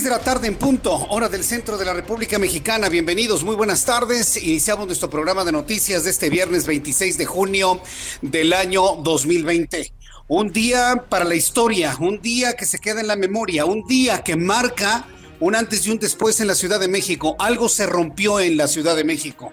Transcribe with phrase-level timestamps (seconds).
[0.00, 2.88] 6 de la tarde en punto, hora del centro de la República Mexicana.
[2.88, 4.42] Bienvenidos, muy buenas tardes.
[4.42, 7.82] Iniciamos nuestro programa de noticias de este viernes 26 de junio
[8.22, 9.92] del año 2020.
[10.28, 14.22] Un día para la historia, un día que se queda en la memoria, un día
[14.22, 15.06] que marca
[15.40, 17.34] un antes y un después en la Ciudad de México.
[17.38, 19.52] Algo se rompió en la Ciudad de México.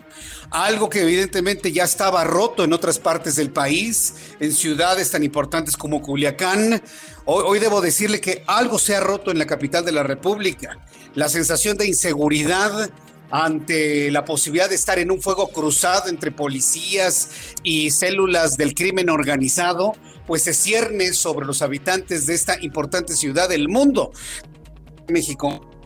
[0.52, 5.78] Algo que evidentemente ya estaba roto en otras partes del país, en ciudades tan importantes
[5.78, 6.82] como Culiacán.
[7.26, 10.78] Hoy, hoy, debo decirle que algo se ha roto en la capital de la República.
[11.16, 12.90] La sensación de inseguridad
[13.32, 17.30] ante la posibilidad de estar en un fuego cruzado entre policías
[17.64, 19.94] y células del crimen organizado,
[20.26, 24.12] pues se cierne sobre los habitantes de esta importante ciudad del mundo.
[25.08, 25.77] México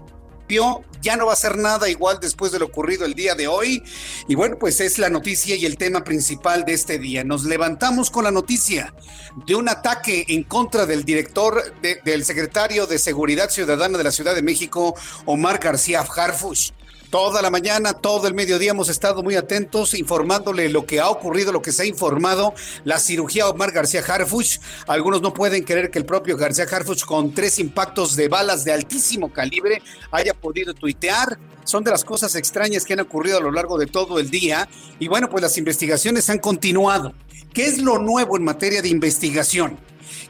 [1.02, 3.84] ya no va a ser nada igual después de lo ocurrido el día de hoy.
[4.28, 7.24] Y bueno, pues es la noticia y el tema principal de este día.
[7.24, 8.94] Nos levantamos con la noticia
[9.46, 14.12] de un ataque en contra del director, de, del secretario de Seguridad Ciudadana de la
[14.12, 16.72] Ciudad de México, Omar García Harfush.
[17.12, 21.52] Toda la mañana, todo el mediodía hemos estado muy atentos informándole lo que ha ocurrido,
[21.52, 22.54] lo que se ha informado,
[22.86, 24.60] la cirugía Omar García Harfuch.
[24.88, 28.72] Algunos no pueden creer que el propio García Harfuch con tres impactos de balas de
[28.72, 31.38] altísimo calibre haya podido tuitear.
[31.66, 34.70] Son de las cosas extrañas que han ocurrido a lo largo de todo el día.
[34.98, 37.14] Y bueno, pues las investigaciones han continuado.
[37.54, 39.78] ¿Qué es lo nuevo en materia de investigación?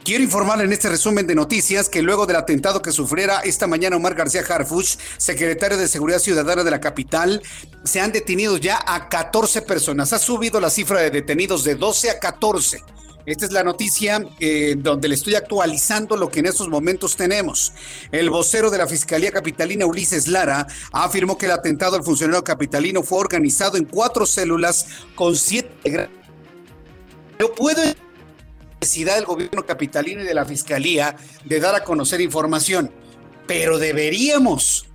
[0.03, 3.97] Quiero informarle en este resumen de noticias que luego del atentado que sufriera esta mañana
[3.97, 7.43] Omar García Harfuch, secretario de Seguridad Ciudadana de la capital,
[7.83, 10.11] se han detenido ya a 14 personas.
[10.13, 12.83] Ha subido la cifra de detenidos de 12 a 14.
[13.25, 17.71] Esta es la noticia eh, donde le estoy actualizando lo que en estos momentos tenemos.
[18.11, 23.03] El vocero de la Fiscalía Capitalina, Ulises Lara, afirmó que el atentado al funcionario capitalino
[23.03, 26.09] fue organizado en cuatro células con siete...
[27.41, 27.81] Yo puedo
[28.79, 32.91] necesidad del gobierno capitalino y de la fiscalía de dar a conocer información,
[33.47, 34.87] pero deberíamos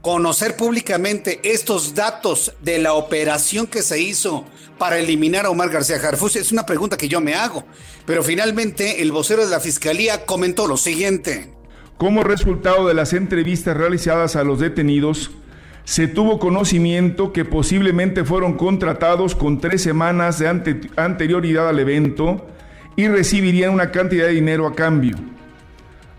[0.00, 4.46] conocer públicamente estos datos de la operación que se hizo
[4.78, 6.36] para eliminar a Omar García Jarfus.
[6.36, 7.66] Es una pregunta que yo me hago,
[8.06, 11.52] pero finalmente el vocero de la fiscalía comentó lo siguiente.
[11.98, 15.32] Como resultado de las entrevistas realizadas a los detenidos,
[15.84, 22.46] se tuvo conocimiento que posiblemente fueron contratados con tres semanas de ante anterioridad al evento
[22.96, 25.16] y recibirían una cantidad de dinero a cambio.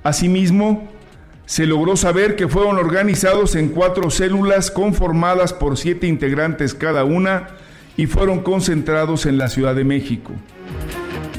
[0.03, 0.89] Asimismo,
[1.45, 7.49] se logró saber que fueron organizados en cuatro células conformadas por siete integrantes cada una
[7.97, 10.31] y fueron concentrados en la Ciudad de México.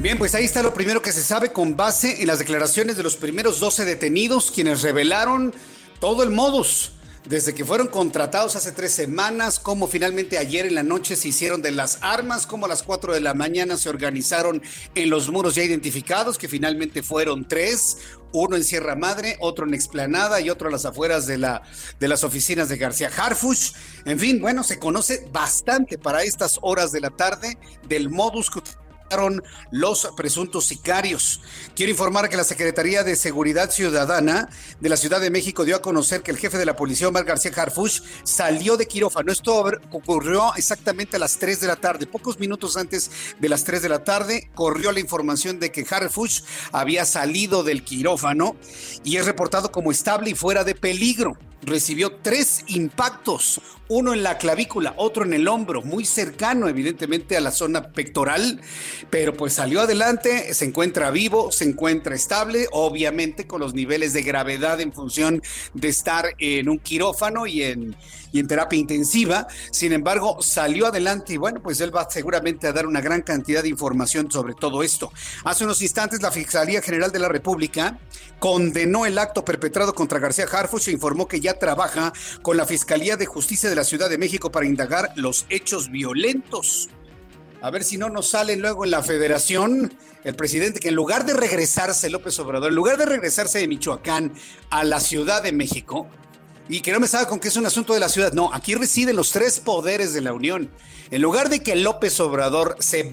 [0.00, 3.02] Bien, pues ahí está lo primero que se sabe con base en las declaraciones de
[3.02, 5.54] los primeros 12 detenidos, quienes revelaron
[5.98, 6.92] todo el modus
[7.24, 11.62] desde que fueron contratados hace tres semanas, cómo finalmente ayer en la noche se hicieron
[11.62, 14.60] de las armas, cómo a las cuatro de la mañana se organizaron
[14.94, 17.98] en los muros ya identificados, que finalmente fueron tres,
[18.32, 21.62] uno en Sierra Madre, otro en Explanada y otro a las afueras de, la,
[22.00, 23.72] de las oficinas de García Harfush.
[24.04, 28.60] En fin, bueno, se conoce bastante para estas horas de la tarde del modus que
[29.70, 31.40] los presuntos sicarios.
[31.74, 34.48] Quiero informar que la Secretaría de Seguridad Ciudadana
[34.80, 37.24] de la Ciudad de México dio a conocer que el jefe de la policía, Omar
[37.24, 39.32] García Harfush, salió de quirófano.
[39.32, 42.06] Esto ocurrió exactamente a las 3 de la tarde.
[42.06, 46.42] Pocos minutos antes de las 3 de la tarde corrió la información de que Harfush
[46.72, 48.56] había salido del quirófano
[49.04, 53.60] y es reportado como estable y fuera de peligro recibió tres impactos,
[53.92, 58.60] uno en la clavícula, otro en el hombro, muy cercano evidentemente a la zona pectoral.
[59.10, 64.22] pero pues salió adelante, se encuentra vivo, se encuentra estable, obviamente con los niveles de
[64.22, 65.42] gravedad en función
[65.74, 67.94] de estar en un quirófano y en,
[68.32, 69.46] y en terapia intensiva.
[69.70, 73.62] Sin embargo, salió adelante y bueno, pues él va seguramente a dar una gran cantidad
[73.62, 75.12] de información sobre todo esto.
[75.44, 77.98] Hace unos instantes la Fiscalía General de la República
[78.38, 82.12] condenó el acto perpetrado contra García Harfuch e informó que ya trabaja
[82.42, 86.88] con la Fiscalía de Justicia de la Ciudad de México para indagar los hechos violentos.
[87.60, 91.26] A ver si no nos sale luego en la federación el presidente que en lugar
[91.26, 94.32] de regresarse, López Obrador, en lugar de regresarse de Michoacán
[94.70, 96.08] a la Ciudad de México,
[96.68, 98.74] y que no me salga con que es un asunto de la ciudad, no, aquí
[98.74, 100.70] residen los tres poderes de la Unión.
[101.10, 103.12] En lugar de que López Obrador se,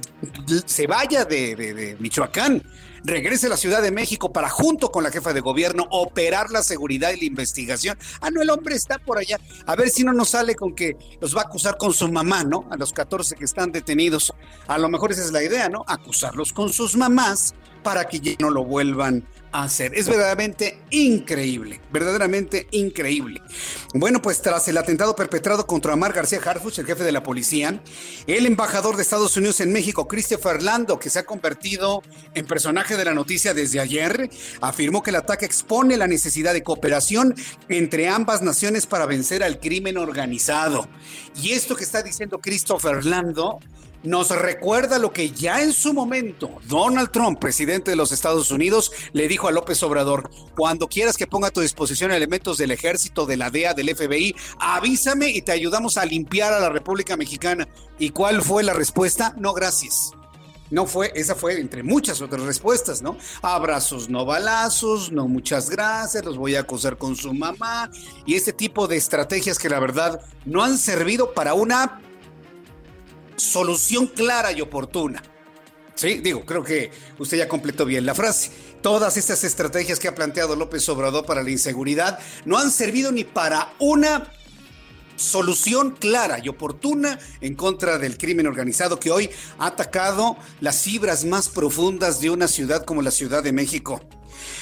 [0.66, 2.64] se vaya de, de Michoacán,
[3.04, 6.64] regrese a la Ciudad de México para junto con la jefa de gobierno operar la
[6.64, 7.98] seguridad y la investigación.
[8.22, 9.40] Ah, no, el hombre está por allá.
[9.66, 12.44] A ver si no nos sale con que los va a acusar con su mamá,
[12.44, 12.68] ¿no?
[12.72, 14.34] A los 14 que están detenidos.
[14.68, 15.84] A lo mejor esa es la idea, ¿no?
[15.88, 19.94] Acusarlos con sus mamás para que ya no lo vuelvan hacer.
[19.96, 23.42] Es verdaderamente increíble, verdaderamente increíble.
[23.94, 27.82] Bueno, pues tras el atentado perpetrado contra Amar García Harfuch, el jefe de la policía,
[28.28, 32.04] el embajador de Estados Unidos en México, Christopher Lando, que se ha convertido
[32.34, 34.30] en personaje de la noticia desde ayer,
[34.62, 37.36] afirmó que el ataque expone la necesidad de cooperación
[37.70, 40.88] entre ambas naciones para vencer al crimen organizado.
[41.42, 43.60] Y esto que está diciendo Christopher Lando
[44.04, 48.92] nos recuerda lo que ya en su momento Donald Trump, presidente de los Estados Unidos,
[49.14, 53.26] le dijo a López Obrador, cuando quieras que ponga a tu disposición elementos del ejército,
[53.26, 57.68] de la DEA, del FBI, avísame y te ayudamos a limpiar a la República Mexicana.
[57.98, 59.34] ¿Y cuál fue la respuesta?
[59.38, 60.12] No, gracias.
[60.72, 63.18] No fue, esa fue entre muchas otras respuestas, ¿no?
[63.42, 67.90] Abrazos, no balazos, no muchas gracias, los voy a acusar con su mamá
[68.26, 72.00] y este tipo de estrategias que la verdad no han servido para una
[73.40, 75.24] solución clara y oportuna.
[75.96, 78.52] Sí, digo, creo que usted ya completó bien la frase.
[78.82, 83.26] Todas estas estrategias que ha planteado López Obrador para la inseguridad no han servido ni
[83.26, 84.32] para una
[85.18, 91.26] solución clara y oportuna en contra del crimen organizado que hoy ha atacado las fibras
[91.26, 94.02] más profundas de una ciudad como la Ciudad de México.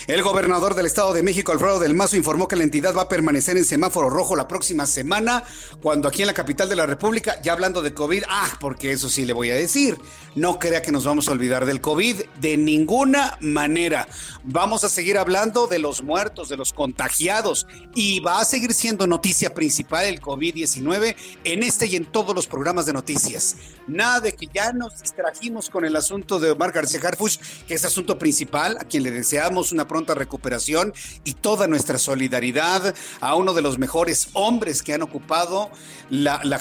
[0.07, 3.09] El gobernador del Estado de México, Alfredo del Mazo, informó que la entidad va a
[3.09, 5.43] permanecer en semáforo rojo la próxima semana,
[5.81, 9.09] cuando aquí en la capital de la República, ya hablando de COVID, ah, porque eso
[9.09, 9.97] sí le voy a decir,
[10.35, 14.07] no crea que nos vamos a olvidar del COVID de ninguna manera.
[14.43, 19.07] Vamos a seguir hablando de los muertos, de los contagiados, y va a seguir siendo
[19.07, 23.55] noticia principal el COVID-19 en este y en todos los programas de noticias.
[23.87, 27.85] Nada de que ya nos distrajimos con el asunto de Omar García Harfuch, que es
[27.85, 30.91] asunto principal, a quien le deseamos una pronta recuperación
[31.23, 35.69] y toda nuestra solidaridad a uno de los mejores hombres que han ocupado
[36.09, 36.59] la, la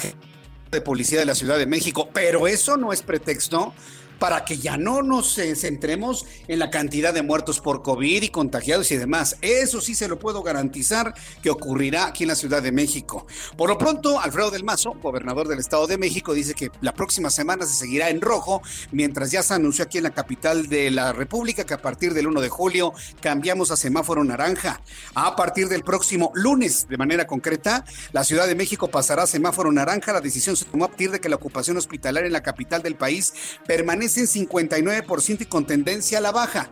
[0.71, 2.11] de policía de la Ciudad de México.
[2.13, 3.73] Pero eso no es pretexto
[4.19, 8.91] para que ya no nos centremos en la cantidad de muertos por COVID y contagiados
[8.91, 9.37] y demás.
[9.41, 13.27] Eso sí se lo puedo garantizar que ocurrirá aquí en la Ciudad de México.
[13.57, 17.31] Por lo pronto, Alfredo del Mazo, gobernador del Estado de México, dice que la próxima
[17.31, 21.13] semana se seguirá en rojo, mientras ya se anunció aquí en la capital de la
[21.13, 24.81] República que a partir del 1 de julio cambiamos a semáforo naranja.
[25.15, 29.71] A partir del próximo lunes, de manera concreta, la Ciudad de México pasará a semáforo
[29.73, 30.13] naranja.
[30.13, 32.95] La decisión se tomó a partir de que la ocupación hospitalaria en la capital del
[32.95, 33.35] país
[33.67, 36.71] permanece en 59% y con tendencia a la baja.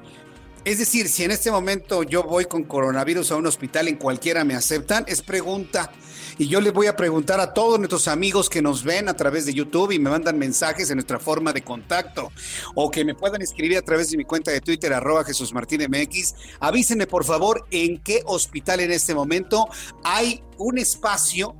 [0.64, 4.44] Es decir, si en este momento yo voy con coronavirus a un hospital, en cualquiera
[4.44, 5.92] me aceptan, es pregunta.
[6.38, 9.44] Y yo les voy a preguntar a todos nuestros amigos que nos ven a través
[9.44, 12.32] de YouTube y me mandan mensajes en nuestra forma de contacto
[12.74, 15.82] o que me puedan escribir a través de mi cuenta de Twitter, arroba Jesús Martín
[15.82, 16.34] MX.
[16.60, 19.68] Avísenme por favor en qué hospital en este momento
[20.02, 21.56] hay un espacio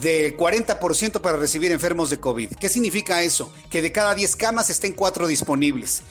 [0.00, 2.54] de 40% para recibir enfermos de COVID.
[2.54, 3.52] ¿Qué significa eso?
[3.70, 6.02] Que de cada 10 camas estén 4 disponibles.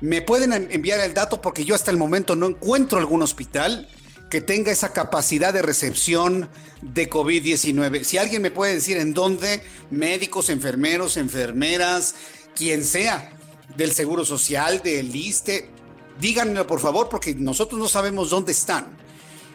[0.00, 3.88] Me pueden enviar el dato porque yo hasta el momento no encuentro algún hospital
[4.30, 6.48] que tenga esa capacidad de recepción
[6.82, 8.04] de COVID-19.
[8.04, 12.14] Si alguien me puede decir en dónde, médicos, enfermeros, enfermeras,
[12.54, 13.32] quien sea,
[13.76, 15.70] del Seguro Social, del ISTE,
[16.20, 19.03] díganmelo por favor porque nosotros no sabemos dónde están.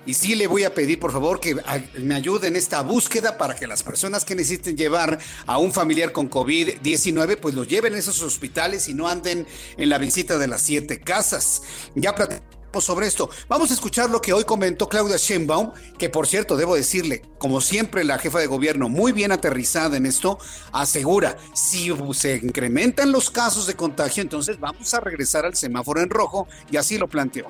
[0.09, 1.55] Y sí le voy a pedir, por favor, que
[1.99, 6.11] me ayude en esta búsqueda para que las personas que necesiten llevar a un familiar
[6.11, 9.45] con COVID-19, pues lo lleven a esos hospitales y no anden
[9.77, 11.61] en la visita de las siete casas.
[11.93, 13.29] Ya platicamos sobre esto.
[13.47, 17.61] Vamos a escuchar lo que hoy comentó Claudia Sheinbaum, que por cierto, debo decirle, como
[17.61, 20.39] siempre la jefa de gobierno, muy bien aterrizada en esto,
[20.71, 26.09] asegura, si se incrementan los casos de contagio, entonces vamos a regresar al semáforo en
[26.09, 27.45] rojo y así lo planteó.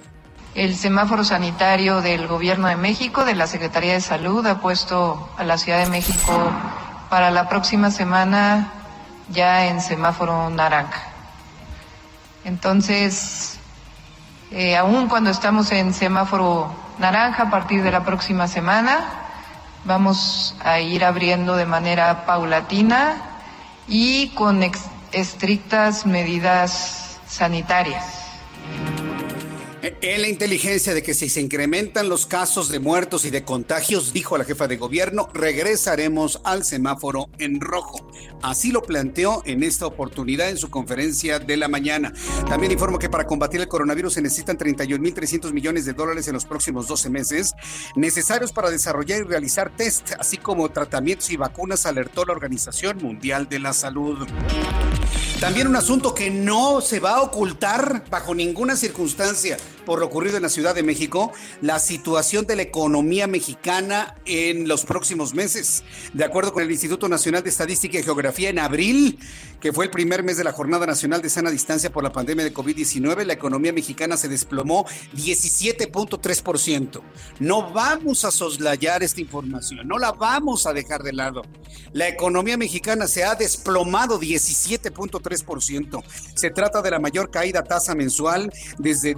[0.59, 5.45] El semáforo sanitario del Gobierno de México, de la Secretaría de Salud, ha puesto a
[5.45, 6.51] la Ciudad de México
[7.09, 8.69] para la próxima semana
[9.29, 11.01] ya en semáforo naranja.
[12.43, 13.57] Entonces,
[14.51, 18.99] eh, aún cuando estamos en semáforo naranja a partir de la próxima semana,
[19.85, 23.15] vamos a ir abriendo de manera paulatina
[23.87, 24.61] y con
[25.13, 28.18] estrictas medidas sanitarias.
[29.81, 34.11] En la inteligencia de que si se incrementan los casos de muertos y de contagios,
[34.11, 38.11] dijo la jefa de gobierno, regresaremos al semáforo en rojo.
[38.41, 42.11] Así lo planteó en esta oportunidad en su conferencia de la mañana.
[42.49, 46.43] También informó que para combatir el coronavirus se necesitan 31.300 millones de dólares en los
[46.43, 47.53] próximos 12 meses,
[47.95, 53.47] necesarios para desarrollar y realizar test, así como tratamientos y vacunas, alertó la Organización Mundial
[53.47, 54.27] de la Salud.
[55.39, 60.37] También un asunto que no se va a ocultar bajo ninguna circunstancia por lo ocurrido
[60.37, 61.31] en la Ciudad de México,
[61.61, 65.83] la situación de la economía mexicana en los próximos meses.
[66.13, 69.19] De acuerdo con el Instituto Nacional de Estadística y Geografía, en abril,
[69.59, 72.45] que fue el primer mes de la Jornada Nacional de Sana Distancia por la pandemia
[72.45, 77.01] de COVID-19, la economía mexicana se desplomó 17.3%.
[77.39, 81.41] No vamos a soslayar esta información, no la vamos a dejar de lado.
[81.91, 86.03] La economía mexicana se ha desplomado 17.3%.
[86.35, 89.17] Se trata de la mayor caída tasa mensual desde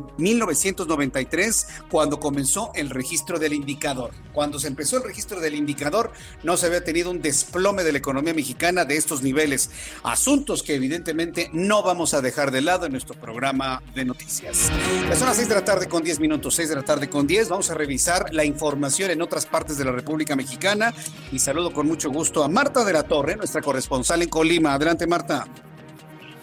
[0.61, 4.11] 1993, cuando comenzó el registro del indicador.
[4.33, 6.11] Cuando se empezó el registro del indicador,
[6.43, 9.71] no se había tenido un desplome de la economía mexicana de estos niveles.
[10.03, 14.71] Asuntos que evidentemente no vamos a dejar de lado en nuestro programa de noticias.
[15.17, 17.49] son las 6 de la tarde con 10 minutos, 6 de la tarde con 10.
[17.49, 20.93] Vamos a revisar la información en otras partes de la República Mexicana
[21.31, 24.73] y saludo con mucho gusto a Marta de la Torre, nuestra corresponsal en Colima.
[24.73, 25.47] Adelante, Marta.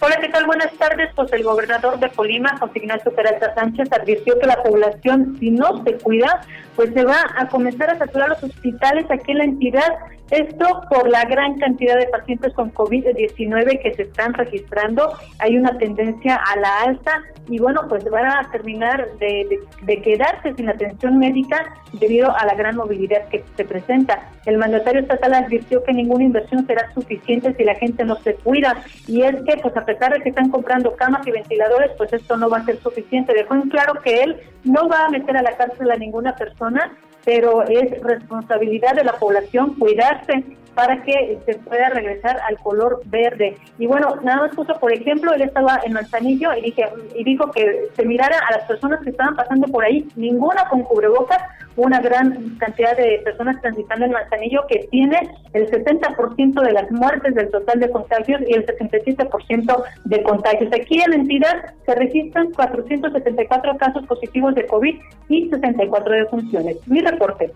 [0.00, 0.46] Hola, ¿qué tal?
[0.46, 1.10] Buenas tardes.
[1.16, 5.82] Pues el gobernador de Colima, José Ignacio Peralta Sánchez, advirtió que la población, si no
[5.82, 6.40] se cuida,
[6.76, 9.98] pues se va a comenzar a saturar los hospitales aquí en la entidad
[10.30, 15.12] esto por la gran cantidad de pacientes con COVID-19 que se están registrando.
[15.38, 19.60] Hay una tendencia a la alta y bueno, pues van a terminar de,
[20.02, 24.30] quedarse sin atención médica debido a la gran movilidad que se presenta.
[24.44, 28.82] El mandatario estatal advirtió que ninguna inversión será suficiente si la gente no se cuida
[29.06, 32.36] y es que pues a pesar de que están comprando camas y ventiladores, pues esto
[32.36, 33.32] no va a ser suficiente.
[33.32, 36.92] Dejó en claro que él no va a meter a la cárcel a ninguna persona
[37.24, 40.44] pero es responsabilidad de la población cuidarse
[40.78, 43.56] para que se pueda regresar al color verde.
[43.80, 46.84] Y bueno, nada más puso, por ejemplo, él estaba en Manzanillo y, dije,
[47.16, 50.84] y dijo que se mirara a las personas que estaban pasando por ahí, ninguna con
[50.84, 51.42] cubrebocas,
[51.74, 55.18] una gran cantidad de personas transitando en Manzanillo que tiene
[55.52, 60.72] el 70% de las muertes del total de contagios y el 77% de contagios.
[60.72, 64.94] Aquí en la entidad se registran 474 casos positivos de COVID
[65.28, 66.76] y 64 defunciones.
[66.86, 67.52] Mi reporte.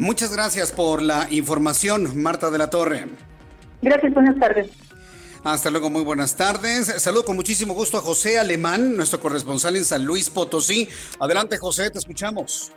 [0.00, 3.04] Muchas gracias por la información, Marta de la Torre.
[3.82, 4.70] Gracias, buenas tardes.
[5.44, 6.86] Hasta luego, muy buenas tardes.
[7.02, 10.88] Saludo con muchísimo gusto a José Alemán, nuestro corresponsal en San Luis Potosí.
[11.20, 12.72] Adelante, José, te escuchamos.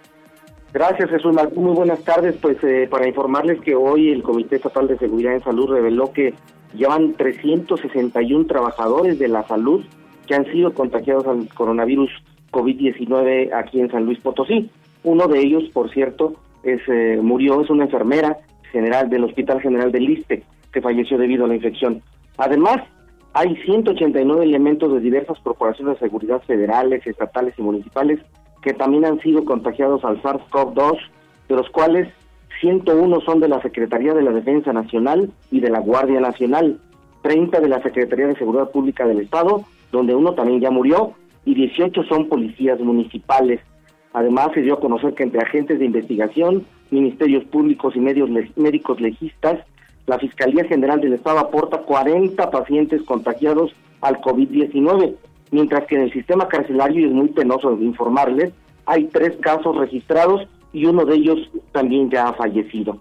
[0.73, 1.63] Gracias, Jesús Martín.
[1.63, 2.35] Muy buenas tardes.
[2.41, 6.33] Pues eh, para informarles que hoy el Comité Estatal de Seguridad en Salud reveló que
[6.73, 9.85] llevan 361 trabajadores de la salud
[10.27, 12.09] que han sido contagiados al coronavirus
[12.51, 14.69] COVID-19 aquí en San Luis Potosí.
[15.05, 18.37] Uno de ellos, por cierto, es, eh, murió, es una enfermera
[18.71, 22.01] general del Hospital General del Liste que falleció debido a la infección.
[22.37, 22.77] Además,
[23.33, 28.19] hay 189 elementos de diversas corporaciones de seguridad federales, estatales y municipales
[28.63, 30.97] que también han sido contagiados al SARS-CoV-2,
[31.49, 32.07] de los cuales
[32.61, 36.79] 101 son de la Secretaría de la Defensa Nacional y de la Guardia Nacional,
[37.23, 41.13] 30 de la Secretaría de Seguridad Pública del Estado, donde uno también ya murió,
[41.45, 43.59] y 18 son policías municipales.
[44.13, 49.01] Además, se dio a conocer que entre agentes de investigación, ministerios públicos y medios médicos
[49.01, 49.59] legistas,
[50.05, 55.15] la Fiscalía General del Estado aporta 40 pacientes contagiados al COVID-19,
[55.51, 58.53] mientras que en el sistema carcelario, y es muy penoso informarles,
[58.85, 61.39] hay tres casos registrados y uno de ellos
[61.71, 62.97] también ya ha fallecido.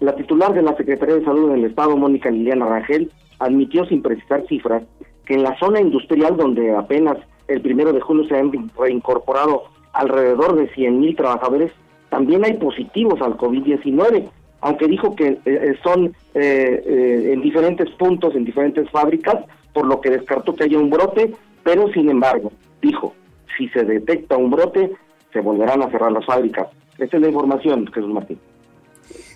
[0.00, 4.44] La titular de la Secretaría de Salud del Estado, Mónica Liliana Rangel, admitió sin precisar
[4.46, 4.82] cifras
[5.24, 7.16] que en la zona industrial donde apenas
[7.48, 11.72] el primero de julio se han reincorporado alrededor de 100 mil trabajadores,
[12.10, 14.28] también hay positivos al COVID-19,
[14.60, 20.00] aunque dijo que eh, eh, son eh, en diferentes puntos, en diferentes fábricas, por lo
[20.00, 23.14] que descartó que haya un brote, pero sin embargo, dijo,
[23.56, 24.92] si se detecta un brote,
[25.32, 26.68] se volverán a cerrar las fábricas.
[26.98, 28.38] Esta es la información, Jesús Martín.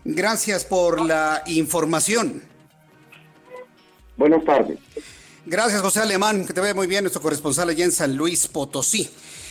[0.05, 2.43] Gracias por la información.
[4.17, 4.79] Buenas tardes.
[5.47, 6.45] Gracias, José Alemán.
[6.47, 9.09] Que te vaya muy bien, nuestro corresponsal allá en San Luis Potosí.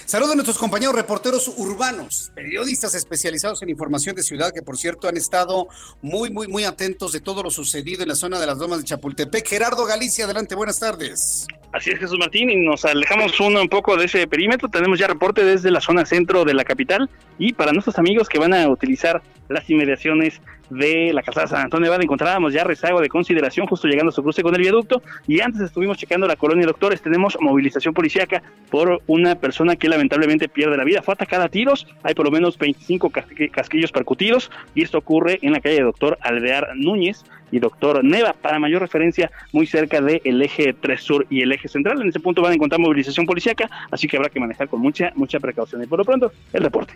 [0.08, 5.08] Saludos a nuestros compañeros reporteros urbanos, periodistas especializados en información de ciudad, que por cierto
[5.08, 5.68] han estado
[6.04, 8.86] muy, muy, muy atentos de todo lo sucedido en la zona de las Domas de
[8.86, 9.48] Chapultepec.
[9.48, 11.48] Gerardo Galicia, adelante, buenas tardes.
[11.74, 14.70] Así es, Jesús Martín, y nos alejamos uno un poco de ese perímetro.
[14.70, 17.10] Tenemos ya reporte desde la zona centro de la capital
[17.40, 21.86] y para nuestros amigos que van a utilizar las inmediaciones de la calzada San Antonio
[21.86, 25.42] Nevada encontrábamos ya rezago de consideración justo llegando a su cruce con el viaducto y
[25.42, 30.78] antes estuvimos checando la colonia Doctores, tenemos movilización policíaca por una persona que lamentablemente pierde
[30.78, 33.12] la vida, fue atacada a tiros, hay por lo menos 25
[33.52, 38.60] casquillos percutidos y esto ocurre en la calle Doctor Alvear Núñez y Doctor Neva, para
[38.60, 42.42] mayor referencia muy cerca del eje 3 Sur y el eje central, en ese punto
[42.42, 45.88] van a encontrar movilización policíaca, así que habrá que manejar con mucha, mucha precaución y
[45.88, 46.96] por lo pronto el reporte.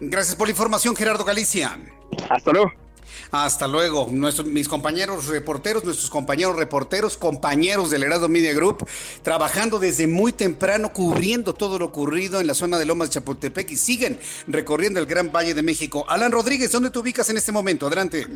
[0.00, 1.76] Gracias por la información, Gerardo Galicia.
[2.28, 2.72] Hasta luego.
[3.30, 4.08] Hasta luego.
[4.10, 8.86] Nuestros, mis compañeros reporteros, nuestros compañeros reporteros, compañeros del Herado Media Group,
[9.22, 13.70] trabajando desde muy temprano, cubriendo todo lo ocurrido en la zona de Lomas de Chapultepec
[13.70, 16.04] y siguen recorriendo el Gran Valle de México.
[16.08, 17.86] Alan Rodríguez, ¿dónde te ubicas en este momento?
[17.86, 18.26] Adelante.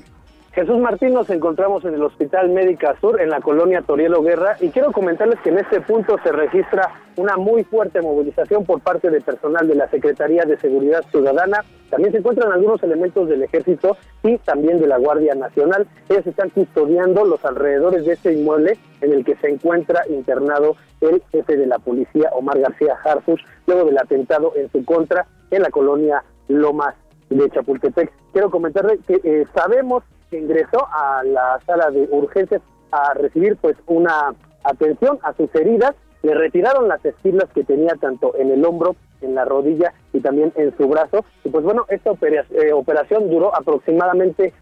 [0.54, 4.68] Jesús Martín, nos encontramos en el Hospital Médica Sur, en la colonia Torielo Guerra, y
[4.68, 9.22] quiero comentarles que en este punto se registra una muy fuerte movilización por parte del
[9.22, 11.64] personal de la Secretaría de Seguridad Ciudadana.
[11.88, 15.86] También se encuentran algunos elementos del Ejército y también de la Guardia Nacional.
[16.10, 21.22] Ellos están custodiando los alrededores de este inmueble en el que se encuentra internado el
[21.32, 25.70] jefe de la policía, Omar García Harfus, luego del atentado en su contra en la
[25.70, 26.94] colonia Lomas
[27.30, 28.12] de Chapultepec.
[28.32, 30.02] Quiero comentarles que eh, sabemos
[30.38, 34.34] ingresó a la sala de urgencias a recibir pues una
[34.64, 35.94] atención a sus heridas.
[36.22, 40.52] Le retiraron las esquilas que tenía tanto en el hombro, en la rodilla y también
[40.56, 41.24] en su brazo.
[41.44, 44.52] Y pues bueno, esta eh, operación duró aproximadamente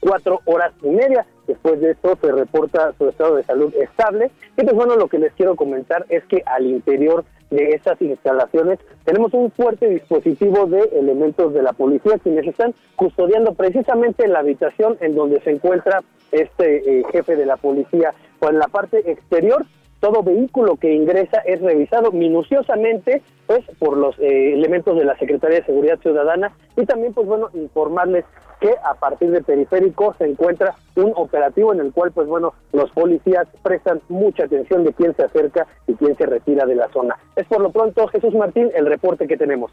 [0.00, 1.24] cuatro horas y media.
[1.46, 4.30] Después de esto se reporta su estado de salud estable.
[4.56, 8.78] Y pues bueno, lo que les quiero comentar es que al interior de estas instalaciones
[9.04, 14.96] tenemos un fuerte dispositivo de elementos de la policía quienes están custodiando precisamente la habitación
[15.00, 18.14] en donde se encuentra este eh, jefe de la policía.
[18.40, 19.64] O en la parte exterior
[20.00, 25.60] todo vehículo que ingresa es revisado minuciosamente pues por los eh, elementos de la Secretaría
[25.60, 28.24] de Seguridad Ciudadana y también pues bueno informarles
[28.62, 32.90] que a partir de periférico se encuentra un operativo en el cual pues bueno los
[32.92, 37.18] policías prestan mucha atención de quién se acerca y quién se retira de la zona.
[37.34, 39.72] Es por lo pronto Jesús Martín el reporte que tenemos.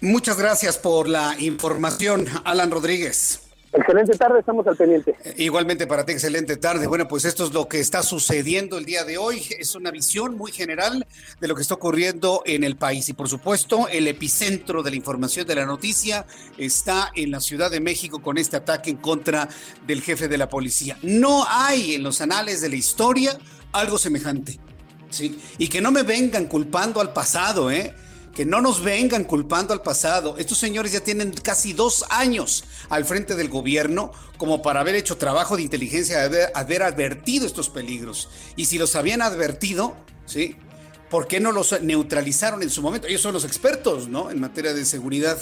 [0.00, 3.45] Muchas gracias por la información, Alan Rodríguez.
[3.76, 5.14] Excelente tarde, estamos al pendiente.
[5.22, 6.86] Eh, igualmente para ti, excelente tarde.
[6.86, 9.42] Bueno, pues esto es lo que está sucediendo el día de hoy.
[9.58, 11.06] Es una visión muy general
[11.40, 13.06] de lo que está ocurriendo en el país.
[13.10, 16.24] Y por supuesto, el epicentro de la información de la noticia
[16.56, 19.46] está en la Ciudad de México con este ataque en contra
[19.86, 20.96] del jefe de la policía.
[21.02, 23.38] No hay en los anales de la historia
[23.72, 24.58] algo semejante.
[25.10, 25.38] ¿sí?
[25.58, 27.94] Y que no me vengan culpando al pasado, ¿eh?
[28.36, 30.36] que no nos vengan culpando al pasado.
[30.36, 35.16] Estos señores ya tienen casi dos años al frente del gobierno como para haber hecho
[35.16, 36.22] trabajo de inteligencia,
[36.54, 38.28] haber, advertido estos peligros.
[38.56, 39.96] Y si los habían advertido,
[40.26, 40.56] ¿sí?
[41.10, 43.06] ¿Por qué no los neutralizaron en su momento?
[43.06, 44.30] Ellos son los expertos, ¿no?
[44.30, 45.38] En materia de seguridad.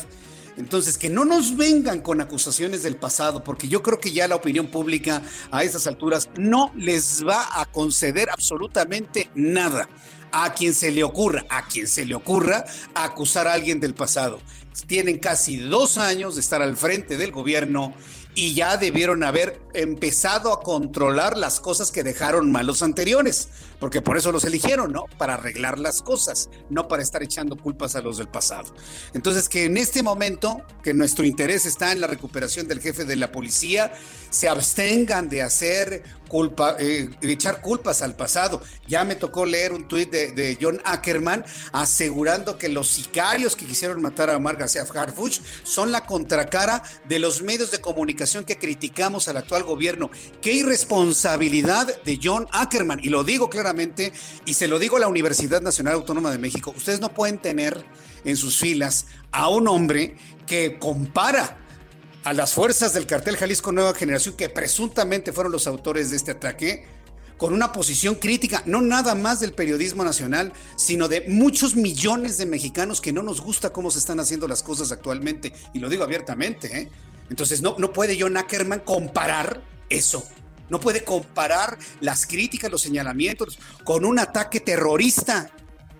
[0.56, 4.36] Entonces, que no nos vengan con acusaciones del pasado, porque yo creo que ya la
[4.36, 9.88] opinión pública a estas alturas no les va a conceder absolutamente nada
[10.34, 14.40] a quien se le ocurra, a quien se le ocurra acusar a alguien del pasado.
[14.86, 17.94] Tienen casi dos años de estar al frente del gobierno
[18.34, 24.02] y ya debieron haber empezado a controlar las cosas que dejaron mal los anteriores, porque
[24.02, 25.04] por eso los eligieron, ¿no?
[25.18, 28.74] Para arreglar las cosas, no para estar echando culpas a los del pasado.
[29.14, 33.16] Entonces, que en este momento, que nuestro interés está en la recuperación del jefe de
[33.16, 33.92] la policía,
[34.30, 38.62] se abstengan de hacer culpa, eh, echar culpas al pasado.
[38.86, 44.00] Ya me tocó leer un tuit de, John Ackerman asegurando que los sicarios que quisieron
[44.02, 49.28] matar a Omar García Harfuch son la contracara de los medios de comunicación que criticamos
[49.28, 50.10] al actual gobierno.
[50.40, 53.00] Qué irresponsabilidad de John Ackerman.
[53.02, 54.12] Y lo digo claramente
[54.44, 56.74] y se lo digo a la Universidad Nacional Autónoma de México.
[56.76, 57.84] Ustedes no pueden tener
[58.24, 61.63] en sus filas a un hombre que compara
[62.24, 66.30] a las fuerzas del cartel Jalisco Nueva Generación, que presuntamente fueron los autores de este
[66.30, 66.84] ataque,
[67.36, 72.46] con una posición crítica, no nada más del periodismo nacional, sino de muchos millones de
[72.46, 75.52] mexicanos que no nos gusta cómo se están haciendo las cosas actualmente.
[75.74, 76.78] Y lo digo abiertamente.
[76.78, 76.88] ¿eh?
[77.28, 80.24] Entonces, no, no puede John Ackerman comparar eso.
[80.70, 85.50] No puede comparar las críticas, los señalamientos con un ataque terrorista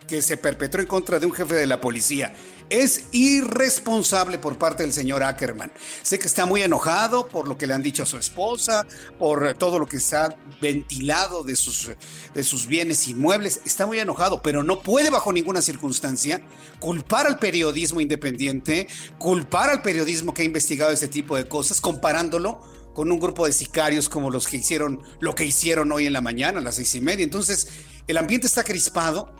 [0.06, 2.34] que se perpetró en contra de un jefe de la policía.
[2.70, 5.70] Es irresponsable por parte del señor Ackerman.
[6.03, 8.87] Sé que está muy enojado por lo que le han dicho a su esposa,
[9.18, 11.90] por todo lo que se ha ventilado de sus,
[12.35, 13.61] de sus bienes inmuebles.
[13.64, 16.40] Está muy enojado, pero no puede bajo ninguna circunstancia
[16.81, 22.61] culpar al periodismo independiente, culpar al periodismo que ha investigado este tipo de cosas, comparándolo
[22.94, 26.20] con un grupo de sicarios como los que hicieron lo que hicieron hoy en la
[26.20, 27.24] mañana a las seis y media.
[27.24, 27.68] Entonces,
[28.07, 29.35] El ambiente está crispado,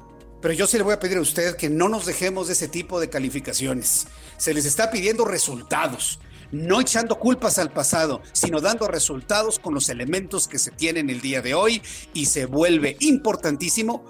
[0.45, 2.69] pero yo sí le voy a pedir a usted que no nos dejemos de ese
[2.69, 4.09] tipo de calificaciones.
[4.37, 6.19] Se les está pidiendo resultados,
[6.53, 11.23] no echando culpas al pasado, sino dando resultados con los elementos que se tienen el
[11.23, 11.81] día de hoy
[12.13, 14.05] y se vuelve importantísimo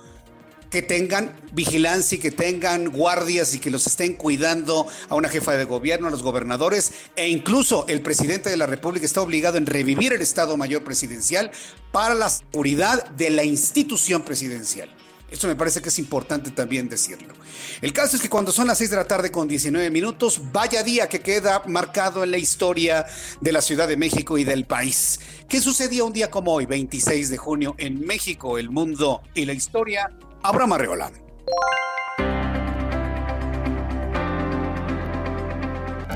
[0.70, 5.52] que tengan vigilancia y que tengan guardias y que los estén cuidando a una jefa
[5.52, 9.66] de gobierno, a los gobernadores e incluso el presidente de la República está obligado en
[9.66, 11.52] revivir el Estado Mayor Presidencial
[11.92, 14.90] para la seguridad de la institución presidencial.
[15.34, 17.34] Eso me parece que es importante también decirlo.
[17.82, 20.84] El caso es que cuando son las 6 de la tarde con 19 minutos, vaya
[20.84, 23.04] día que queda marcado en la historia
[23.40, 25.18] de la Ciudad de México y del país.
[25.48, 29.54] ¿Qué sucedió un día como hoy, 26 de junio, en México, el mundo y la
[29.54, 30.08] historia?
[30.44, 31.10] Abraham Arreola.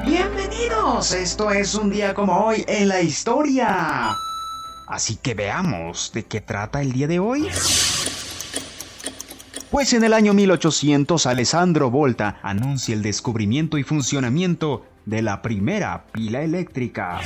[0.07, 4.17] Bienvenidos, esto es un día como hoy en la historia.
[4.87, 7.49] Así que veamos de qué trata el día de hoy.
[9.71, 16.05] Pues en el año 1800 Alessandro Volta anuncia el descubrimiento y funcionamiento de la primera
[16.11, 17.21] pila eléctrica.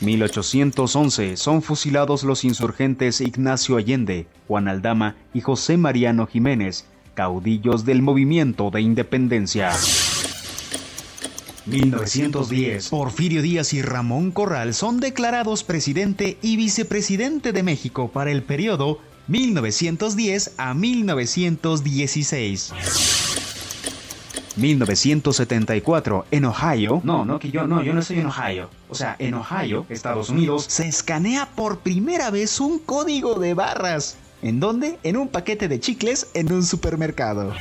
[0.00, 8.02] 1811 son fusilados los insurgentes Ignacio Allende, Juan Aldama y José Mariano Jiménez, caudillos del
[8.02, 9.72] movimiento de independencia.
[11.64, 18.42] 1910, Porfirio Díaz y Ramón Corral son declarados presidente y vicepresidente de México para el
[18.42, 22.72] periodo 1910 a 1916.
[24.56, 27.00] 1974, en Ohio.
[27.04, 28.68] No, no, que yo no, yo no estoy en Ohio.
[28.88, 34.16] O sea, en Ohio, Estados Unidos, se escanea por primera vez un código de barras.
[34.42, 34.98] ¿En dónde?
[35.02, 37.52] En un paquete de chicles en un supermercado.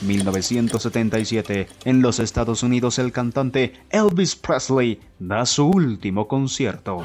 [0.00, 7.04] 1977, en los Estados Unidos el cantante Elvis Presley da su último concierto.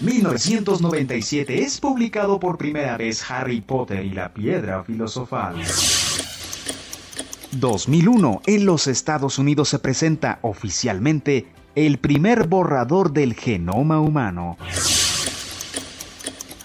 [0.00, 5.56] 1997 es publicado por primera vez Harry Potter y la piedra filosofal.
[7.52, 14.56] 2001, en los Estados Unidos se presenta oficialmente el primer borrador del genoma humano.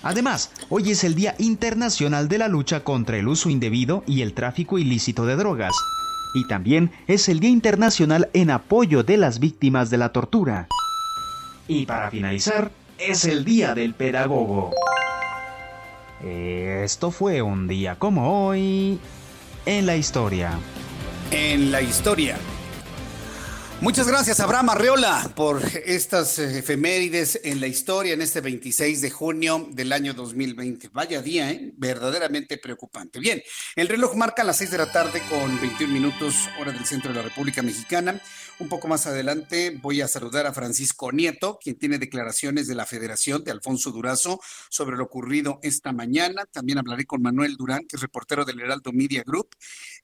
[0.01, 4.33] Además, hoy es el Día Internacional de la Lucha contra el Uso Indebido y el
[4.33, 5.73] Tráfico Ilícito de Drogas.
[6.33, 10.67] Y también es el Día Internacional en apoyo de las víctimas de la tortura.
[11.67, 14.71] Y para finalizar, es el Día del Pedagogo.
[16.23, 18.99] Esto fue un día como hoy
[19.65, 20.57] en la historia.
[21.31, 22.37] En la historia.
[23.79, 29.11] Muchas gracias, Abraham Arreola, por estas eh, efemérides en la historia en este 26 de
[29.11, 30.89] junio del año 2020.
[30.93, 31.73] Vaya día, ¿eh?
[31.77, 33.19] verdaderamente preocupante.
[33.19, 33.39] Bien,
[33.75, 37.17] el reloj marca las 6 de la tarde con 21 minutos, hora del centro de
[37.17, 38.19] la República Mexicana.
[38.59, 42.87] Un poco más adelante voy a saludar a Francisco Nieto, quien tiene declaraciones de la
[42.87, 44.39] Federación de Alfonso Durazo
[44.71, 46.43] sobre lo ocurrido esta mañana.
[46.51, 49.49] También hablaré con Manuel Durán, que es reportero del Heraldo Media Group,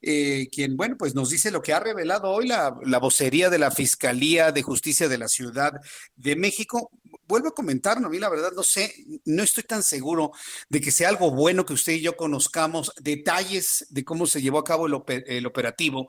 [0.04, 3.58] eh, quien, bueno, pues nos dice lo que ha revelado hoy la, la vocería de
[3.58, 5.74] la Fiscalía de Justicia de la Ciudad
[6.16, 6.92] de México.
[7.28, 8.94] Vuelvo a comentar, no, a mí la verdad no sé,
[9.26, 10.32] no estoy tan seguro
[10.70, 14.60] de que sea algo bueno que usted y yo conozcamos detalles de cómo se llevó
[14.60, 16.08] a cabo el, el operativo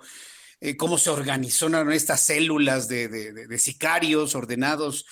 [0.60, 5.06] eh, cómo se organizaron estas células de, sicarios ordenados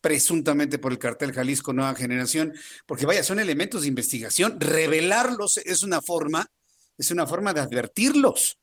[0.00, 2.54] presuntamente por el cartel Jalisco Nueva Generación,
[2.86, 4.60] porque vaya, son elementos de investigación.
[4.60, 6.50] Revelarlos es una forma,
[6.98, 8.58] es una forma de advertirlos.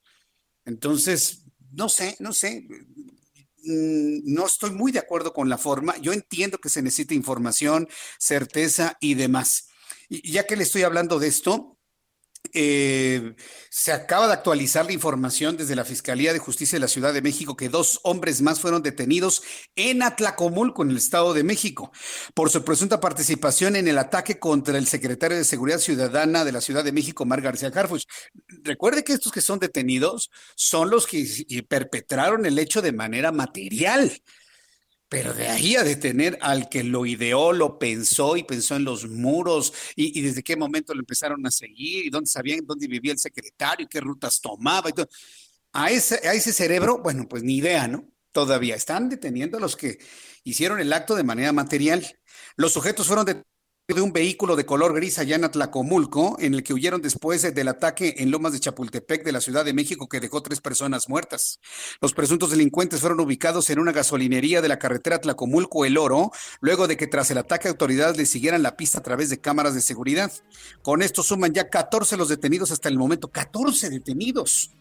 [0.65, 2.67] Entonces, no sé, no sé.
[3.65, 5.97] Mm, no estoy muy de acuerdo con la forma.
[5.97, 7.87] Yo entiendo que se necesita información,
[8.19, 9.69] certeza y demás.
[10.09, 11.72] Y ya que le estoy hablando de esto,
[12.53, 13.35] eh,
[13.69, 17.21] se acaba de actualizar la información desde la Fiscalía de Justicia de la Ciudad de
[17.21, 19.43] México que dos hombres más fueron detenidos
[19.75, 21.91] en Atlacomulco, en el Estado de México,
[22.33, 26.61] por su presunta participación en el ataque contra el secretario de Seguridad Ciudadana de la
[26.61, 28.05] Ciudad de México, Mar García Harfuch.
[28.63, 31.25] Recuerde que estos que son detenidos son los que
[31.67, 34.11] perpetraron el hecho de manera material.
[35.13, 39.07] Pero de ahí a detener al que lo ideó, lo pensó y pensó en los
[39.07, 43.19] muros y, desde qué momento lo empezaron a seguir y dónde sabían dónde vivía el
[43.19, 45.07] secretario y qué rutas tomaba y todo.
[45.71, 48.09] A ese, a ese cerebro, bueno, pues ni idea, ¿no?
[48.31, 49.99] Todavía están deteniendo a los que
[50.43, 52.05] hicieron el acto de manera material.
[52.55, 53.52] Los sujetos fueron detenidos
[53.85, 57.67] de un vehículo de color gris allá en Atlacomulco, en el que huyeron después del
[57.67, 61.59] ataque en Lomas de Chapultepec de la Ciudad de México que dejó tres personas muertas.
[61.99, 66.87] Los presuntos delincuentes fueron ubicados en una gasolinería de la carretera Atlacomulco El Oro, luego
[66.87, 69.81] de que tras el ataque autoridades le siguieran la pista a través de cámaras de
[69.81, 70.31] seguridad.
[70.81, 74.71] Con esto suman ya 14 los detenidos hasta el momento, 14 detenidos.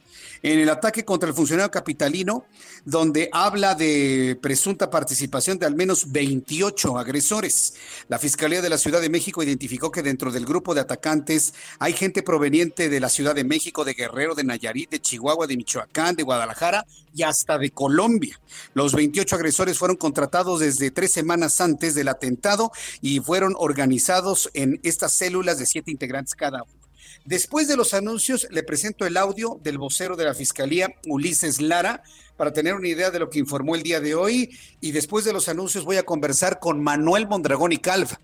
[0.43, 2.45] En el ataque contra el funcionario capitalino,
[2.85, 7.75] donde habla de presunta participación de al menos 28 agresores.
[8.09, 11.93] La Fiscalía de la Ciudad de México identificó que dentro del grupo de atacantes hay
[11.93, 16.17] gente proveniente de la Ciudad de México, de Guerrero, de Nayarit, de Chihuahua, de Michoacán,
[16.17, 18.41] de Guadalajara y hasta de Colombia.
[18.75, 24.81] Los 28 agresores fueron contratados desde tres semanas antes del atentado y fueron organizados en
[24.83, 26.82] estas células de siete integrantes cada uno.
[27.25, 32.03] Después de los anuncios, le presento el audio del vocero de la Fiscalía, Ulises Lara,
[32.37, 34.51] para tener una idea de lo que informó el día de hoy.
[34.81, 38.19] Y después de los anuncios voy a conversar con Manuel Mondragón y Calva.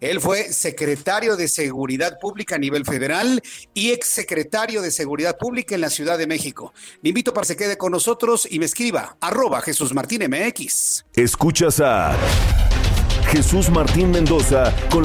[0.00, 3.42] Él fue secretario de Seguridad Pública a nivel federal
[3.74, 6.72] y exsecretario de Seguridad Pública en la Ciudad de México.
[7.02, 11.04] Le invito para que se quede con nosotros y me escriba arroba Jesús Martín MX.
[11.14, 12.16] Escuchas a
[13.30, 15.04] Jesús Martín Mendoza con...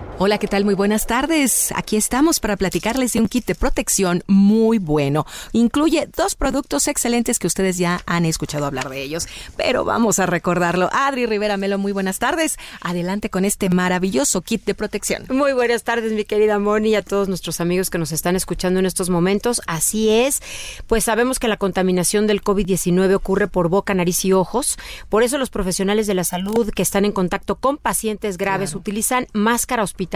[0.23, 0.65] Hola, ¿qué tal?
[0.65, 1.73] Muy buenas tardes.
[1.75, 5.25] Aquí estamos para platicarles de un kit de protección muy bueno.
[5.51, 10.27] Incluye dos productos excelentes que ustedes ya han escuchado hablar de ellos, pero vamos a
[10.27, 10.91] recordarlo.
[10.93, 12.59] Adri Rivera Melo, muy buenas tardes.
[12.81, 15.25] Adelante con este maravilloso kit de protección.
[15.31, 18.79] Muy buenas tardes, mi querida Moni, y a todos nuestros amigos que nos están escuchando
[18.79, 19.59] en estos momentos.
[19.65, 20.43] Así es,
[20.85, 24.77] pues sabemos que la contaminación del COVID-19 ocurre por boca, nariz y ojos.
[25.09, 28.81] Por eso los profesionales de la salud que están en contacto con pacientes graves claro.
[28.81, 30.10] utilizan máscara hospitalaria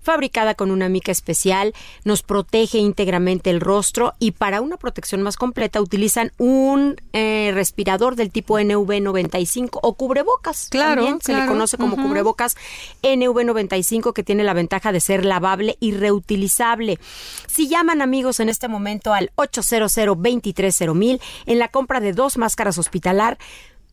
[0.00, 5.36] fabricada con una mica especial, nos protege íntegramente el rostro y para una protección más
[5.36, 10.68] completa utilizan un eh, respirador del tipo NV95 o cubrebocas.
[10.70, 12.02] Claro, También se le conoce como uh -huh.
[12.02, 12.56] cubrebocas
[13.02, 16.98] NV95 que tiene la ventaja de ser lavable y reutilizable.
[17.46, 22.78] Si llaman amigos en este momento al 800 230 en la compra de dos máscaras
[22.78, 23.38] hospitalar,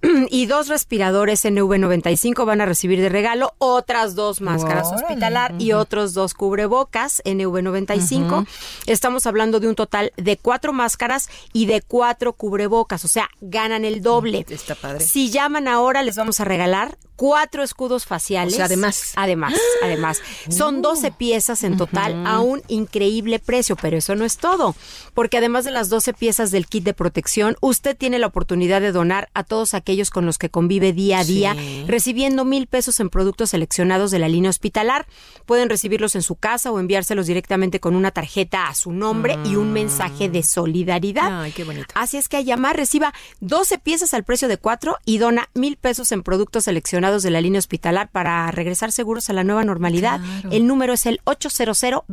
[0.30, 4.96] y dos respiradores NV95 van a recibir de regalo otras dos máscaras wow.
[4.96, 5.62] hospitalar uh -huh.
[5.62, 8.26] y otros dos cubrebocas NV95.
[8.26, 8.48] Uh -huh.
[8.86, 13.86] Estamos hablando de un total de cuatro máscaras y de cuatro cubrebocas, o sea, ganan
[13.86, 14.46] el doble.
[14.50, 15.00] Está padre.
[15.00, 18.54] Si llaman ahora, les vamos a regalar cuatro escudos faciales.
[18.54, 19.14] O sea, además.
[19.16, 20.22] Además, además.
[20.48, 20.52] Uh.
[20.52, 22.28] Son 12 piezas en total uh -huh.
[22.28, 24.76] a un increíble precio, pero eso no es todo,
[25.14, 28.92] porque además de las 12 piezas del kit de protección, usted tiene la oportunidad de
[28.92, 31.86] donar a todos aquellos con los que convive día a día, sí.
[31.88, 35.06] recibiendo mil pesos en productos seleccionados de la línea hospitalar.
[35.46, 39.46] Pueden recibirlos en su casa o enviárselos directamente con una tarjeta a su nombre mm.
[39.46, 41.42] y un mensaje de solidaridad.
[41.42, 41.88] Ay, qué bonito.
[41.96, 45.78] Así es que a llamar reciba 12 piezas al precio de cuatro y dona mil
[45.78, 50.20] pesos en productos seleccionados de la línea hospitalar para regresar seguros a la nueva normalidad.
[50.20, 50.50] Claro.
[50.52, 52.04] El número es el 800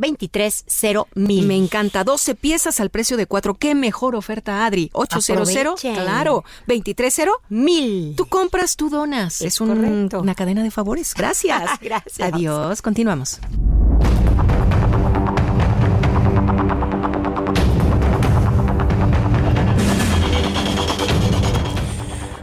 [1.15, 1.47] mil.
[1.47, 2.05] Me encanta.
[2.05, 3.55] 12 piezas al precio de cuatro.
[3.55, 4.91] Qué mejor oferta, Adri.
[4.93, 8.15] 800 claro, 230 mil.
[8.17, 9.41] Tú compras, tú donas.
[9.41, 11.15] Es, es un, una cadena de favores.
[11.15, 11.63] Gracias.
[11.81, 12.33] Gracias.
[12.33, 12.83] Adiós.
[12.83, 13.41] Continuamos.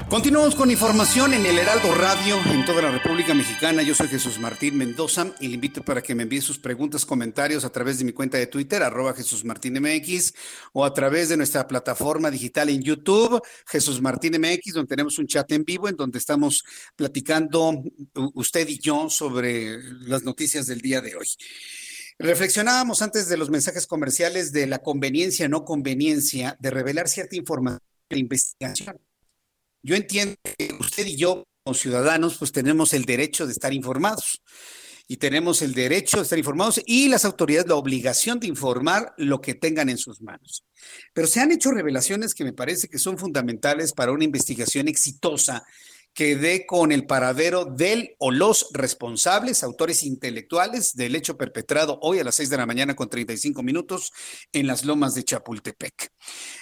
[0.09, 3.83] Continuamos con información en el Heraldo Radio en toda la República Mexicana.
[3.83, 7.63] Yo soy Jesús Martín Mendoza y le invito para que me envíe sus preguntas, comentarios
[7.63, 10.33] a través de mi cuenta de Twitter, arroba Jesús Martín MX,
[10.73, 15.27] o a través de nuestra plataforma digital en YouTube, Jesús Martín MX, donde tenemos un
[15.27, 16.63] chat en vivo en donde estamos
[16.95, 17.79] platicando
[18.33, 21.27] usted y yo sobre las noticias del día de hoy.
[22.17, 27.79] Reflexionábamos antes de los mensajes comerciales de la conveniencia no conveniencia de revelar cierta información
[28.09, 29.08] de investigación.
[29.81, 34.41] Yo entiendo que usted y yo, como ciudadanos, pues tenemos el derecho de estar informados
[35.07, 39.41] y tenemos el derecho de estar informados y las autoridades la obligación de informar lo
[39.41, 40.65] que tengan en sus manos.
[41.13, 45.65] Pero se han hecho revelaciones que me parece que son fundamentales para una investigación exitosa
[46.13, 52.19] que dé con el paradero del o los responsables, autores intelectuales del hecho perpetrado hoy
[52.19, 54.11] a las 6 de la mañana con 35 minutos
[54.51, 56.11] en las lomas de Chapultepec.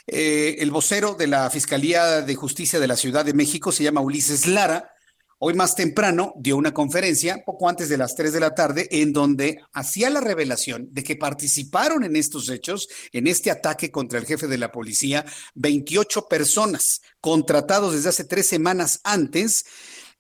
[0.05, 4.01] Eh, el vocero de la Fiscalía de Justicia de la Ciudad de México se llama
[4.01, 4.91] Ulises Lara.
[5.39, 9.13] Hoy más temprano dio una conferencia, poco antes de las 3 de la tarde, en
[9.13, 14.25] donde hacía la revelación de que participaron en estos hechos, en este ataque contra el
[14.25, 15.23] jefe de la policía,
[15.53, 19.65] 28 personas contratados desde hace tres semanas antes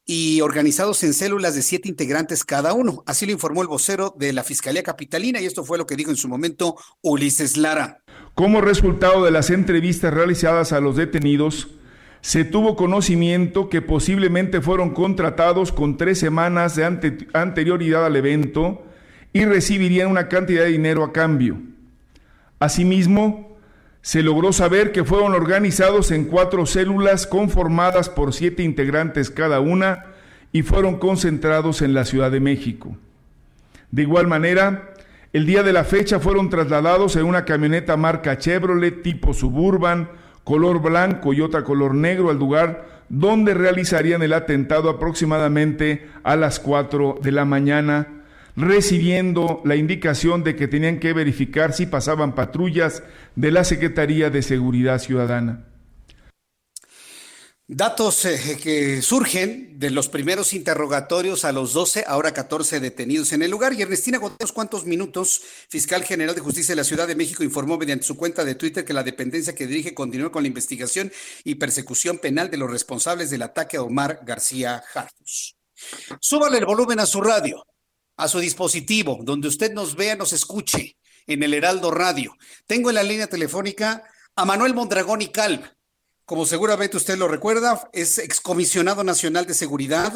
[0.05, 3.01] y organizados en células de siete integrantes cada uno.
[3.07, 6.11] Así lo informó el vocero de la Fiscalía Capitalina y esto fue lo que dijo
[6.11, 8.03] en su momento Ulises Lara.
[8.35, 11.69] Como resultado de las entrevistas realizadas a los detenidos,
[12.27, 18.83] se tuvo conocimiento que posiblemente fueron contratados con tres semanas de ante anterioridad al evento
[19.31, 21.57] y recibirían una cantidad de dinero a cambio.
[22.59, 23.55] Asimismo,
[24.01, 30.07] se logró saber que fueron organizados en cuatro células conformadas por siete integrantes cada una
[30.51, 32.97] y fueron concentrados en la Ciudad de México.
[33.89, 34.95] De igual manera,
[35.31, 40.09] el día de la fecha fueron trasladados en una camioneta marca Chevrolet tipo Suburban,
[40.47, 46.61] color blanco y otra color negro al lugar donde realizarían el atentado aproximadamente a las
[46.61, 48.07] 4 de la mañana,
[48.55, 53.03] recibiendo la indicación de que tenían que verificar si pasaban patrullas
[53.35, 55.65] de la Secretaría de Seguridad Ciudadana.
[57.69, 63.41] Datos eh, que surgen de los primeros interrogatorios a los 12, ahora 14 detenidos en
[63.41, 63.73] el lugar.
[63.73, 67.77] Y Ernestina González, cuántos minutos, fiscal general de justicia de la Ciudad de México informó
[67.77, 71.11] mediante su cuenta de Twitter que la dependencia que dirige continúa con la investigación
[71.43, 75.57] y persecución penal de los responsables del ataque a Omar García Harfus.
[76.21, 77.65] Súbale el volumen a su radio,
[78.15, 82.33] a su dispositivo, donde usted nos vea, nos escuche, en el Heraldo Radio.
[82.65, 84.05] Tengo en la línea telefónica
[84.37, 85.76] a Manuel Mondragón y Calva
[86.27, 90.11] como seguramente usted lo recuerda, es excomisionado nacional de seguridad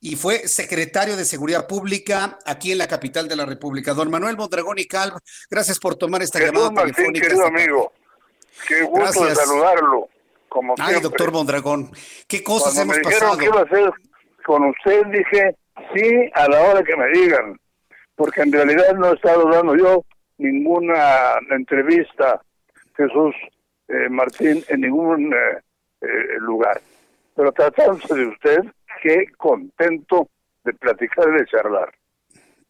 [0.00, 3.92] y fue secretario de Seguridad Pública aquí en la capital de la República.
[3.92, 5.18] Don Manuel Mondragón y Calv,
[5.50, 7.28] gracias por tomar esta llamada telefónica.
[7.28, 7.92] Querido amigo,
[8.66, 10.08] qué gusto de saludarlo.
[10.48, 11.92] Como Ay, doctor Mondragón,
[12.26, 13.38] ¿qué cosas Cuando hemos me dijeron pasado?
[13.38, 13.92] que iba a hacer
[14.46, 15.56] con usted, dije
[15.94, 17.60] sí a la hora que me digan,
[18.16, 20.06] porque en realidad no he estado dando yo
[20.38, 22.40] ninguna entrevista,
[22.96, 23.34] Jesús
[23.90, 25.60] eh, Martín, en ningún eh,
[26.00, 26.06] eh,
[26.40, 26.80] lugar.
[27.34, 28.60] Pero tratándose de usted,
[29.02, 30.28] qué contento
[30.64, 31.92] de platicar y de charlar.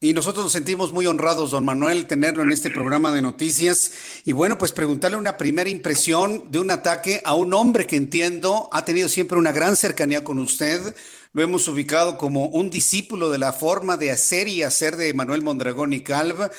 [0.02, 4.22] Y nosotros nos sentimos muy honrados, don Manuel, tenerlo en este programa de noticias.
[4.24, 8.70] Y bueno, pues preguntarle una primera impresión de un ataque a un hombre que entiendo
[8.72, 10.96] ha tenido siempre una gran cercanía con usted.
[11.35, 15.42] Lo hemos ubicado como un discípulo de la forma de hacer y hacer de Manuel
[15.42, 16.50] Mondragón y Calva.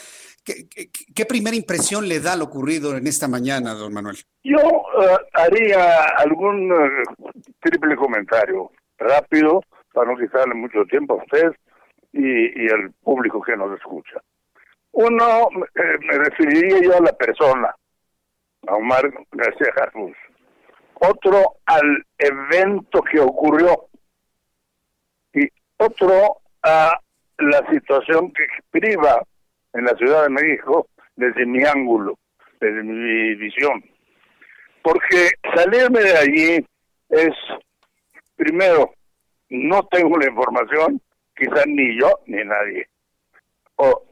[0.44, 4.18] ¿Qué, qué, qué primera impresión le da lo ocurrido en esta mañana, don Manuel?
[4.44, 9.62] Yo eh, haría algún eh, triple comentario rápido
[9.94, 11.52] para no quitarle mucho tiempo a usted
[12.14, 14.22] y, y al público que nos escucha.
[14.94, 17.76] Uno, eh, me referiría yo a la persona,
[18.68, 20.18] a Omar García Harfus.
[20.96, 23.88] Otro, al evento que ocurrió.
[25.34, 27.00] Y otro, a
[27.38, 29.24] la situación que priva
[29.74, 32.18] en la Ciudad de México desde mi ángulo,
[32.60, 33.84] desde mi visión.
[34.82, 36.66] Porque salirme de allí
[37.10, 37.36] es,
[38.36, 38.94] primero,
[39.50, 41.02] no tengo la información,
[41.36, 42.88] quizás ni yo ni nadie.
[43.76, 44.04] O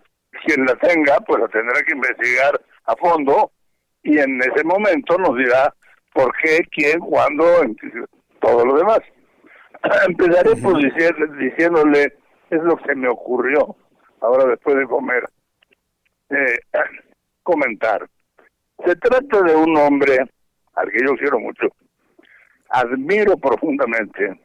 [0.46, 3.52] quien la tenga, pues la tendrá que investigar a fondo
[4.04, 5.74] y en ese momento nos dirá
[6.14, 7.46] por qué, quién, cuándo,
[8.40, 9.00] todo lo demás.
[10.08, 12.04] Empezaré diciéndole, diciéndole,
[12.50, 13.76] es lo que me ocurrió
[14.22, 15.24] ahora después de comer.
[16.30, 16.60] Eh,
[17.44, 18.08] comentar.
[18.86, 20.20] Se trata de un hombre
[20.76, 21.68] al que yo quiero mucho,
[22.70, 24.40] admiro profundamente,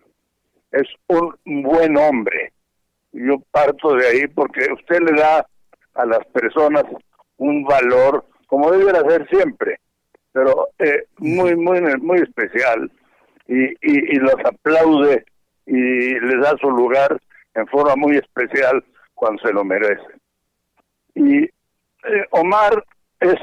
[0.73, 2.53] es un buen hombre.
[3.13, 5.47] Yo parto de ahí porque usted le da
[5.95, 6.85] a las personas
[7.37, 9.79] un valor, como debiera ser siempre,
[10.33, 12.91] pero eh, muy, muy, muy especial,
[13.47, 15.25] y, y, y los aplaude
[15.67, 17.21] y les da su lugar
[17.55, 20.03] en forma muy especial cuando se lo merece.
[21.15, 21.49] Y
[22.05, 22.85] eh, Omar
[23.21, 23.35] es,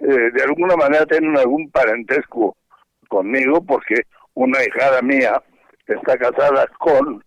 [0.00, 2.56] eh, de alguna manera, tiene algún parentesco
[3.08, 4.02] conmigo porque
[4.34, 5.42] una hijada mía
[5.86, 7.24] está casada con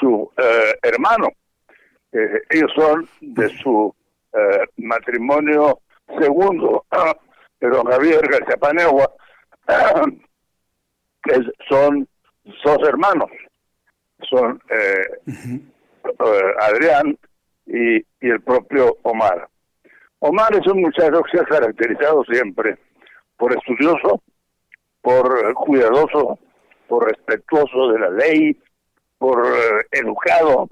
[0.00, 1.28] su eh, hermano.
[2.48, 3.92] Ellos son de su
[4.34, 5.80] eh, matrimonio
[6.18, 6.84] segundo,
[7.60, 9.10] de don Javier García Panegua,
[11.22, 11.34] que
[11.68, 12.08] son
[12.64, 13.30] dos hermanos.
[14.28, 15.62] Son eh,
[16.60, 17.18] Adrián
[17.66, 19.48] y, y el propio Omar.
[20.26, 22.78] Omar es un muchacho que se ha caracterizado siempre
[23.36, 24.22] por estudioso,
[25.02, 26.38] por cuidadoso,
[26.88, 28.58] por respetuoso de la ley,
[29.18, 30.66] por eh, educado.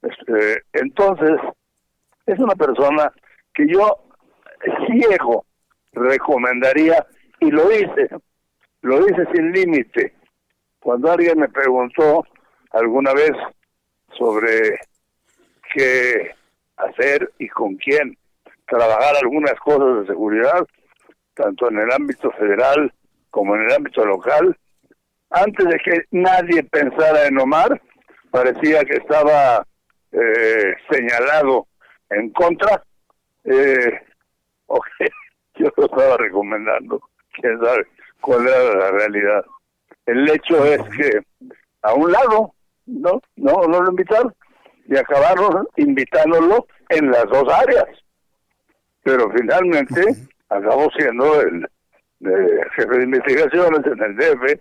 [0.00, 1.38] Este, entonces,
[2.24, 3.12] es una persona
[3.52, 3.98] que yo
[4.86, 5.44] ciego
[5.92, 7.06] recomendaría,
[7.40, 8.08] y lo hice,
[8.80, 10.14] lo hice sin límite.
[10.78, 12.24] Cuando alguien me preguntó
[12.70, 13.32] alguna vez
[14.16, 14.78] sobre
[15.74, 16.34] qué
[16.78, 18.16] hacer y con quién
[18.70, 20.66] trabajar algunas cosas de seguridad,
[21.34, 22.92] tanto en el ámbito federal
[23.30, 24.56] como en el ámbito local,
[25.30, 27.80] antes de que nadie pensara en Omar,
[28.30, 29.66] parecía que estaba
[30.12, 31.66] eh, señalado
[32.10, 32.82] en contra,
[33.44, 34.00] eh,
[34.66, 35.08] o que
[35.56, 37.00] yo lo estaba recomendando,
[37.32, 37.86] quién sabe
[38.20, 39.44] cuál era la realidad.
[40.06, 41.20] El hecho es que
[41.82, 42.54] a un lado,
[42.86, 44.34] no, no, no lo invitaron
[44.86, 47.86] y acabaron invitándolo en las dos áreas.
[49.02, 50.02] Pero finalmente
[50.48, 51.66] acabó siendo el,
[52.20, 54.60] eh, jefe de investigaciones en el DF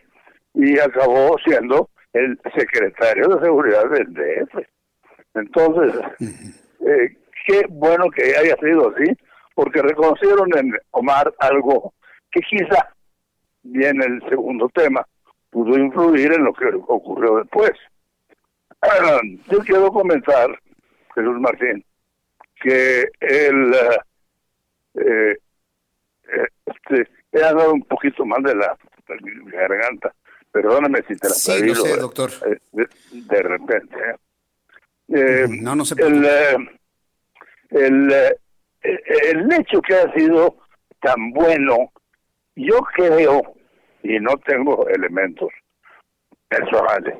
[0.54, 4.66] y acabó siendo el secretario de seguridad del DF.
[5.36, 9.12] Entonces, eh, qué bueno que haya sido así,
[9.56, 11.94] porque reconocieron en Omar algo
[12.32, 12.94] que quizá,
[13.64, 15.06] bien el segundo tema,
[15.50, 17.72] pudo influir en lo que ocurrió después.
[19.52, 20.48] yo quiero comentar,
[21.14, 21.84] Jesús Martín,
[22.62, 23.74] que él
[25.00, 25.38] eh,
[26.32, 28.78] eh, este, he hablado un poquito más de la,
[29.46, 30.14] garganta.
[30.52, 32.32] Perdóname si te la sí, lo sé, doctor.
[32.46, 33.98] Eh, de, repente.
[35.62, 36.26] no, no se el,
[37.70, 38.14] el,
[38.82, 40.58] el hecho que ha sido
[41.02, 41.92] tan bueno,
[42.56, 43.42] yo creo,
[44.04, 45.50] y no tengo elementos
[46.48, 47.18] personales,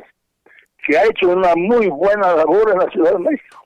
[0.86, 3.66] que ha hecho una muy buena labor en la Ciudad de México,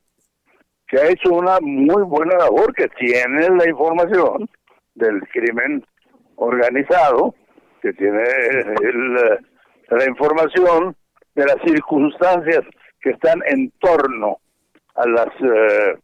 [0.93, 4.47] que ha hecho una muy buena labor, que tiene la información
[4.93, 5.83] del crimen
[6.35, 7.33] organizado,
[7.81, 8.23] que tiene
[9.89, 10.95] la información
[11.33, 12.61] de las circunstancias
[13.01, 14.37] que están en torno
[14.93, 15.97] a las eh,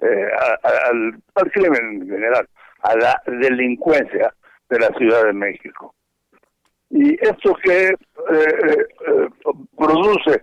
[0.00, 0.26] eh,
[0.64, 2.48] al, al, crimen en general,
[2.80, 4.34] a la delincuencia
[4.68, 5.94] de la Ciudad de México.
[6.90, 8.86] Y esto que eh,
[9.78, 10.42] produce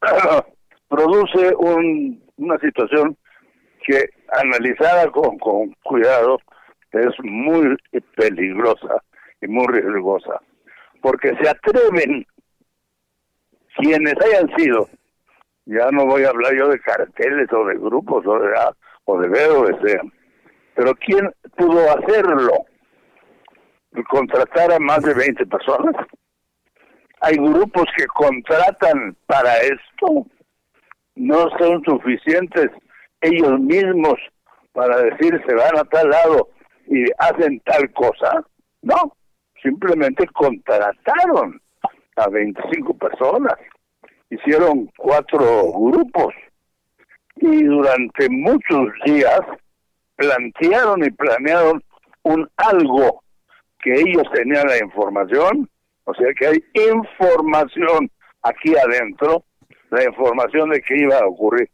[0.88, 3.16] produce un, una situación
[3.86, 6.40] que analizada con, con cuidado
[6.92, 7.76] es muy
[8.16, 9.02] peligrosa
[9.40, 10.40] y muy riesgosa,
[11.02, 12.26] porque se atreven
[13.76, 14.88] quienes hayan sido,
[15.66, 18.72] ya no voy a hablar yo de carteles o de grupos o de A
[19.04, 20.00] o de B o de C,
[20.74, 22.52] pero ¿quién pudo hacerlo?
[24.08, 25.94] Contratar a más de 20 personas.
[27.20, 30.26] Hay grupos que contratan para esto,
[31.18, 32.70] no son suficientes.
[33.20, 34.14] Ellos mismos
[34.72, 36.48] para decir se van a tal lado
[36.86, 38.44] y hacen tal cosa.
[38.82, 39.12] No,
[39.62, 41.60] simplemente contrataron
[42.16, 43.54] a 25 personas,
[44.30, 46.34] hicieron cuatro grupos.
[47.36, 49.40] Y durante muchos días
[50.16, 51.82] plantearon y planearon
[52.22, 53.22] un algo
[53.80, 55.68] que ellos tenían la información,
[56.04, 58.10] o sea que hay información
[58.42, 59.44] aquí adentro,
[59.90, 61.68] la información de que iba a ocurrir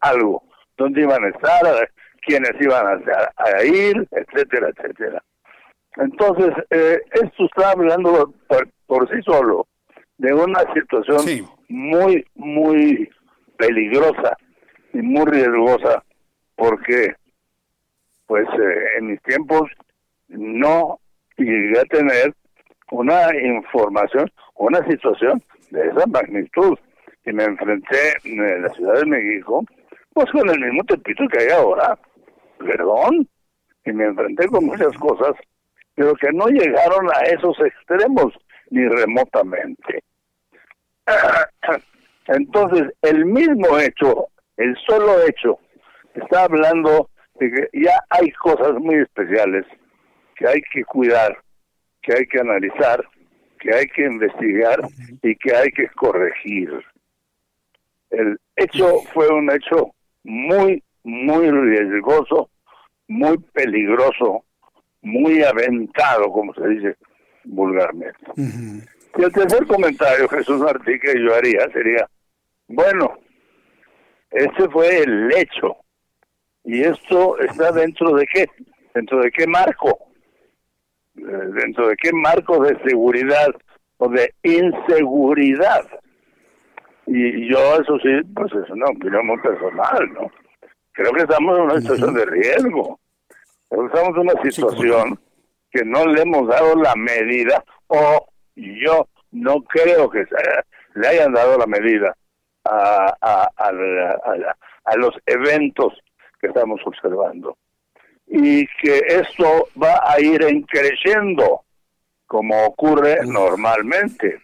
[0.00, 0.42] algo,
[0.76, 1.90] dónde iban a estar,
[2.22, 3.02] quiénes iban
[3.36, 5.22] a, ir, etcétera, etcétera.
[5.96, 8.32] Entonces, eh, esto está hablando
[8.86, 9.66] por, sí solo
[10.18, 13.08] de una situación muy, muy
[13.56, 14.36] peligrosa
[14.92, 16.04] y muy riesgosa,
[16.56, 17.14] porque,
[18.26, 19.70] pues, eh, en mis tiempos
[20.28, 21.00] no
[21.36, 22.34] llegué a tener
[22.90, 26.78] una información, una situación de esa magnitud.
[27.28, 29.64] Y me enfrenté en la Ciudad de México,
[30.14, 31.98] pues con el mismo tepito que hay ahora
[32.58, 33.28] perdón,
[33.84, 35.34] y me enfrenté con muchas cosas,
[35.94, 38.34] pero que no llegaron a esos extremos
[38.70, 40.02] ni remotamente.
[42.26, 45.58] Entonces, el mismo hecho, el solo hecho,
[46.14, 49.64] está hablando de que ya hay cosas muy especiales
[50.36, 51.38] que hay que cuidar,
[52.02, 53.02] que hay que analizar,
[53.60, 54.80] que hay que investigar
[55.22, 56.70] y que hay que corregir.
[58.10, 59.94] El hecho fue un hecho
[60.24, 62.50] muy, muy riesgoso,
[63.06, 64.44] muy peligroso,
[65.02, 66.96] muy aventado, como se dice
[67.44, 68.18] vulgarmente.
[68.36, 72.08] Y el tercer comentario, Jesús Martí, que yo haría sería,
[72.68, 73.18] bueno,
[74.30, 75.76] ese fue el hecho.
[76.64, 78.46] ¿Y esto está dentro de qué?
[78.94, 80.10] ¿Dentro de qué marco?
[81.16, 83.48] Eh, ¿Dentro de qué marco de seguridad
[83.96, 85.86] o de inseguridad?
[87.08, 90.30] Y yo, eso sí, pues es una opinión muy personal, ¿no?
[90.98, 92.98] creo que estamos en una situación de riesgo.
[93.70, 95.20] Estamos en una situación
[95.70, 100.24] que no le hemos dado la medida, o yo no creo que
[100.94, 102.16] le hayan dado la medida
[102.64, 105.94] a, a, a, los eventos
[106.40, 107.56] que estamos observando.
[108.26, 111.62] Y que esto va a ir creciendo,
[112.26, 114.40] como ocurre normalmente.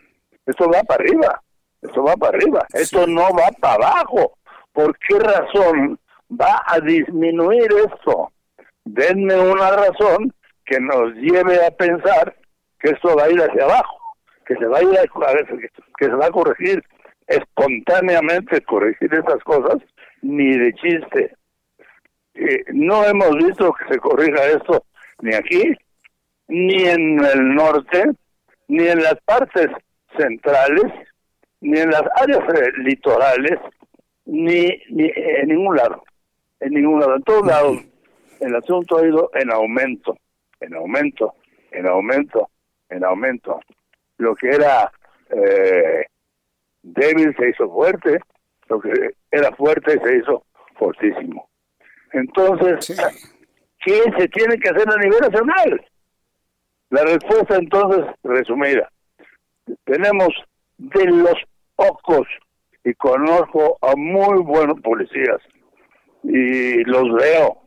[0.47, 1.43] Esto va para arriba,
[1.85, 4.39] esto va para arriba, esto no va para abajo.
[4.73, 5.99] ¿Por qué razón
[6.31, 8.33] va a disminuir esto.
[8.85, 10.33] Denme una razón
[10.65, 12.37] que nos lleve a pensar
[12.81, 13.99] que esto va a ir hacia abajo,
[14.47, 15.05] que se va a ir a,
[15.99, 16.83] que se va a corregir
[17.27, 19.77] espontáneamente corregir esas cosas,
[20.23, 21.35] ni de chiste.
[22.35, 24.85] Eh, no hemos visto que se corrija esto
[25.21, 25.75] ni aquí,
[26.49, 28.11] ni en el norte,
[28.69, 29.69] ni en las partes
[30.19, 30.93] centrales,
[31.65, 32.43] ni en las áreas
[32.79, 33.59] litorales,
[34.27, 36.05] ni, ni en ningún lado
[36.65, 37.17] en ningún lado.
[37.17, 37.79] En todos lados
[38.41, 40.17] el asunto ha ido en aumento,
[40.61, 41.35] en aumento,
[41.71, 42.51] en aumento,
[42.89, 43.61] en aumento.
[44.19, 44.91] Lo que era
[45.31, 46.07] eh,
[46.83, 48.19] débil se hizo fuerte,
[48.69, 50.45] lo que era fuerte se hizo
[50.77, 51.49] fortísimo.
[52.13, 52.97] Entonces,
[53.85, 55.85] ¿qué se tiene que hacer a nivel nacional?
[56.91, 58.91] La respuesta entonces, resumida,
[59.85, 60.29] tenemos
[60.79, 61.35] de los
[61.77, 62.27] pocos,
[62.85, 65.41] y conozco a muy buenos policías,
[66.23, 67.59] y los veo,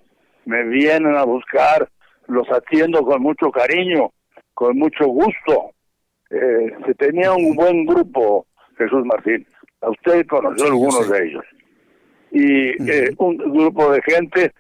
[0.46, 1.90] me vienen a buscar,
[2.28, 4.12] los atiendo con mucho cariño,
[4.54, 5.72] con mucho gusto.
[6.30, 8.46] Eh, se tenía un buen grupo,
[8.78, 9.46] Jesús Martín.
[9.82, 11.46] A usted conoció algunos de ellos.
[12.32, 14.52] Y eh, un grupo de gente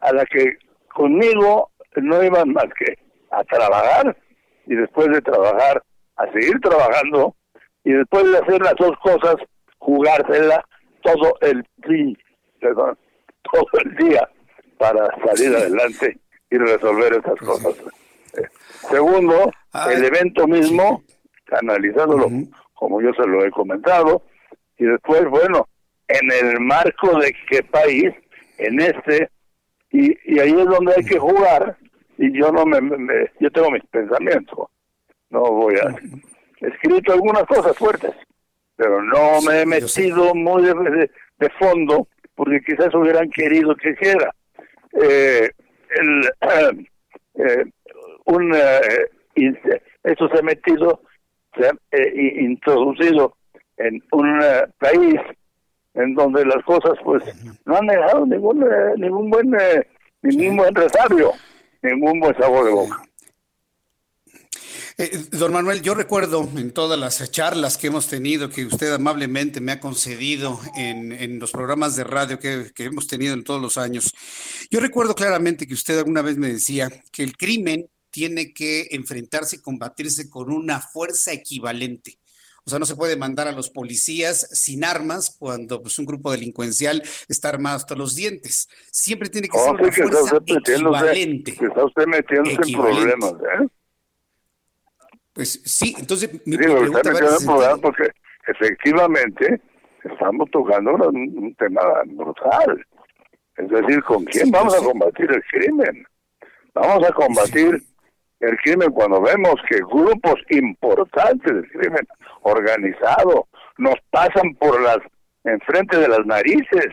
[0.00, 0.58] a la que
[0.92, 2.98] conmigo no iban más que
[3.30, 4.16] a trabajar
[4.66, 5.82] y después de trabajar
[6.16, 7.34] a seguir trabajando
[7.86, 9.36] y después de hacer las dos cosas
[9.78, 10.64] jugársela
[11.02, 12.16] todo el día,
[12.60, 12.98] perdón,
[13.52, 14.28] todo el día
[14.76, 16.18] para salir adelante
[16.50, 17.76] y resolver estas cosas.
[18.36, 18.48] Eh,
[18.90, 19.52] segundo,
[19.88, 21.04] el evento mismo,
[21.52, 22.28] analizándolo
[22.74, 24.22] como yo se lo he comentado,
[24.78, 25.68] y después, bueno,
[26.08, 28.12] en el marco de qué país,
[28.58, 29.30] en este,
[29.92, 31.78] y, y ahí es donde hay que jugar,
[32.18, 32.80] y yo no me,
[33.38, 34.66] yo tengo mis pensamientos,
[35.30, 35.94] no voy a,
[36.60, 38.12] escrito algunas cosas fuertes,
[38.76, 44.34] pero no me he metido muy de, de fondo, porque quizás hubieran querido que hiciera.
[45.02, 45.50] Eh,
[45.90, 46.30] el,
[47.34, 47.64] eh,
[48.26, 49.52] un, eh,
[50.04, 51.00] eso se ha metido,
[51.56, 53.36] se ha eh, introducido
[53.76, 54.40] en un
[54.78, 55.20] país
[55.94, 57.22] en donde las cosas pues
[57.64, 58.64] no han dejado ningún
[58.96, 59.50] ningún buen
[60.22, 61.32] ningún buen resabio,
[61.82, 63.02] ningún buen sabor de boca.
[64.98, 69.60] Eh, don Manuel, yo recuerdo en todas las charlas que hemos tenido, que usted amablemente
[69.60, 74.14] me ha concedido en, los programas de radio que, hemos tenido en todos los años,
[74.70, 79.56] yo recuerdo claramente que usted alguna vez me decía que el crimen tiene que enfrentarse
[79.56, 82.18] y combatirse con una fuerza equivalente.
[82.64, 86.32] O sea, no se puede mandar a los policías sin armas cuando pues, un grupo
[86.32, 88.66] delincuencial está armado hasta los dientes.
[88.90, 91.50] Siempre tiene que ser una fuerza equivalente.
[91.52, 93.68] está usted metiéndose en problemas, ¿eh?
[95.36, 98.10] Pues sí, entonces mi, sí, pregunta porque
[98.48, 99.60] efectivamente
[100.02, 102.84] estamos tocando un, tema brutal.
[103.58, 106.06] Es decir, ¿con quién vamos a combatir el crimen?
[106.72, 107.82] Vamos a combatir
[108.40, 112.08] el crimen cuando vemos que grupos importantes del crimen
[112.42, 114.98] organizado nos pasan por las
[115.44, 116.88] enfrente de las narices,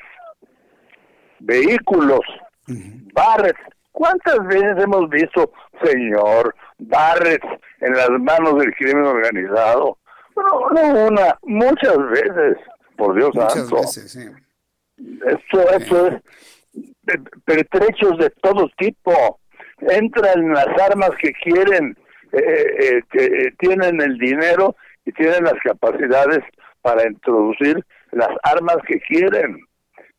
[1.39, 2.22] vehículos,
[3.14, 3.54] bares.
[3.94, 6.54] ¿Cuántas veces hemos visto, señor,
[6.88, 7.40] bares
[7.80, 9.98] en las manos del crimen organizado.
[10.36, 12.58] No, no una, muchas veces,
[12.98, 13.82] por Dios santo.
[13.82, 16.22] Esto, esto es
[17.46, 19.40] pertrechos de todo tipo.
[19.80, 21.98] Entran las armas que quieren,
[22.32, 24.76] eh, eh, que eh, tienen el dinero
[25.06, 26.40] y tienen las capacidades
[26.82, 29.60] para introducir las armas que quieren.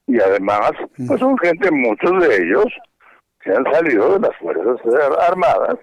[0.06, 0.72] Y además,
[1.06, 2.66] pues son gente, muchos de ellos,
[3.40, 4.80] que han salido de las Fuerzas
[5.28, 5.78] Armadas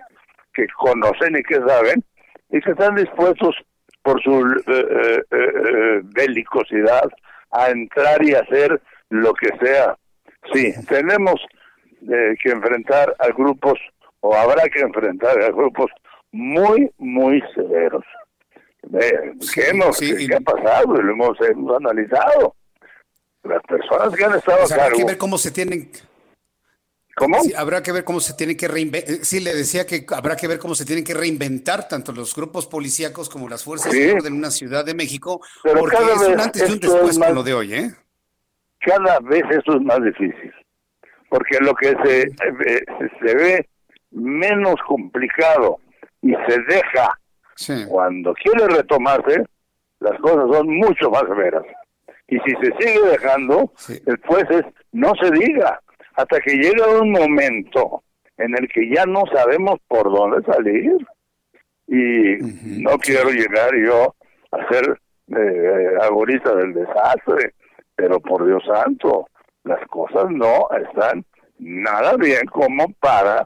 [0.53, 2.03] que conocen y que saben
[2.49, 3.55] y que están dispuestos
[4.03, 7.09] por su eh, eh, eh, belicosidad
[7.51, 9.95] a entrar y hacer lo que sea.
[10.53, 11.39] Sí, tenemos
[12.07, 13.77] que enfrentar a grupos
[14.21, 15.91] o habrá que enfrentar a grupos
[16.31, 18.03] muy, muy severos.
[19.53, 20.99] ¿Qué, hemos, ¿qué, ha pasado?
[20.99, 21.37] Lo hemos,
[21.77, 22.55] analizado.
[23.43, 25.91] Las personas que han estado a Hay que ver cómo se tienen
[27.15, 27.37] ¿Cómo?
[27.57, 29.13] habrá que ver cómo se tiene que reinventar.
[29.13, 32.33] Eh, sí, le decía que habrá que ver cómo se tienen que reinventar tanto los
[32.35, 36.39] grupos policíacos como las fuerzas de orden en una Ciudad de México, porque es un
[36.39, 37.91] antes y un después con lo de hoy, ¿eh?
[38.79, 40.53] Cada vez eso es más difícil,
[41.29, 42.85] porque lo que se, eh,
[43.23, 43.69] se ve
[44.11, 45.79] menos complicado
[46.21, 47.17] y se deja
[47.87, 49.43] cuando quiere retomarse,
[49.99, 51.63] las cosas son mucho más severas.
[52.27, 53.71] Y si se sigue dejando,
[54.05, 55.79] después es, no se diga,
[56.15, 58.03] hasta que llega un momento
[58.37, 60.97] en el que ya no sabemos por dónde salir.
[61.87, 62.37] Y
[62.81, 64.15] no quiero llegar yo
[64.51, 64.99] a ser
[65.35, 67.53] eh, agorista del desastre,
[67.95, 69.27] pero por Dios santo,
[69.63, 71.25] las cosas no están
[71.59, 73.45] nada bien como para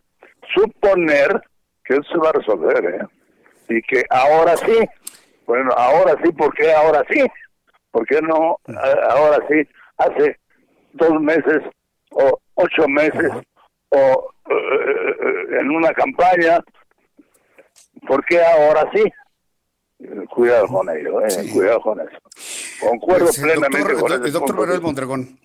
[0.54, 1.42] suponer
[1.84, 3.06] que eso se va a resolver, ¿eh?
[3.68, 4.78] Y que ahora sí,
[5.46, 7.26] bueno, ahora sí, ¿por qué ahora sí?
[7.92, 8.58] ¿Por qué no
[9.10, 9.68] ahora sí?
[9.98, 10.38] Hace
[10.94, 11.64] dos meses
[12.12, 13.32] o ocho meses
[13.90, 16.60] o eh, en una campaña,
[18.08, 19.04] ¿por qué ahora sí?
[20.30, 22.18] Cuidado con ello, eh, cuidado con eso.
[22.82, 25.40] Concuerdo pues, plenamente con el, el doctor Manuel Mondragón.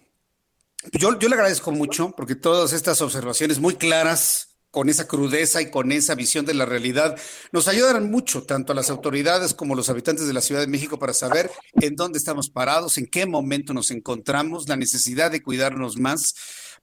[0.93, 5.71] Yo, yo le agradezco mucho porque todas estas observaciones muy claras, con esa crudeza y
[5.71, 7.19] con esa visión de la realidad,
[7.53, 10.69] nos ayudarán mucho, tanto a las autoridades como a los habitantes de la Ciudad de
[10.69, 11.51] México, para saber
[11.81, 16.35] en dónde estamos parados, en qué momento nos encontramos, la necesidad de cuidarnos más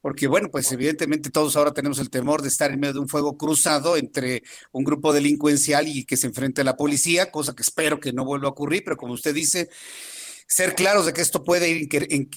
[0.02, 3.10] porque bueno, pues evidentemente todos ahora tenemos el temor de estar en medio de un
[3.10, 7.64] fuego cruzado entre un grupo delincuencial y que se enfrente a la policía, cosa que
[7.64, 9.70] espero que no vuelva a ocurrir, pero como usted dice,
[10.48, 11.89] ser claros de que esto puede ir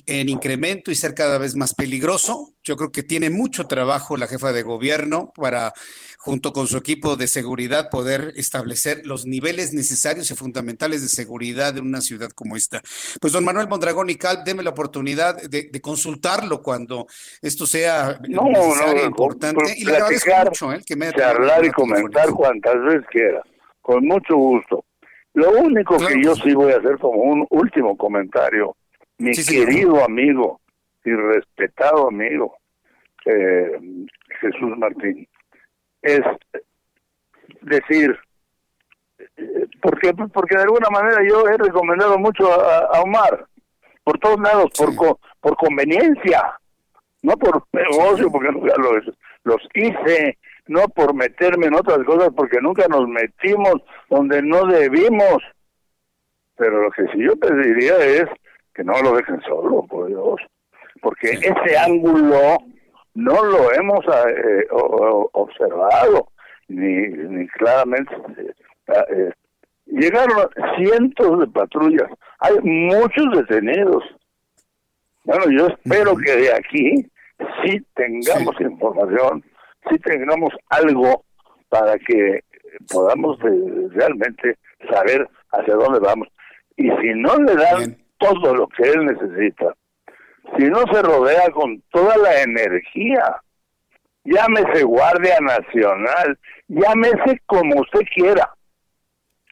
[0.06, 2.52] en, incremento y ser cada vez más peligroso.
[2.64, 5.72] Yo creo que tiene mucho trabajo la jefa de gobierno para,
[6.18, 11.78] junto con su equipo de seguridad, poder establecer los niveles necesarios y fundamentales de seguridad
[11.78, 12.82] en una ciudad como esta.
[13.20, 17.06] Pues don Manuel Mondragón y Cal, déme la oportunidad de, consultarlo cuando
[17.40, 19.72] esto sea necesario, importante.
[19.76, 20.82] y le agradezco mucho ¿eh?
[20.84, 23.40] que me charlar y comentar cuantas veces quiera.
[23.80, 24.84] Con mucho gusto.
[25.34, 26.54] Lo único que yo sí.
[26.54, 28.76] voy a hacer como un último comentario,
[29.18, 30.60] mi querido amigo
[31.04, 32.56] y respetado amigo
[33.26, 33.78] eh,
[34.40, 35.28] Jesús Martín,
[36.02, 36.20] es
[37.62, 38.18] decir,
[39.82, 43.46] porque porque de alguna manera yo he recomendado mucho a, Omar
[44.04, 46.58] por todos lados por por conveniencia
[47.22, 49.14] no por negocio porque nunca los
[49.44, 50.38] los hice
[50.70, 55.42] no por meterme en otras cosas, porque nunca nos metimos donde no debimos.
[56.56, 58.26] Pero lo que sí yo pediría es
[58.72, 60.36] que no lo dejen solo, por Dios,
[61.02, 62.58] porque ese ángulo
[63.14, 66.28] no lo hemos eh, observado,
[66.68, 68.14] ni, ni claramente.
[68.86, 69.32] Eh, eh,
[69.86, 74.04] llegaron cientos de patrullas, hay muchos detenidos.
[75.24, 77.10] Bueno, yo espero que de aquí
[77.64, 79.42] sí tengamos información
[79.88, 81.24] si tengamos algo
[81.68, 82.40] para que
[82.92, 83.38] podamos
[83.90, 84.56] realmente
[84.90, 86.28] saber hacia dónde vamos.
[86.76, 89.74] Y si no le dan todo lo que él necesita,
[90.58, 93.36] si no se rodea con toda la energía,
[94.24, 98.50] llámese Guardia Nacional, llámese como usted quiera.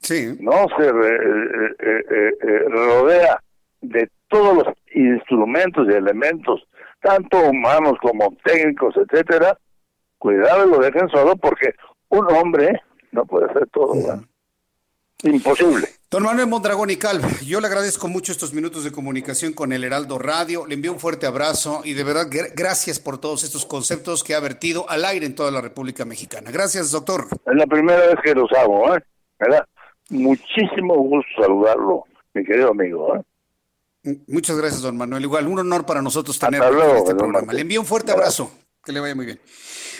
[0.01, 0.37] Sí.
[0.41, 3.43] No se eh, eh, eh, rodea
[3.81, 6.67] de todos los instrumentos y elementos,
[7.01, 9.57] tanto humanos como técnicos, etcétera,
[10.19, 11.75] cuidado lo dejen solo porque
[12.09, 12.81] un hombre
[13.13, 13.95] no puede hacer todo.
[15.23, 15.89] Imposible.
[16.11, 19.85] Don Manuel Mondragón y Cal, yo le agradezco mucho estos minutos de comunicación con el
[19.85, 20.65] Heraldo Radio.
[20.65, 24.41] Le envío un fuerte abrazo y de verdad gracias por todos estos conceptos que ha
[24.41, 26.51] vertido al aire en toda la República Mexicana.
[26.51, 27.27] Gracias, doctor.
[27.45, 29.03] Es la primera vez que los hago, ¿eh?
[29.39, 29.67] ¿verdad?
[30.09, 33.17] Muchísimo gusto saludarlo, mi querido amigo.
[33.17, 34.17] ¿eh?
[34.29, 35.25] Muchas gracias, don Manuel.
[35.25, 37.53] Igual, un honor para nosotros tenerlo en este programa.
[37.53, 38.51] Le envío un fuerte abrazo.
[38.85, 39.41] Que le vaya muy bien.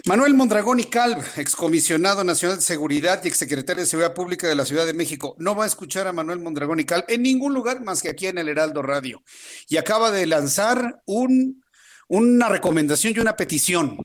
[0.07, 4.65] Manuel Mondragón y Calv, excomisionado nacional de seguridad y exsecretario de Seguridad Pública de la
[4.65, 7.83] Ciudad de México, no va a escuchar a Manuel Mondragón y Calv en ningún lugar
[7.83, 9.23] más que aquí en el Heraldo Radio.
[9.69, 11.65] Y acaba de lanzar un,
[12.09, 13.99] una recomendación y una petición.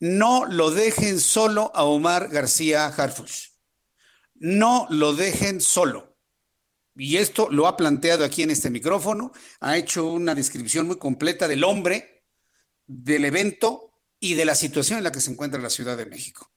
[0.00, 3.50] No lo dejen solo a Omar García Harfush.
[4.34, 6.16] No lo dejen solo.
[6.96, 11.48] Y esto lo ha planteado aquí en este micrófono, ha hecho una descripción muy completa
[11.48, 12.24] del hombre,
[12.86, 13.93] del evento
[14.24, 16.50] y de la situación en la que se encuentra la Ciudad de México.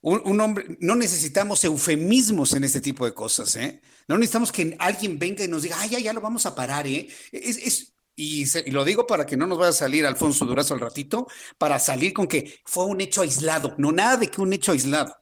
[0.00, 3.80] Un, hombre, no necesitamos eufemismos en este tipo de cosas, ¿eh?
[4.08, 6.84] No necesitamos que alguien venga y nos diga, ay, ya, ya lo vamos a parar,
[6.88, 7.08] ¿eh?
[7.30, 11.28] Es, y, lo digo para que no nos vaya a salir Alfonso Durazo al ratito,
[11.58, 13.76] para salir con que fue un hecho aislado.
[13.78, 15.16] No, nada de que un hecho aislado.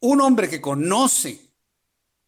[0.00, 1.49] Un hombre que conoce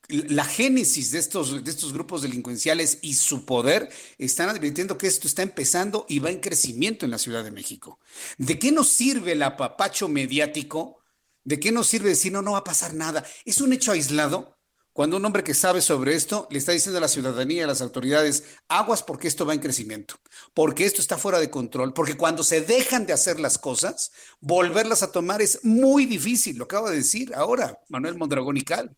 [0.09, 3.88] la génesis de estos, de estos grupos delincuenciales y su poder
[4.18, 7.98] están advirtiendo que esto está empezando y va en crecimiento en la Ciudad de México.
[8.36, 10.98] ¿De qué nos sirve el apapacho mediático?
[11.44, 13.24] ¿De qué nos sirve decir no, no va a pasar nada?
[13.44, 14.59] Es un hecho aislado
[14.92, 17.80] cuando un hombre que sabe sobre esto le está diciendo a la ciudadanía a las
[17.80, 20.16] autoridades, aguas porque esto va en crecimiento,
[20.53, 25.03] porque esto está fuera de control, porque cuando se dejan de hacer las cosas, volverlas
[25.03, 28.94] a tomar es muy difícil, lo acaba de decir ahora Manuel Mondragón y Cal.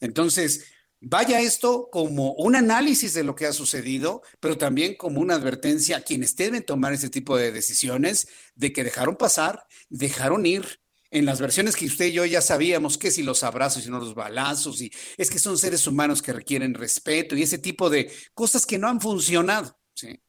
[0.00, 0.66] Entonces,
[1.00, 5.98] vaya esto como un análisis de lo que ha sucedido, pero también como una advertencia
[5.98, 10.80] a quienes deben tomar ese tipo de decisiones de que dejaron pasar, dejaron ir
[11.10, 14.00] en las versiones que usted y yo ya sabíamos que si los abrazos y no
[14.00, 18.10] los balazos, y es que son seres humanos que requieren respeto y ese tipo de
[18.34, 19.78] cosas que no han funcionado.
[19.94, 20.20] ¿sí?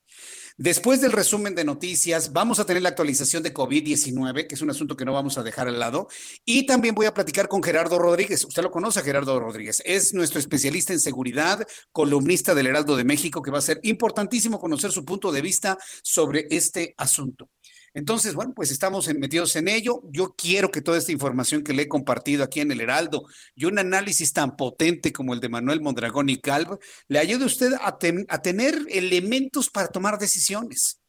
[0.57, 4.69] Después del resumen de noticias, vamos a tener la actualización de COVID-19, que es un
[4.69, 6.07] asunto que no vamos a dejar al lado.
[6.45, 8.45] Y también voy a platicar con Gerardo Rodríguez.
[8.45, 9.81] Usted lo conoce, Gerardo Rodríguez.
[9.83, 14.57] Es nuestro especialista en seguridad, columnista del Heraldo de México, que va a ser importantísimo
[14.57, 17.49] conocer su punto de vista sobre este asunto.
[17.95, 20.01] Entonces, bueno, pues estamos metidos en ello.
[20.11, 23.23] Yo quiero que toda esta información que le he compartido aquí en el Heraldo
[23.55, 26.77] y un análisis tan potente como el de Manuel Mondragón y Calvo
[27.07, 27.97] le ayude a usted a,
[28.41, 30.99] tener elementos para tomar decisiones.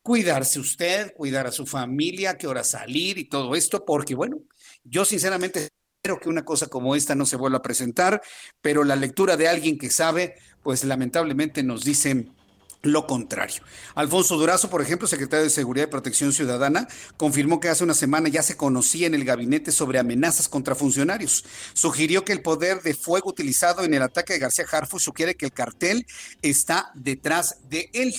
[0.00, 4.38] Cuidarse usted, cuidar a su familia, qué hora salir y todo esto, porque bueno,
[4.82, 5.68] yo sinceramente
[5.98, 8.22] espero que una cosa como esta no se vuelva a presentar,
[8.62, 12.34] pero la lectura de alguien que sabe, pues lamentablemente nos dicen
[12.82, 13.62] lo contrario.
[13.94, 18.28] Alfonso Durazo, por ejemplo, secretario de Seguridad y Protección Ciudadana, confirmó que hace una semana
[18.28, 21.44] ya se conocía en el gabinete sobre amenazas contra funcionarios.
[21.74, 25.46] Sugirió que el poder de fuego utilizado en el ataque de García Harfuch sugiere que
[25.46, 26.06] el cartel
[26.42, 28.14] está detrás de él.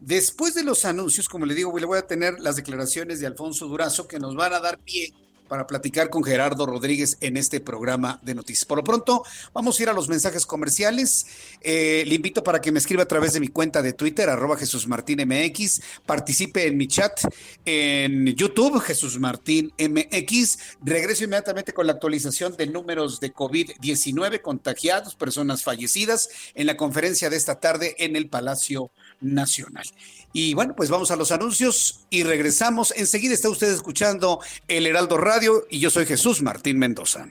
[0.00, 3.66] Después de los anuncios, como le digo, le voy a tener las declaraciones de Alfonso
[3.66, 5.12] Durazo que nos van a dar pie
[5.48, 8.64] para platicar con Gerardo Rodríguez en este programa de noticias.
[8.64, 11.26] Por lo pronto, vamos a ir a los mensajes comerciales.
[11.60, 14.56] Eh, le invito para que me escriba a través de mi cuenta de Twitter, arroba
[14.56, 17.20] Jesús Martín MX, participe en mi chat
[17.64, 20.58] en YouTube, Jesús Martín MX.
[20.82, 27.30] Regreso inmediatamente con la actualización de números de COVID-19 contagiados, personas fallecidas en la conferencia
[27.30, 28.90] de esta tarde en el Palacio
[29.20, 29.84] Nacional.
[30.32, 32.92] Y bueno, pues vamos a los anuncios y regresamos.
[32.96, 37.28] Enseguida está usted escuchando el Heraldo Radio y yo soy Jesús Martín Mendoza.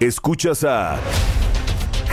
[0.00, 0.98] Escuchas a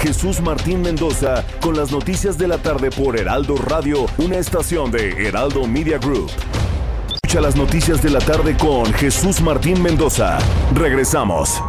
[0.01, 5.27] Jesús Martín Mendoza con las noticias de la tarde por Heraldo Radio, una estación de
[5.27, 6.29] Heraldo Media Group.
[7.13, 10.37] Escucha las noticias de la tarde con Jesús Martín Mendoza.
[10.73, 11.61] Regresamos.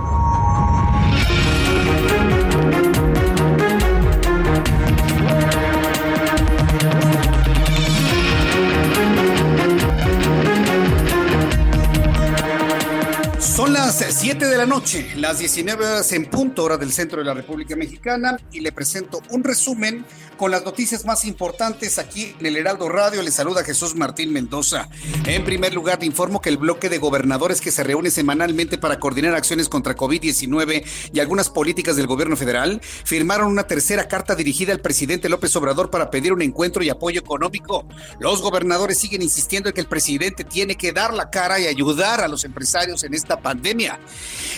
[14.59, 18.59] La noche, las 19 horas en punto, hora del centro de la República Mexicana, y
[18.59, 20.05] le presento un resumen
[20.37, 23.23] con las noticias más importantes aquí en el Heraldo Radio.
[23.23, 24.89] Le saluda Jesús Martín Mendoza.
[25.27, 28.99] En primer lugar, le informo que el bloque de gobernadores que se reúne semanalmente para
[28.99, 34.73] coordinar acciones contra COVID-19 y algunas políticas del gobierno federal firmaron una tercera carta dirigida
[34.73, 37.87] al presidente López Obrador para pedir un encuentro y apoyo económico.
[38.19, 42.21] Los gobernadores siguen insistiendo en que el presidente tiene que dar la cara y ayudar
[42.21, 44.01] a los empresarios en esta pandemia.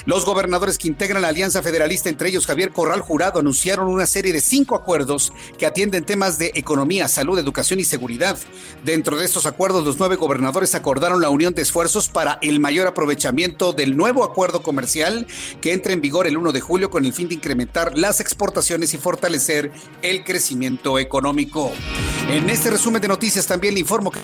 [0.05, 4.33] Los gobernadores que integran la Alianza Federalista, entre ellos Javier Corral Jurado, anunciaron una serie
[4.33, 8.39] de cinco acuerdos que atienden temas de economía, salud, educación y seguridad.
[8.85, 12.87] Dentro de estos acuerdos, los nueve gobernadores acordaron la unión de esfuerzos para el mayor
[12.87, 15.27] aprovechamiento del nuevo acuerdo comercial
[15.61, 18.95] que entra en vigor el 1 de julio con el fin de incrementar las exportaciones
[18.95, 19.73] y fortalecer
[20.03, 21.73] el crecimiento económico.
[22.29, 24.21] En este resumen de noticias también le informo que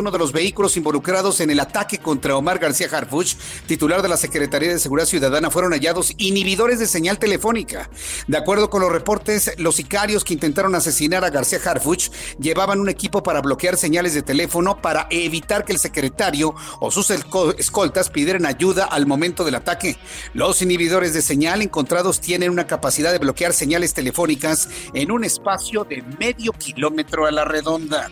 [0.00, 3.34] uno de los vehículos involucrados en el ataque contra Omar García Harfuch,
[3.66, 7.90] titular de la Secretaría de Seguridad Ciudadana, fueron hallados inhibidores de señal telefónica.
[8.26, 12.88] De acuerdo con los reportes, los sicarios que intentaron asesinar a García Harfuch llevaban un
[12.88, 18.46] equipo para bloquear señales de teléfono para evitar que el secretario o sus escoltas pidieran
[18.46, 19.96] ayuda al momento del ataque.
[20.34, 25.84] Los inhibidores de señal encontrados tienen una capacidad de bloquear señales telefónicas en un espacio
[25.84, 28.10] de medio kilómetro a la redonda.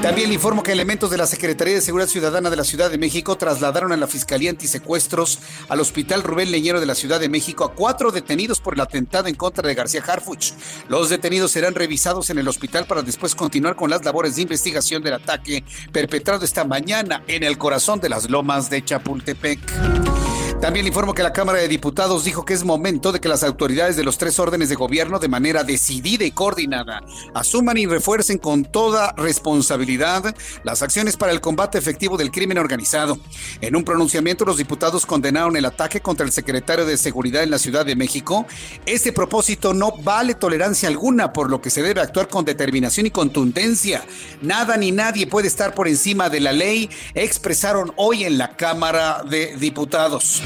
[0.00, 2.98] También le informo que elementos de la Secretaría de Seguridad Ciudadana de la Ciudad de
[2.98, 5.38] México trasladaron a la Fiscalía Antisecuestros
[5.70, 9.26] al Hospital Rubén Leñero de la Ciudad de México a cuatro detenidos por el atentado
[9.26, 10.52] en contra de García Harfuch.
[10.88, 15.02] Los detenidos serán revisados en el hospital para después continuar con las labores de investigación
[15.02, 20.41] del ataque perpetrado esta mañana en el corazón de las lomas de Chapultepec.
[20.62, 23.96] También informo que la Cámara de Diputados dijo que es momento de que las autoridades
[23.96, 27.02] de los tres órdenes de gobierno de manera decidida y coordinada
[27.34, 33.18] asuman y refuercen con toda responsabilidad las acciones para el combate efectivo del crimen organizado.
[33.60, 37.58] En un pronunciamiento, los diputados condenaron el ataque contra el secretario de Seguridad en la
[37.58, 38.46] Ciudad de México.
[38.86, 43.10] Este propósito no vale tolerancia alguna, por lo que se debe actuar con determinación y
[43.10, 44.04] contundencia.
[44.42, 49.24] Nada ni nadie puede estar por encima de la ley, expresaron hoy en la Cámara
[49.28, 50.40] de Diputados.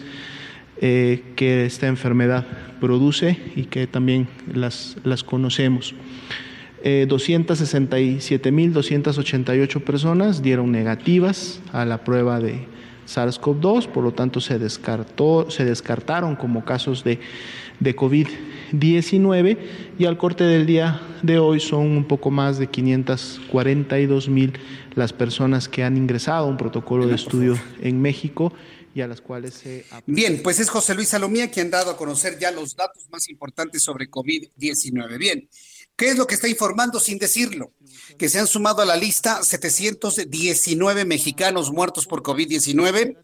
[0.80, 2.46] eh, que esta enfermedad
[2.80, 5.94] produce y que también las, las conocemos.
[6.84, 12.68] 267.288 eh, personas dieron negativas a la prueba de
[13.08, 17.18] SARS-CoV-2, por lo tanto se, descartó, se descartaron como casos de,
[17.80, 24.28] de COVID-19 y al corte del día de hoy son un poco más de 542
[24.28, 24.58] mil
[24.94, 28.52] las personas que han ingresado a un protocolo de estudio en México
[28.94, 29.84] y a las cuales se...
[30.06, 33.28] Bien, pues es José Luis Salomía quien ha dado a conocer ya los datos más
[33.28, 35.18] importantes sobre COVID-19.
[35.18, 35.48] Bien,
[35.96, 37.72] ¿qué es lo que está informando sin decirlo?
[38.18, 43.16] Que se han sumado a la lista 719 mexicanos muertos por COVID-19.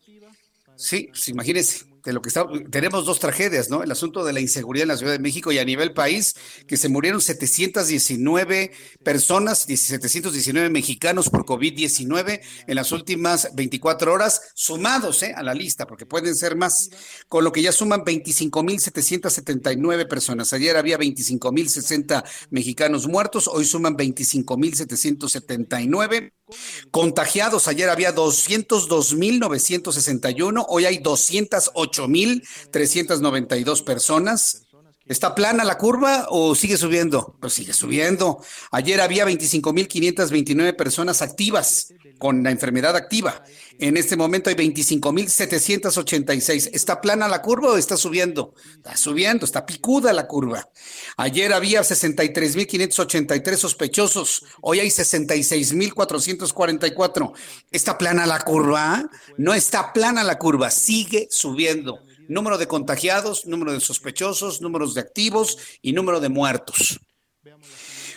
[0.77, 3.83] Sí, pues imagínense de lo que está, tenemos dos tragedias, ¿no?
[3.83, 6.35] El asunto de la inseguridad en la Ciudad de México y a nivel país,
[6.67, 15.23] que se murieron 719 personas, 719 mexicanos por COVID-19 en las últimas 24 horas, sumados
[15.23, 15.33] ¿eh?
[15.35, 16.91] a la lista, porque pueden ser más,
[17.29, 20.53] con lo que ya suman 25.779 personas.
[20.53, 26.33] Ayer había 25.060 mexicanos muertos, hoy suman 25.779.
[26.91, 34.64] Contagiados, ayer había 202.961, hoy hay 208.392 personas.
[35.07, 37.37] ¿Está plana la curva o sigue subiendo?
[37.39, 38.43] Pues sigue subiendo.
[38.71, 43.45] Ayer había 25.529 personas activas con la enfermedad activa.
[43.79, 46.71] En este momento hay 25.786.
[46.73, 48.55] ¿Está plana la curva o está subiendo?
[48.77, 50.71] Está subiendo, está picuda la curva.
[51.19, 54.47] Ayer había 63.583 sospechosos.
[54.63, 57.33] Hoy hay 66.444.
[57.71, 59.11] ¿Está plana la curva?
[59.37, 65.01] No está plana la curva, sigue subiendo número de contagiados, número de sospechosos, números de
[65.01, 67.01] activos y número de muertos.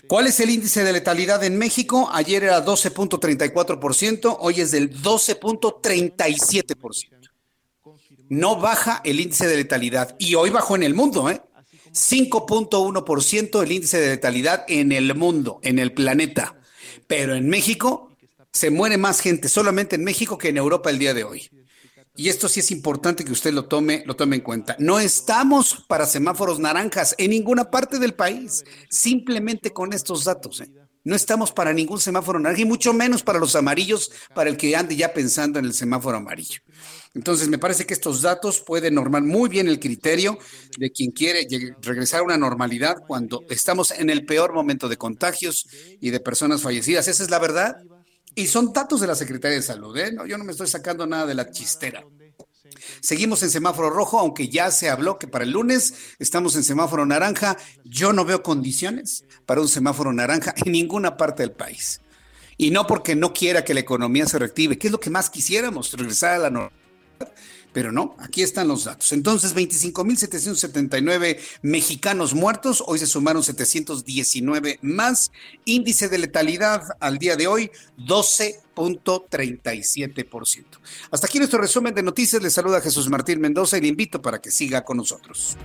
[0.07, 2.09] ¿Cuál es el índice de letalidad en México?
[2.11, 7.29] Ayer era 12.34%, hoy es del 12.37%.
[8.29, 11.41] No baja el índice de letalidad y hoy bajó en el mundo, ¿eh?
[11.91, 16.59] 5.1% el índice de letalidad en el mundo, en el planeta.
[17.07, 18.11] Pero en México
[18.51, 21.49] se muere más gente solamente en México que en Europa el día de hoy
[22.17, 24.75] y esto sí es importante que usted lo tome, lo tome en cuenta.
[24.79, 30.61] No estamos para semáforos naranjas en ninguna parte del país, simplemente con estos datos.
[30.61, 30.69] ¿eh?
[31.03, 34.75] No estamos para ningún semáforo naranja y mucho menos para los amarillos, para el que
[34.75, 36.59] ande ya pensando en el semáforo amarillo.
[37.13, 40.39] Entonces, me parece que estos datos pueden normar muy bien el criterio
[40.77, 41.47] de quien quiere
[41.81, 45.67] regresar a una normalidad cuando estamos en el peor momento de contagios
[46.01, 47.07] y de personas fallecidas.
[47.07, 47.77] Esa es la verdad.
[48.37, 50.11] Y son datos de la Secretaría de Salud, ¿eh?
[50.11, 52.05] No, yo no me estoy sacando nada de la chistera.
[52.99, 57.03] Seguimos en semáforo rojo, aunque ya se habló que para el lunes estamos en semáforo
[57.03, 57.57] naranja.
[57.83, 62.01] Yo no veo condiciones para un semáforo naranja en ninguna parte del país.
[62.57, 65.31] Y no porque no quiera que la economía se reactive, que es lo que más
[65.31, 66.77] quisiéramos, regresar a la normalidad
[67.77, 69.13] pero no, aquí están los datos.
[69.13, 75.31] Entonces, 25.779 mexicanos muertos, hoy se sumaron 719 más.
[75.63, 77.69] Índice de letalidad al día de hoy,
[77.99, 80.63] 12.37%.
[81.11, 82.41] Hasta aquí nuestro resumen de noticias.
[82.41, 85.55] Le saluda Jesús Martín Mendoza y le invito para que siga con nosotros.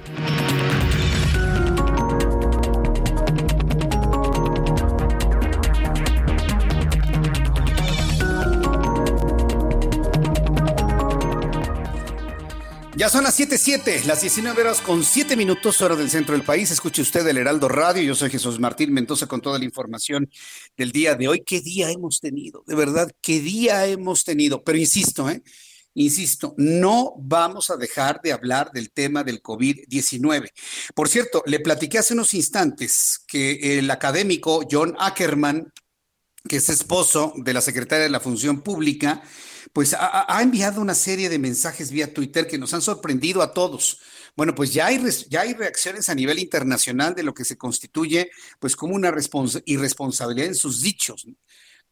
[13.02, 16.70] Ya son las 7:07, las 19 horas con 7 minutos, hora del centro del país.
[16.70, 18.00] Escuche usted el Heraldo Radio.
[18.00, 20.30] Yo soy Jesús Martín Mendoza con toda la información
[20.76, 21.42] del día de hoy.
[21.44, 22.62] ¿Qué día hemos tenido?
[22.64, 24.62] De verdad, ¿qué día hemos tenido?
[24.62, 25.42] Pero insisto, ¿eh?
[25.94, 30.50] Insisto, no vamos a dejar de hablar del tema del COVID-19.
[30.94, 35.72] Por cierto, le platiqué hace unos instantes que el académico John Ackerman,
[36.48, 39.24] que es esposo de la secretaria de la Función Pública,
[39.72, 44.00] pues ha, enviado una serie de mensajes vía Twitter que nos han sorprendido a todos.
[44.36, 48.30] Bueno, pues ya hay, ya hay reacciones a nivel internacional de lo que se constituye
[48.58, 49.12] pues como una
[49.64, 51.26] irresponsabilidad en sus dichos.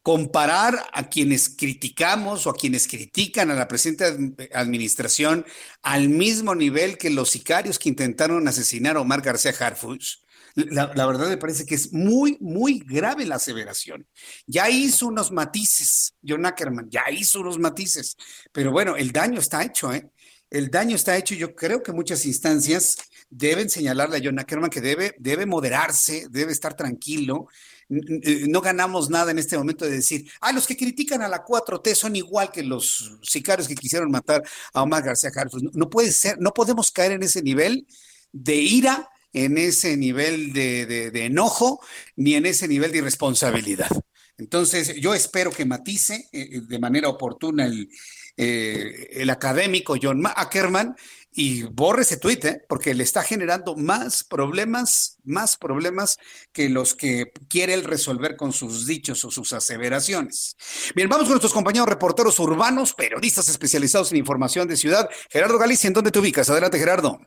[0.03, 4.05] Comparar a quienes criticamos o a quienes critican a la presente
[4.53, 5.45] administración
[5.83, 10.17] al mismo nivel que los sicarios que intentaron asesinar a Omar García Harfuch,
[10.55, 14.07] la, verdad me parece que es muy, muy grave la aseveración.
[14.45, 18.17] Ya hizo unos matices, John Ackerman, ya hizo unos matices,
[18.51, 20.09] pero bueno, el daño está hecho, ¿eh?
[20.49, 22.97] El daño está hecho yo creo que muchas instancias
[23.29, 27.47] deben señalarle a John Ackerman que debe, debe moderarse, debe estar tranquilo.
[27.87, 31.95] no ganamos nada en este momento de decir, ah, los que critican a la 4T
[31.95, 34.43] son igual que los sicarios que quisieron matar
[34.73, 35.63] a Omar García Harfuch.
[35.73, 37.87] No, puede ser, no podemos caer en ese nivel
[38.33, 41.79] de ira, en ese nivel de, enojo,
[42.15, 43.89] ni en ese nivel de irresponsabilidad.
[44.37, 47.89] Entonces, yo espero que matice eh, eh, de manera oportuna el,
[48.37, 50.95] eh, el académico John Ackerman
[51.33, 52.61] y borre ese tuit, ¿eh?
[52.67, 56.17] porque le está generando más problemas, más problemas
[56.51, 60.55] que los que quiere él resolver con sus dichos o sus aseveraciones.
[60.95, 65.09] Bien, vamos con nuestros compañeros reporteros urbanos, periodistas especializados en información de ciudad.
[65.29, 66.49] Gerardo Galicia, ¿en dónde te ubicas?
[66.49, 67.19] Adelante, Gerardo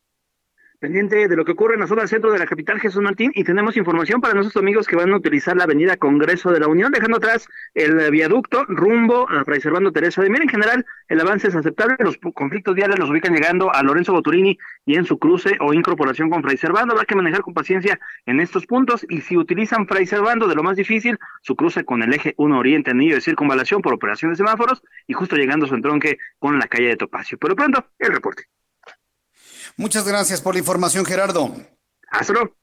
[0.85, 3.43] pendiente de lo que ocurre en la zona centro de la capital Jesús Martín y
[3.43, 6.93] tenemos información para nuestros amigos que van a utilizar la avenida Congreso de la Unión,
[6.93, 10.43] dejando atrás el viaducto rumbo a Fray Servando Teresa de Mier.
[10.43, 14.59] En general, el avance es aceptable, los conflictos diarios los ubican llegando a Lorenzo Boturini
[14.85, 16.93] y en su cruce o incorporación con Fray Servando.
[16.93, 20.63] Habrá que manejar con paciencia en estos puntos y si utilizan Fray Servando, de lo
[20.63, 24.37] más difícil, su cruce con el eje 1 Oriente, anillo de circunvalación por operación de
[24.37, 27.39] semáforos y justo llegando a su entronque con la calle de Topacio.
[27.39, 28.45] Pero pronto, el reporte.
[29.77, 31.55] Muchas gracias por la información, Gerardo.
[32.11, 32.57] Hasta luego.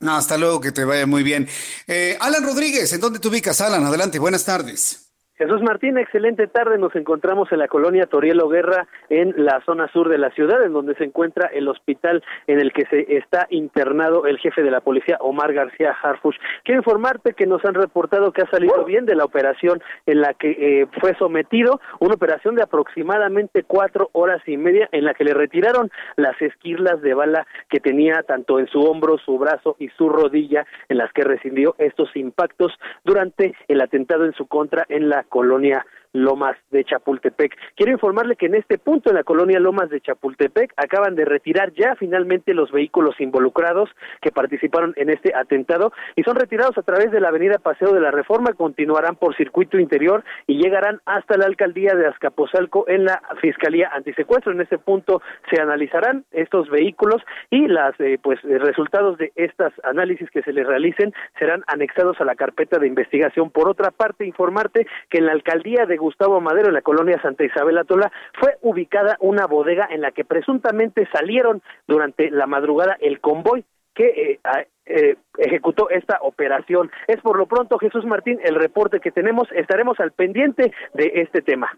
[0.00, 1.48] Hasta luego, que te vaya muy bien.
[1.86, 3.84] Eh, Alan Rodríguez, ¿en dónde te ubicas, Alan?
[3.84, 4.99] Adelante, buenas tardes.
[5.40, 6.76] Jesús Martín, excelente tarde.
[6.76, 10.74] Nos encontramos en la colonia Torielo Guerra, en la zona sur de la ciudad, en
[10.74, 14.82] donde se encuentra el hospital en el que se está internado el jefe de la
[14.82, 16.36] policía, Omar García Harfush.
[16.62, 20.34] Quiero informarte que nos han reportado que ha salido bien de la operación en la
[20.34, 25.24] que eh, fue sometido, una operación de aproximadamente cuatro horas y media, en la que
[25.24, 29.88] le retiraron las esquirlas de bala que tenía tanto en su hombro, su brazo y
[29.88, 35.08] su rodilla, en las que recibió estos impactos durante el atentado en su contra en
[35.08, 35.82] la colonia
[36.12, 37.56] Lomas de Chapultepec.
[37.76, 41.72] Quiero informarle que en este punto, en la colonia Lomas de Chapultepec, acaban de retirar
[41.72, 43.90] ya finalmente los vehículos involucrados
[44.20, 48.00] que participaron en este atentado y son retirados a través de la avenida Paseo de
[48.00, 53.22] la Reforma, continuarán por circuito interior y llegarán hasta la alcaldía de Azcapotzalco en la
[53.40, 54.52] Fiscalía Antisecuestro.
[54.52, 60.28] En este punto se analizarán estos vehículos y las eh, pues resultados de estos análisis
[60.30, 63.50] que se les realicen serán anexados a la carpeta de investigación.
[63.50, 67.44] Por otra parte, informarte que en la alcaldía de Gustavo Madero, en la colonia Santa
[67.44, 73.20] Isabel Atola, fue ubicada una bodega en la que presuntamente salieron durante la madrugada el
[73.20, 74.40] convoy que eh,
[74.86, 76.90] eh, ejecutó esta operación.
[77.06, 79.48] Es por lo pronto, Jesús Martín, el reporte que tenemos.
[79.52, 81.70] Estaremos al pendiente de este tema.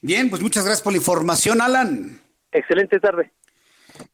[0.00, 2.20] Bien, pues muchas gracias por la información, Alan.
[2.50, 3.32] Excelente tarde.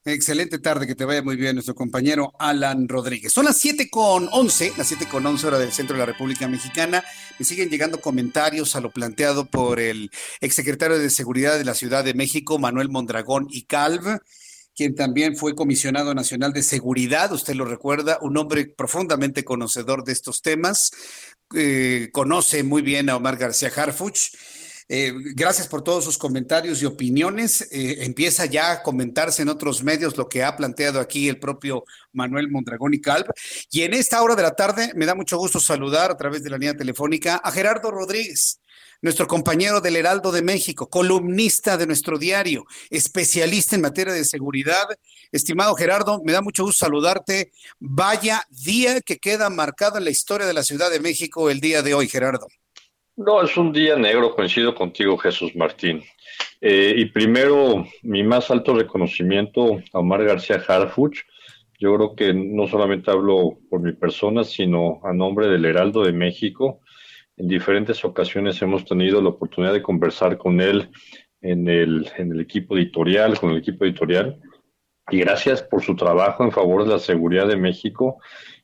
[0.05, 3.33] Excelente tarde, que te vaya muy bien nuestro compañero Alan Rodríguez.
[3.33, 6.49] Son las siete con once, las siete con once hora del centro de la República
[6.49, 7.05] Mexicana.
[7.39, 10.11] Me siguen llegando comentarios a lo planteado por el
[10.41, 14.21] exsecretario de Seguridad de la Ciudad de México, Manuel Mondragón y Calv,
[14.75, 20.13] quien también fue comisionado nacional de seguridad, usted lo recuerda, un hombre profundamente conocedor de
[20.13, 20.93] estos temas,
[21.55, 24.31] eh, conoce muy bien a Omar García Harfuch
[24.89, 27.69] eh, gracias por todos sus comentarios y opiniones.
[27.71, 31.85] Eh, empieza ya a comentarse en otros medios lo que ha planteado aquí el propio
[32.13, 33.27] Manuel Mondragón y Calv.
[33.71, 36.51] Y en esta hora de la tarde me da mucho gusto saludar a través de
[36.51, 38.61] la línea telefónica a Gerardo Rodríguez,
[39.03, 44.87] nuestro compañero del Heraldo de México, columnista de nuestro diario, especialista en materia de seguridad.
[45.31, 47.53] Estimado Gerardo, me da mucho gusto saludarte.
[47.79, 51.83] Vaya día que queda marcado en la historia de la Ciudad de México el día
[51.83, 52.49] de hoy, Gerardo.
[53.19, 56.05] No, es un día negro, coincido contigo, Jesús Martín.
[56.61, 61.23] Eh, y primero, mi más alto reconocimiento a Omar García Harfuch.
[61.81, 66.13] Yo creo que no solamente hablo por mi persona, sino a nombre del Heraldo de
[66.13, 66.81] México.
[67.37, 70.89] En diferentes ocasiones hemos tenido la oportunidad de conversar con él
[71.41, 74.39] en el, en el equipo editorial, con el equipo editorial.
[75.11, 78.21] Y gracias por su trabajo en favor de la seguridad de México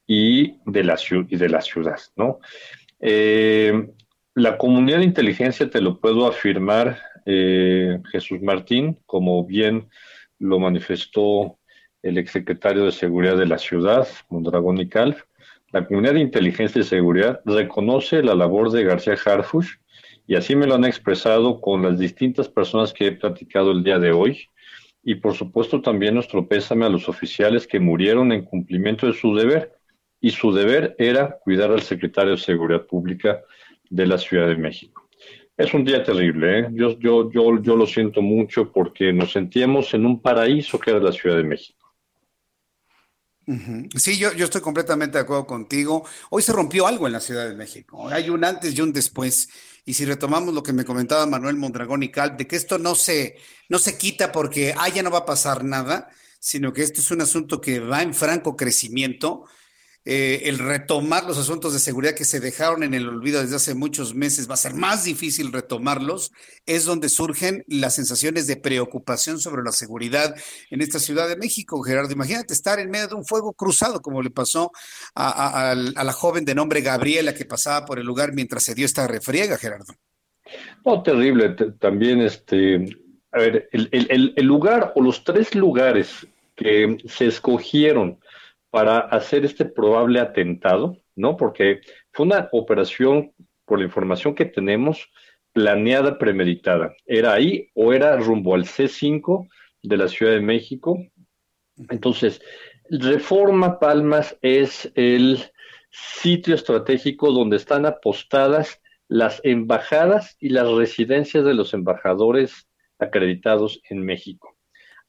[0.07, 0.97] y de la,
[1.29, 2.39] y de ciudad, ¿no?
[3.01, 3.89] Eh,
[4.35, 9.89] la comunidad de inteligencia, te lo puedo afirmar, eh, Jesús Martín, como bien
[10.39, 11.59] lo manifestó
[12.03, 15.23] el exsecretario de Seguridad de la ciudad, Mondragón y Calf,
[15.73, 19.73] la comunidad de inteligencia y seguridad reconoce la labor de García Harfush
[20.27, 23.99] y así me lo han expresado con las distintas personas que he platicado el día
[23.99, 24.49] de hoy.
[25.03, 29.35] Y por supuesto también nuestro pésame a los oficiales que murieron en cumplimiento de su
[29.35, 29.73] deber.
[30.21, 33.43] Y su deber era cuidar al secretario de Seguridad Pública
[33.91, 35.09] de la Ciudad de México.
[35.57, 36.69] Es un día terrible, ¿eh?
[36.73, 40.99] yo, yo, yo, yo lo siento mucho porque nos sentíamos en un paraíso que era
[40.99, 41.85] la Ciudad de México.
[43.97, 46.05] Sí, yo, yo estoy completamente de acuerdo contigo.
[46.31, 48.09] Hoy se rompió algo en la Ciudad de México.
[48.09, 49.49] Hay un antes y un después.
[49.85, 52.95] Y si retomamos lo que me comentaba Manuel Mondragón y Cal, de que esto no
[52.95, 53.37] se,
[53.69, 56.09] no se quita porque ah, ya no va a pasar nada,
[56.41, 59.45] sino que este es un asunto que va en franco crecimiento
[60.07, 63.75] eh, el retomar los asuntos de seguridad que se dejaron en el olvido desde hace
[63.75, 66.31] muchos meses, va a ser más difícil retomarlos,
[66.67, 70.35] es donde surgen las sensaciones de preocupación sobre la seguridad
[70.71, 72.13] en esta Ciudad de México, Gerardo.
[72.13, 74.73] Imagínate estar en medio de un fuego cruzado, como le pasó
[75.15, 79.07] a, la joven de nombre Gabriela que pasaba por el lugar mientras se dio esta
[79.07, 79.95] refriega, Gerardo.
[80.85, 81.57] No, terrible.
[81.81, 82.95] También, este,
[83.33, 86.27] a ver, el lugar o los tres lugares
[86.57, 88.19] que se escogieron
[88.75, 91.37] para hacer este probable atentado, ¿no?
[91.37, 93.33] Porque fue una operación,
[93.65, 95.13] por la información que tenemos,
[95.53, 96.93] planeada, premeditada.
[97.07, 99.47] ¿Era ahí o era rumbo al C5
[99.81, 100.99] de la Ciudad de México?
[101.89, 102.43] Entonces,
[102.91, 105.39] Reforma Palmas es el
[105.93, 112.67] sitio estratégico donde están apostadas las embajadas y las residencias de los embajadores
[112.99, 114.57] acreditados en México.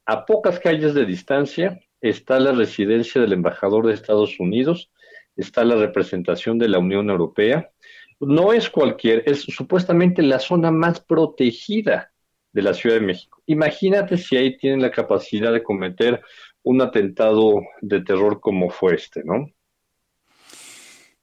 [0.06, 1.80] A pocas calles de distancia
[2.10, 4.92] está la residencia del embajador de Estados Unidos,
[5.36, 7.72] está la representación de la Unión Europea.
[8.20, 12.12] No es cualquier, es supuestamente la zona más protegida
[12.54, 13.42] de la Ciudad de México.
[13.46, 16.22] Imagínate si ahí tienen la capacidad de cometer
[16.64, 19.50] un atentado de terror como fue este, ¿no?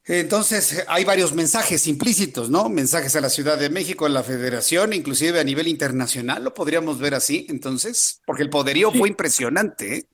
[0.05, 2.69] Entonces, hay varios mensajes implícitos, ¿no?
[2.69, 6.99] Mensajes a la Ciudad de México, a la Federación, inclusive a nivel internacional, lo podríamos
[6.99, 9.99] ver así, entonces, porque el poderío fue impresionante.
[9.99, 10.05] ¿eh?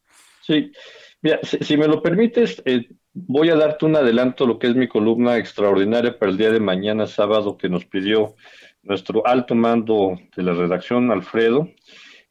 [0.49, 0.73] Sí,
[1.21, 4.89] mira, si, me lo permites, eh, voy a darte un adelanto lo que es mi
[4.89, 8.35] columna extraordinaria para el día de mañana, sábado, que nos pidió
[8.83, 11.69] nuestro alto mando de la redacción, Alfredo.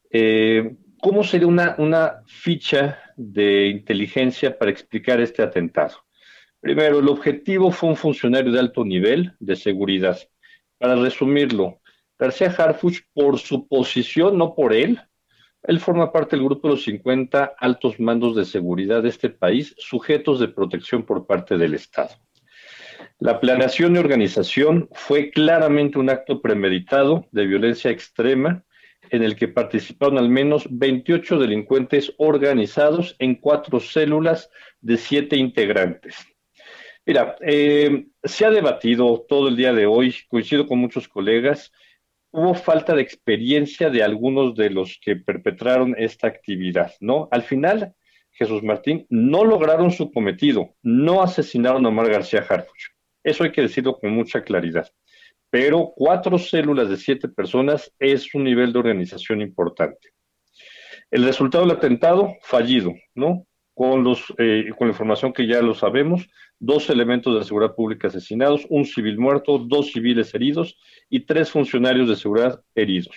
[0.09, 5.97] Eh, ¿Cómo sería una, una ficha de inteligencia para explicar este atentado?
[6.59, 10.17] Primero, el objetivo fue un funcionario de alto nivel de seguridad.
[10.79, 11.81] Para resumirlo,
[12.17, 14.99] García Harfuch, por su posición, no por él,
[15.67, 19.75] él forma parte del grupo de los 50 altos mandos de seguridad de este país,
[19.77, 22.11] sujetos de protección por parte del Estado.
[23.19, 28.63] La planeación y organización fue claramente un acto premeditado de violencia extrema
[29.09, 34.49] en el que participaron al menos 28 delincuentes organizados en cuatro células
[34.79, 36.15] de siete integrantes.
[37.05, 41.71] Mira, eh, se ha debatido todo el día de hoy, coincido con muchos colegas,
[42.31, 47.27] hubo falta de experiencia de algunos de los que perpetraron esta actividad, ¿no?
[47.31, 47.93] Al final,
[48.31, 52.91] Jesús Martín, no lograron su cometido, no asesinaron a Omar García Harfuch.
[53.23, 54.89] Eso hay que decirlo con mucha claridad.
[55.49, 60.09] Pero cuatro células de siete personas es un nivel de organización importante.
[61.09, 63.47] El resultado del atentado, fallido, ¿no?
[63.77, 67.75] Con, los, eh, con la información que ya lo sabemos, dos elementos de la seguridad
[67.75, 70.79] pública asesinados, un civil muerto, dos civiles heridos
[71.11, 73.15] y tres funcionarios de seguridad heridos.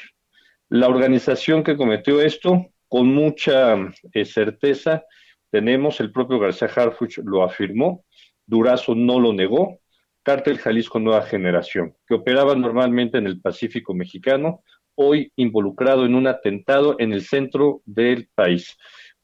[0.69, 3.75] La organización que cometió esto, con mucha
[4.13, 5.03] eh, certeza,
[5.51, 8.05] tenemos, el propio García Harfuch lo afirmó,
[8.45, 9.81] Durazo no lo negó,
[10.23, 14.63] Cártel Jalisco Nueva Generación, que operaba normalmente en el Pacífico mexicano,
[14.95, 18.77] hoy involucrado en un atentado en el centro del país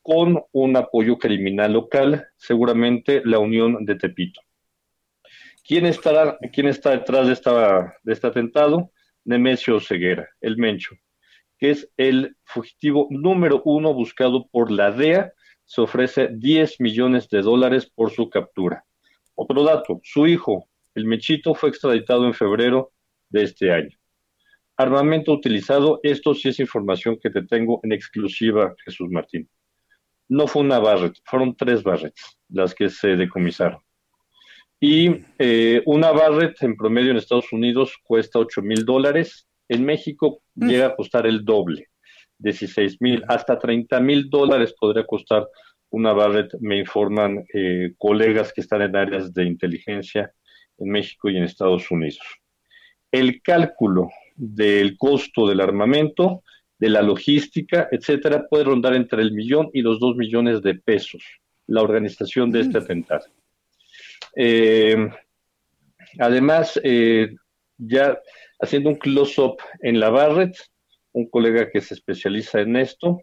[0.07, 4.41] con un apoyo criminal local, seguramente la Unión de Tepito.
[5.67, 5.93] ¿Quién,
[6.53, 8.93] quién está detrás de este atentado?
[9.25, 10.95] Nemesio Ceguera, el Mencho,
[11.59, 15.33] que es el fugitivo número uno buscado por la DEA.
[15.65, 18.85] Se ofrece 10 millones de dólares por su captura.
[19.35, 22.93] Otro dato, su hijo, el Mechito, fue extraditado en febrero
[23.29, 23.99] de este año.
[24.77, 29.49] Armamento utilizado, esto sí es información que te tengo en exclusiva, Jesús Martín
[30.29, 33.81] no fue una Barrett, fueron tres Barretts las que se decomisaron.
[34.81, 40.43] Y eh, una Barrett en promedio en Estados Unidos cuesta 8 mil dólares, en México
[40.55, 40.68] mm.
[40.68, 41.89] llega a costar el doble,
[42.39, 45.46] 16 mil, hasta 30 mil dólares podría costar
[45.91, 50.33] una Barrett, me informan eh, colegas que están en áreas de inteligencia
[50.79, 52.21] en México y en Estados Unidos.
[53.11, 56.42] El cálculo del costo del armamento
[56.79, 61.23] de la logística, etcétera, puede rondar entre el millón y los dos millones de pesos
[61.67, 63.27] la organización de este atentado.
[64.35, 65.09] Eh,
[66.19, 67.35] además, eh,
[67.79, 68.19] ya
[68.61, 70.57] haciendo un close-up en la Barrett,
[71.13, 73.23] un colega que se especializa en esto,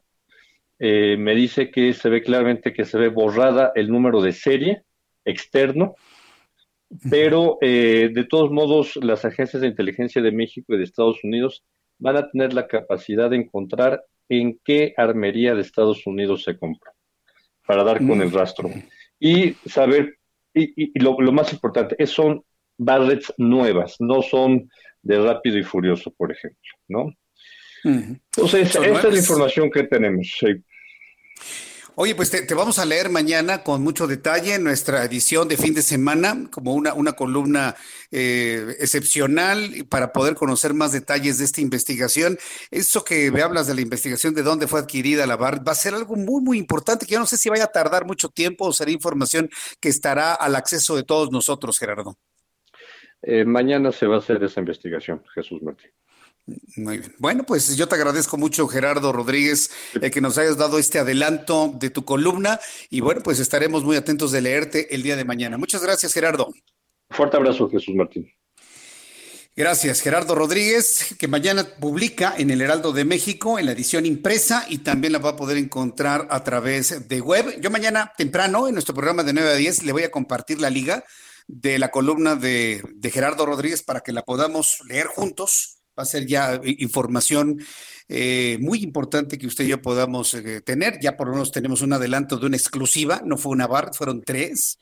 [0.80, 4.84] eh, me dice que se ve claramente que se ve borrada el número de serie
[5.24, 5.96] externo,
[7.10, 11.64] pero de todos modos las agencias de inteligencia de México y de Estados Unidos
[11.98, 16.92] van a tener la capacidad de encontrar en qué armería de Estados Unidos se compra
[17.66, 18.70] para dar con el rastro
[19.20, 20.18] y saber,
[20.54, 22.44] y, lo, más importante, es, son
[22.78, 24.70] barrets nuevas, no son
[25.02, 27.14] de rápido y furioso, por ejemplo, ¿no?
[27.84, 30.38] Entonces, esta es la información que tenemos.
[31.96, 35.84] Oye, pues te, vamos a leer mañana con mucho detalle nuestra edición de fin de
[35.84, 37.76] semana, como una, una columna
[38.12, 42.40] eh, excepcional para poder conocer más detalles de esta investigación.
[42.72, 45.76] Eso que me hablas de la investigación de dónde fue adquirida la bar, va a
[45.76, 48.66] ser algo muy, muy importante que yo no sé si vaya a tardar mucho tiempo
[48.66, 49.48] o será información
[49.80, 52.18] que estará al acceso de todos nosotros, Gerardo.
[53.22, 55.92] Eh, mañana se va a hacer esa investigación, Jesús Martín.
[56.76, 57.16] Muy bien.
[57.20, 59.72] Bueno, pues yo te agradezco mucho, Gerardo Rodríguez,
[60.02, 62.60] el que nos hayas dado este adelanto de tu columna
[62.90, 65.58] y bueno, pues estaremos muy atentos de leerte el día de mañana.
[65.58, 66.54] Muchas gracias, Gerardo.
[67.10, 68.30] Fuerte abrazo, Jesús Martín.
[69.56, 74.66] Gracias, Gerardo Rodríguez, que mañana publica en el Heraldo de México en la edición impresa
[74.68, 77.62] y también la va a poder encontrar a través de web.
[77.62, 80.72] Yo mañana temprano en nuestro programa de 9 a 10 le voy a compartir la
[80.72, 81.06] liga
[81.48, 86.06] de la columna de, de Gerardo Rodríguez para que la podamos leer juntos va a
[86.06, 87.60] ser ya información
[88.08, 91.00] eh, muy importante que usted y yo podamos eh, tener.
[91.02, 94.22] Ya por lo menos tenemos un adelanto de una exclusiva, no fue una bar, fueron
[94.22, 94.80] tres.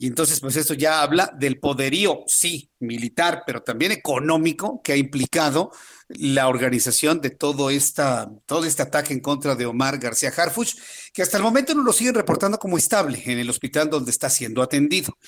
[0.00, 4.96] Y entonces, pues eso ya habla del poderío, sí, militar, pero también económico que ha
[4.96, 5.72] implicado
[6.08, 10.76] la organización de todo, esta, todo este ataque en contra de Omar García Harfuch,
[11.12, 14.30] que hasta el momento no lo siguen reportando como estable en el hospital donde está
[14.30, 15.18] siendo atendido.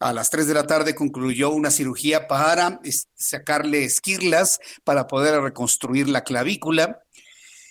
[0.00, 2.80] A las 3 de la tarde concluyó una cirugía para
[3.14, 7.02] sacarle esquirlas para poder reconstruir la clavícula.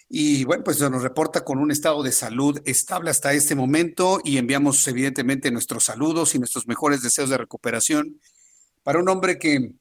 [0.07, 4.38] Y bueno, pues nos reporta con un estado de salud estable hasta este momento y
[4.38, 8.22] enviamos evidentemente nuestros saludos y nuestros mejores deseos de recuperación
[8.84, 9.73] para un hombre que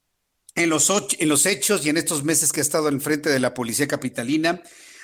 [0.55, 3.39] en los, en los hechos y en estos meses que ha estado en frente de
[3.39, 4.61] la policía capitalina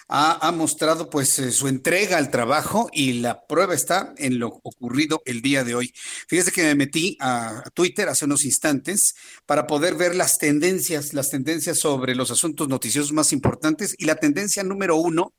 [0.08, 5.22] ha, mostrado pues eh, su entrega al trabajo y la prueba está en lo ocurrido
[5.26, 5.94] el día de hoy.
[6.28, 9.16] Fíjese que me metí a, Twitter hace unos instantes
[9.46, 14.16] para poder ver las tendencias, las tendencias sobre los asuntos noticiosos más importantes y la
[14.16, 15.34] tendencia número uno,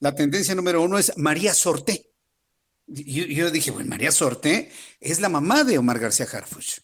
[0.00, 2.10] la tendencia número uno es María Sorté.
[2.86, 6.80] Yo, yo dije, bueno, María Sorté es la mamá de Omar García Harfuch.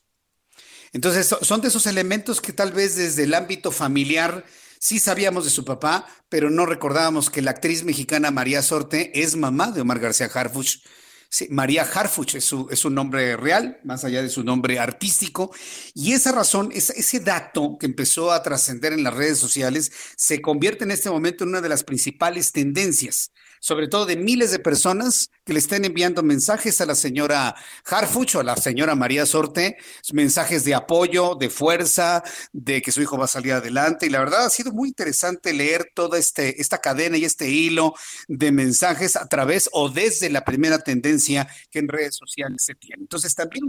[0.93, 4.45] Entonces, son de esos elementos que tal vez desde el ámbito familiar
[4.85, 9.35] Sí sabíamos de su papá, pero no recordábamos que la actriz mexicana María Sorte es
[9.35, 10.85] mamá de Omar García Harfuch.
[11.31, 15.55] Sí, María Harfuch es su, es su, nombre real, más allá de su nombre artístico.
[15.95, 20.85] Y esa razón, ese dato que empezó a trascender en las redes sociales, se convierte
[20.85, 23.31] en este momento en una de las principales tendencias
[23.65, 27.55] sobre todo de miles de personas que le estén enviando mensajes a la señora
[27.87, 29.79] Harfuch o a la señora María Sorte,
[30.13, 32.23] mensajes de apoyo, de fuerza,
[32.53, 34.05] de que su hijo va a salir adelante.
[34.05, 37.95] Y la verdad ha sido muy interesante leer toda este, esta cadena y este hilo
[38.29, 43.01] de mensajes a través o desde la primera tendencia que en redes sociales se tiene.
[43.01, 43.65] Entonces también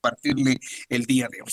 [0.00, 0.58] compartirle
[0.88, 1.52] el día de hoy.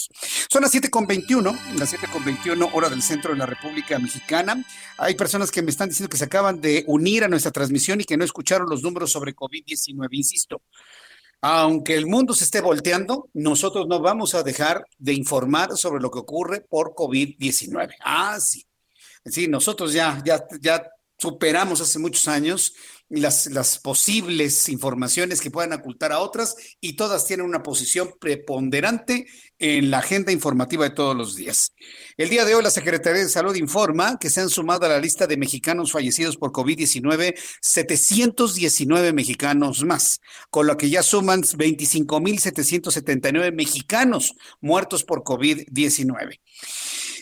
[0.50, 4.64] Son las 7.21, las 7.21 hora del centro de la República Mexicana.
[4.98, 8.06] Hay personas que me están diciendo que se acaban de unir a nuestra transmisión y
[8.06, 10.08] que no escucharon los números sobre COVID-19.
[10.12, 10.62] Insisto,
[11.42, 16.10] aunque el mundo se esté volteando, nosotros no vamos a dejar de informar sobre lo
[16.10, 17.96] que ocurre por COVID-19.
[18.02, 18.66] Ah, sí.
[19.26, 22.74] Sí, nosotros ya, ya, ya superamos hace muchos años
[23.10, 29.28] las, las posibles informaciones que puedan ocultar a otras y todas tienen una posición preponderante
[29.60, 31.74] en la agenda informativa de todos los días.
[32.16, 35.00] El día de hoy la Secretaría de Salud informa que se han sumado a la
[35.00, 40.20] lista de mexicanos fallecidos por COVID-19 719 mexicanos más,
[40.50, 46.40] con lo que ya suman 25.779 mexicanos muertos por COVID-19.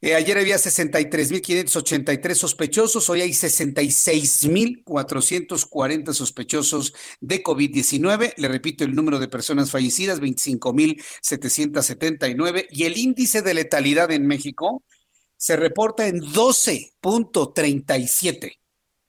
[0.00, 8.34] Eh, ayer había 63.583 sospechosos, hoy hay 66.440 sospechosos de COVID-19.
[8.36, 12.68] Le repito el número de personas fallecidas, 25.779.
[12.70, 14.84] Y el índice de letalidad en México
[15.36, 18.52] se reporta en 12.37.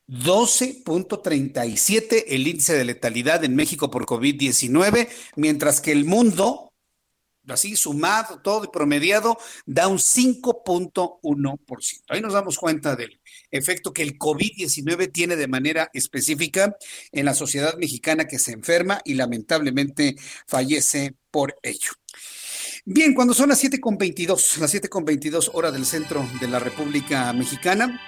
[0.08, 6.69] 12.37 el índice de letalidad en México por COVID-19, mientras que el mundo
[7.52, 12.04] así sumado todo y promediado, da un 5.1%.
[12.10, 13.20] Ahí nos damos cuenta del
[13.52, 16.78] efecto que el COVID-19 tiene de manera específica
[17.12, 20.16] en la sociedad mexicana que se enferma y lamentablemente
[20.48, 21.92] fallece por ello.
[22.86, 28.00] Bien, cuando son las 7.22, las 7.22 horas del centro de la República Mexicana,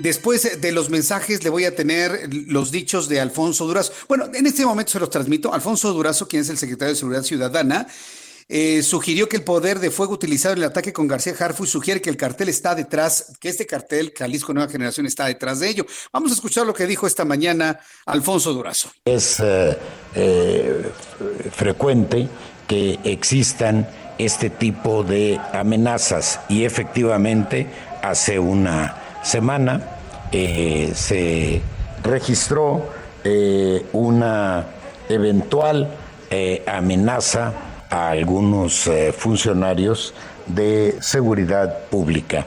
[0.00, 3.92] Después de los mensajes le voy a tener los dichos de Alfonso Durazo.
[4.08, 5.52] Bueno, en este momento se los transmito.
[5.52, 7.86] Alfonso Durazo, quien es el secretario de Seguridad Ciudadana,
[8.52, 12.02] eh, sugirió que el poder de fuego utilizado en el ataque con García Harfuch sugiere
[12.02, 15.86] que el cartel está detrás, que este cartel, Jalisco Nueva Generación, está detrás de ello.
[16.12, 18.90] Vamos a escuchar lo que dijo esta mañana Alfonso Durazo.
[19.04, 19.78] Es eh,
[20.16, 20.82] eh,
[21.52, 22.28] frecuente
[22.66, 27.68] que existan este tipo de amenazas y efectivamente
[28.02, 29.96] hace una semana
[30.32, 31.62] se
[32.02, 32.92] registró
[33.92, 34.66] una
[35.08, 35.96] eventual
[36.66, 40.14] amenaza a algunos eh, funcionarios
[40.46, 42.46] de seguridad pública.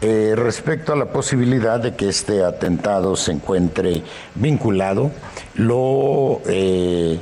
[0.00, 4.02] Eh, respecto a la posibilidad de que este atentado se encuentre
[4.34, 5.10] vinculado,
[5.54, 7.18] lo eh,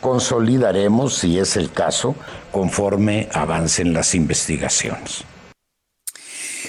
[0.00, 2.14] consolidaremos, si es el caso,
[2.50, 5.24] conforme avancen las investigaciones.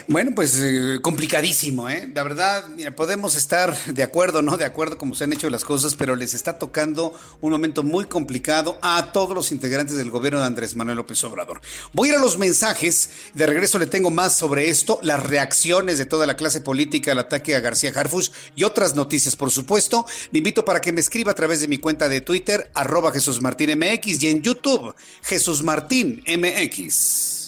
[0.08, 2.10] Bueno, pues eh, complicadísimo, ¿eh?
[2.14, 2.66] La verdad,
[2.96, 6.34] podemos estar de acuerdo, no de acuerdo como se han hecho las cosas, pero les
[6.34, 10.98] está tocando un momento muy complicado a todos los integrantes del gobierno de Andrés Manuel
[10.98, 11.62] López Obrador.
[11.94, 15.98] Voy a ir a los mensajes, de regreso le tengo más sobre esto, las reacciones
[15.98, 20.06] de toda la clase política al ataque a García Harfus y otras noticias, por supuesto.
[20.32, 23.42] Le invito para que me escriba a través de mi cuenta de Twitter, arroba Jesús
[23.42, 27.43] Martín MX y en YouTube, Jesús Martín MX.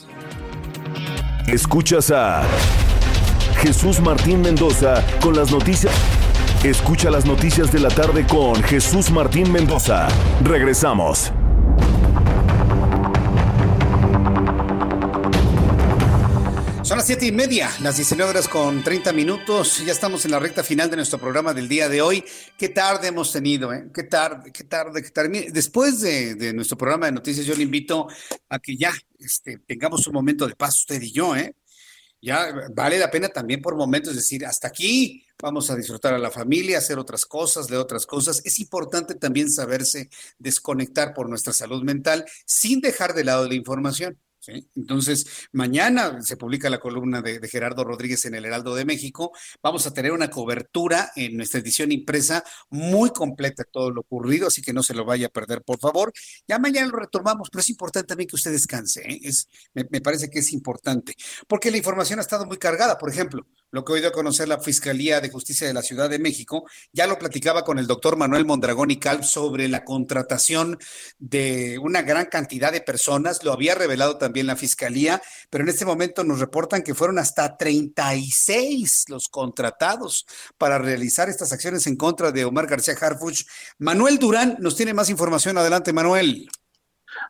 [1.56, 2.44] Escuchas a
[3.62, 5.94] Jesús Martín Mendoza con las noticias.
[6.66, 10.10] Escucha las noticias de la tarde con Jesús Martín Mendoza.
[10.44, 11.32] Regresamos.
[16.86, 19.84] Son las siete y media, las 19 horas con 30 minutos.
[19.84, 22.24] Ya estamos en la recta final de nuestro programa del día de hoy.
[22.60, 23.90] Qué tarde hemos tenido, ¿eh?
[23.92, 25.50] Qué tarde, qué tarde, qué tarde.
[25.52, 28.08] Después de, nuestro programa de noticias, yo le invito
[28.50, 31.56] a que ya este, tengamos un momento de paz usted y yo, ¿eh?
[32.22, 36.30] Ya vale la pena también por momentos decir, hasta aquí vamos a disfrutar a la
[36.30, 38.44] familia, hacer otras cosas, leer otras cosas.
[38.46, 44.20] Es importante también saberse desconectar por nuestra salud mental sin dejar de lado la información.
[44.48, 49.32] Entonces, mañana se publica la columna de, Gerardo Rodríguez en el Heraldo de México.
[49.62, 54.48] Vamos a tener una cobertura en nuestra edición impresa muy completa de todo lo ocurrido,
[54.48, 56.12] así que no se lo vaya a perder, por favor.
[56.48, 59.02] Ya mañana lo retomamos, pero es importante también que usted descanse.
[59.02, 59.20] ¿eh?
[59.24, 61.16] Es, me, me parece que es importante,
[61.48, 62.98] porque la información ha estado muy cargada.
[62.98, 66.10] Por ejemplo, lo que he oído a conocer la Fiscalía de Justicia de la Ciudad
[66.10, 70.78] de México, ya lo platicaba con el doctor Manuel Mondragón y Calv sobre la contratación
[71.20, 75.86] de una gran cantidad de personas, lo había revelado también la Fiscalía, pero en este
[75.86, 80.26] momento nos reportan que fueron hasta 36 los contratados
[80.58, 83.46] para realizar estas acciones en contra de Omar García Harfuch.
[83.80, 85.58] Manuel Durán nos tiene más información.
[85.58, 86.48] Adelante, Manuel.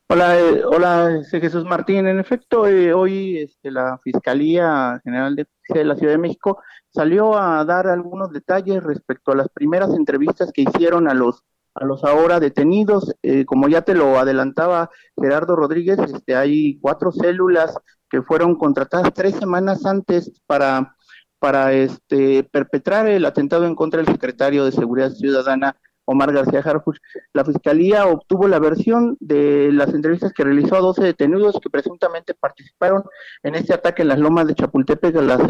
[0.07, 2.07] Hola, eh, hola, Jesús Martín.
[2.07, 5.48] En efecto, eh, hoy este, la Fiscalía General de,
[5.84, 10.64] la Ciudad de México salió a dar algunos detalles respecto a las primeras entrevistas que
[10.64, 11.44] hicieron a los
[11.76, 13.14] a los ahora detenidos.
[13.22, 14.89] Eh, como ya te lo adelantaba
[15.19, 17.77] Gerardo Rodríguez, este, hay cuatro células
[18.10, 20.95] que fueron contratadas tres semanas antes para
[21.38, 25.76] para este perpetrar el atentado en contra del secretario de Seguridad Ciudadana
[26.06, 26.97] Omar García Harfuch,
[27.34, 32.35] la Fiscalía obtuvo la versión de las entrevistas que realizó a 12 detenidos que presuntamente
[32.35, 33.03] participaron
[33.43, 35.41] en este ataque en las lomas de Chapultepec a las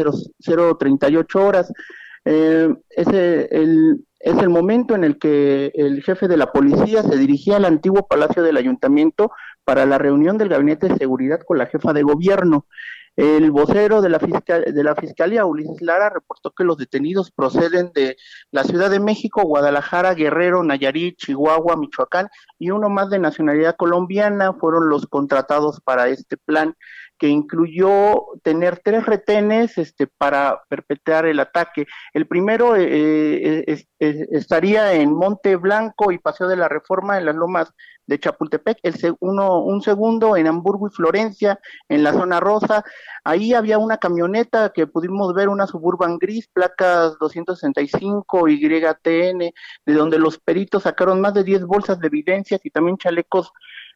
[0.78, 1.72] 038 horas.
[2.24, 7.16] Eh, ese, el, es el momento en el que el jefe de la policía se
[7.16, 9.30] dirigía al antiguo palacio del ayuntamiento
[9.62, 12.66] para la reunión del gabinete de seguridad con la jefa de gobierno.
[13.14, 18.16] El vocero de la, de la Fiscalía, Ulises Lara, reportó que los detenidos proceden de
[18.50, 22.28] la Ciudad de México, Guadalajara, Guerrero, Nayarit, Chihuahua, Michoacán
[22.58, 26.74] y uno más de nacionalidad colombiana fueron los contratados para este plan
[27.18, 31.86] que incluyó tener tres retenes este, para perpetrar el ataque.
[32.12, 37.34] El primero eh, eh, estaría en Monte Blanco y Paseo de la Reforma en las
[37.34, 37.72] lomas
[38.06, 42.84] de Chapultepec, el uno, un segundo en Hamburgo y Florencia, en la zona rosa.
[43.24, 50.18] Ahí había una camioneta que pudimos ver, una suburban gris, placas 265 YTN, de donde
[50.18, 53.52] los peritos sacaron más de 10 bolsas de evidencias y también chalecos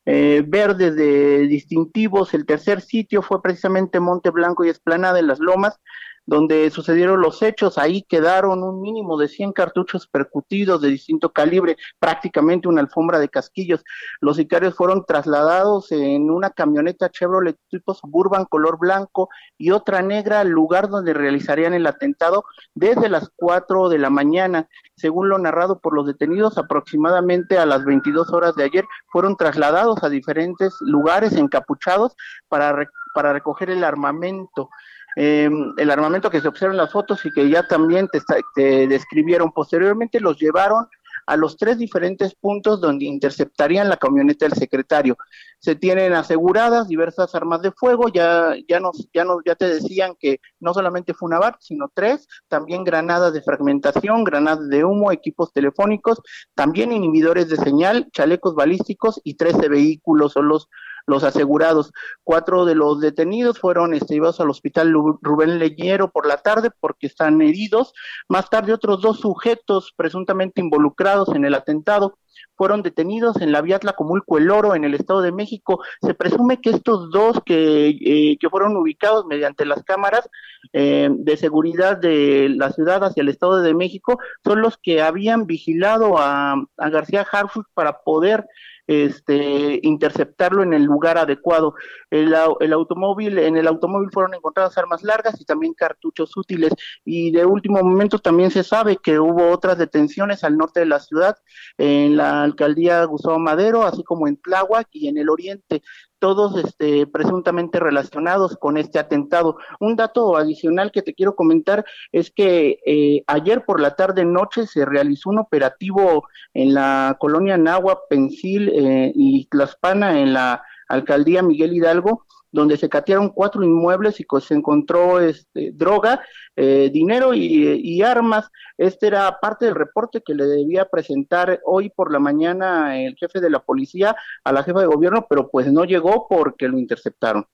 [0.07, 2.35] eh, verdes de distintivos.
[2.35, 5.81] El tercer sitio fue precisamente Monte Blanco y Esplanada en las Lomas,
[6.31, 7.77] donde sucedieron los hechos.
[7.77, 13.29] Ahí quedaron un mínimo de 100 cartuchos percutidos de distinto calibre, prácticamente una alfombra de
[13.29, 13.83] casquillos.
[14.21, 19.29] Los sicarios fueron trasladados en una camioneta Chevrolet tipo Suburban color blanco
[19.59, 22.45] y otra negra al lugar donde realizarían el atentado
[22.75, 24.69] desde las 4 de la mañana.
[24.95, 30.05] Según lo narrado por los detenidos, aproximadamente a las 22 horas de ayer fueron trasladados
[30.05, 32.15] a diferentes lugares encapuchados
[32.47, 34.71] para, para recoger el armamento.
[35.17, 38.09] Em, el armamento que se observa en las fotos y que ya también
[38.55, 39.53] te, describieron.
[39.53, 40.87] Posteriormente los llevaron
[41.27, 45.17] a los tres diferentes puntos donde interceptarían la camioneta del secretario.
[45.59, 50.15] Se tienen aseguradas diversas armas de fuego, ya, ya, nos, ya, nos, ya te decían
[50.19, 55.13] que no solamente fue una BART, sino tres, también granadas de fragmentación, granadas de humo,
[55.13, 56.21] equipos telefónicos,
[56.55, 60.69] también inhibidores de señal, chalecos balísticos y 13 vehículos son los
[61.07, 61.93] los asegurados.
[62.25, 67.07] Cuatro de los detenidos fueron este, llevados al hospital Rubén Leñero por la tarde porque
[67.07, 67.93] están heridos.
[68.29, 72.19] Más tarde otros dos sujetos presuntamente involucrados en el atentado
[72.57, 75.83] fueron detenidos en la vía Tlacomulco El Oro, en el Estado de México.
[76.03, 80.29] Se presume que estos dos que, eh, que fueron ubicados mediante las cámaras
[80.73, 85.47] eh, de seguridad de la ciudad hacia el Estado de México son los que habían
[85.47, 88.47] vigilado a, a García Harfuch para poder
[88.87, 91.75] este, interceptarlo en el lugar adecuado.
[92.11, 96.73] El, automóvil, en el automóvil fueron encontradas armas largas y también cartuchos útiles.
[97.05, 101.01] Y de último momento también se sabe que hubo otras detenciones al norte de la
[101.01, 101.37] ciudad,
[101.79, 105.83] en la alcaldía Gustavo Madero, así como en Tláhuac y en el oriente
[106.21, 109.57] todos este, presuntamente relacionados con este atentado.
[109.81, 114.67] Un dato adicional que te quiero comentar es que eh, ayer por la tarde noche
[114.67, 121.43] se realizó un operativo en la colonia Nahua, Pensil eh, y Tlaspana en la alcaldía
[121.43, 126.23] Miguel Hidalgo, donde se catearon cuatro inmuebles y se encontró este, droga,
[126.57, 128.49] eh, dinero y, armas.
[128.79, 133.41] Este era parte del reporte que le debía presentar hoy por la mañana el jefe
[133.41, 137.47] de la policía a la jefa de gobierno, pero pues no llegó porque lo interceptaron.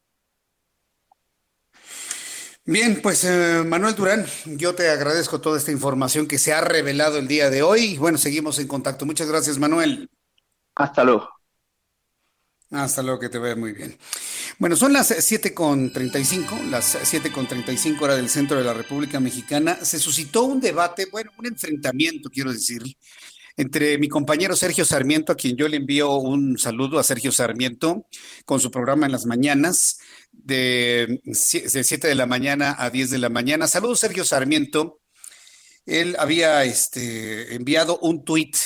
[2.65, 7.19] Bien, pues eh, Manuel Durán, yo te agradezco toda esta información que se ha revelado
[7.19, 7.93] el día de hoy.
[7.93, 9.07] Y bueno, seguimos en contacto.
[9.07, 10.11] Muchas gracias, Manuel.
[10.75, 11.36] Hasta luego.
[12.71, 13.97] Hasta luego, que te vea muy bien.
[14.59, 19.79] Bueno, son las 7.35, las 7.35 hora del centro de la República Mexicana.
[19.83, 22.83] Se suscitó un debate, bueno, un enfrentamiento, quiero decir,
[23.57, 28.07] entre mi compañero Sergio Sarmiento, a quien yo le envío un saludo a Sergio Sarmiento,
[28.45, 29.99] con su programa en las mañanas,
[30.33, 33.69] de, de 7 de la mañana a 10 de la mañana.
[33.69, 35.01] Saludos, Sergio Sarmiento.
[35.87, 38.57] Él había este, enviado un tuit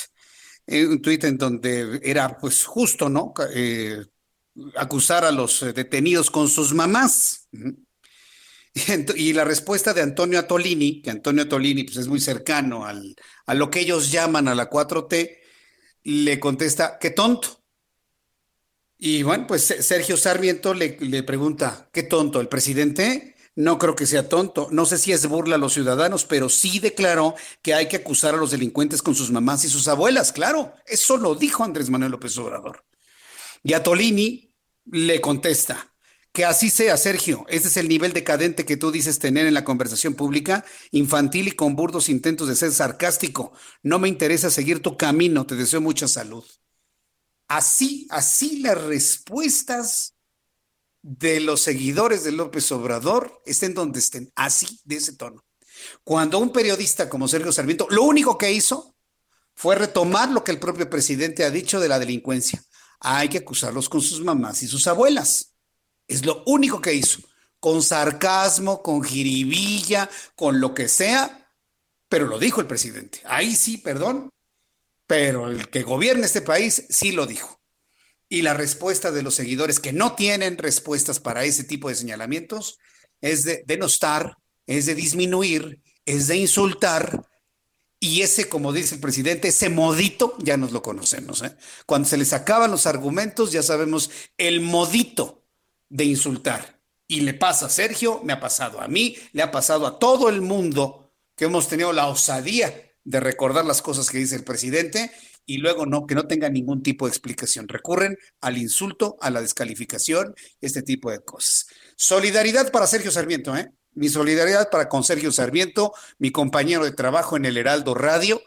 [0.66, 3.32] eh, un tuit en donde era pues justo, ¿no?
[3.54, 4.04] Eh,
[4.76, 7.48] acusar a los eh, detenidos con sus mamás.
[9.16, 13.16] Y la respuesta de Antonio Atolini, que Antonio Atolini pues, es muy cercano al,
[13.46, 15.38] a lo que ellos llaman a la 4T,
[16.04, 17.64] le contesta, qué tonto.
[18.96, 22.40] Y bueno, pues Sergio Sarmiento le, le pregunta, ¿qué tonto?
[22.40, 23.29] ¿El presidente?
[23.60, 24.68] No creo que sea tonto.
[24.70, 28.34] No sé si es burla a los ciudadanos, pero sí declaró que hay que acusar
[28.34, 30.32] a los delincuentes con sus mamás y sus abuelas.
[30.32, 32.86] Claro, eso lo dijo Andrés Manuel López Obrador.
[33.62, 34.54] Y a Tolini
[34.86, 35.92] le contesta,
[36.32, 37.44] que así sea, Sergio.
[37.50, 41.52] Ese es el nivel decadente que tú dices tener en la conversación pública, infantil y
[41.52, 43.52] con burdos intentos de ser sarcástico.
[43.82, 46.46] No me interesa seguir tu camino, te deseo mucha salud.
[47.46, 50.14] Así, así las respuestas
[51.02, 55.44] de los seguidores de López Obrador estén donde estén, así, de ese tono.
[56.04, 58.96] Cuando un periodista como Sergio Sarmiento, lo único que hizo
[59.54, 62.62] fue retomar lo que el propio presidente ha dicho de la delincuencia.
[63.00, 65.54] Hay que acusarlos con sus mamás y sus abuelas.
[66.06, 67.20] Es lo único que hizo.
[67.58, 71.50] Con sarcasmo, con jiribilla, con lo que sea,
[72.08, 73.20] pero lo dijo el presidente.
[73.26, 74.30] Ahí sí, perdón,
[75.06, 77.59] pero el que gobierna este país sí lo dijo
[78.32, 82.78] y la respuesta de los seguidores que no tienen respuestas para ese tipo de señalamientos
[83.20, 87.26] es de denostar, es de disminuir, es de insultar.
[87.98, 91.42] Y ese, como dice el presidente, ese modito ya nos lo conocemos.
[91.42, 91.56] ¿eh?
[91.86, 95.44] Cuando se les acaban los argumentos, ya sabemos el modito
[95.88, 96.80] de insultar.
[97.08, 100.28] Y le pasa a Sergio, me ha pasado a mí, le ha pasado a todo
[100.28, 105.10] el mundo que hemos tenido la osadía de recordar las cosas que dice el presidente
[105.46, 107.68] y luego no, que no tenga ningún tipo de explicación.
[107.68, 111.66] Recurren al insulto, a la descalificación, este tipo de cosas.
[111.96, 113.70] Solidaridad para Sergio Sarmiento, ¿eh?
[113.92, 118.40] Mi solidaridad para con Sergio Sarmiento, mi compañero de trabajo en el Heraldo Radio.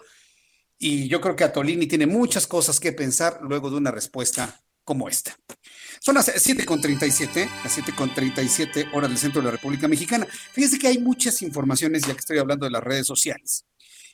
[0.78, 5.10] Y yo creo que Atolini tiene muchas cosas que pensar luego de una respuesta como
[5.10, 5.38] esta.
[6.00, 10.28] Son las 7.37, las 7.37 horas del centro de la República Mexicana.
[10.52, 13.66] Fíjense que hay muchas informaciones ya que estoy hablando de las redes sociales.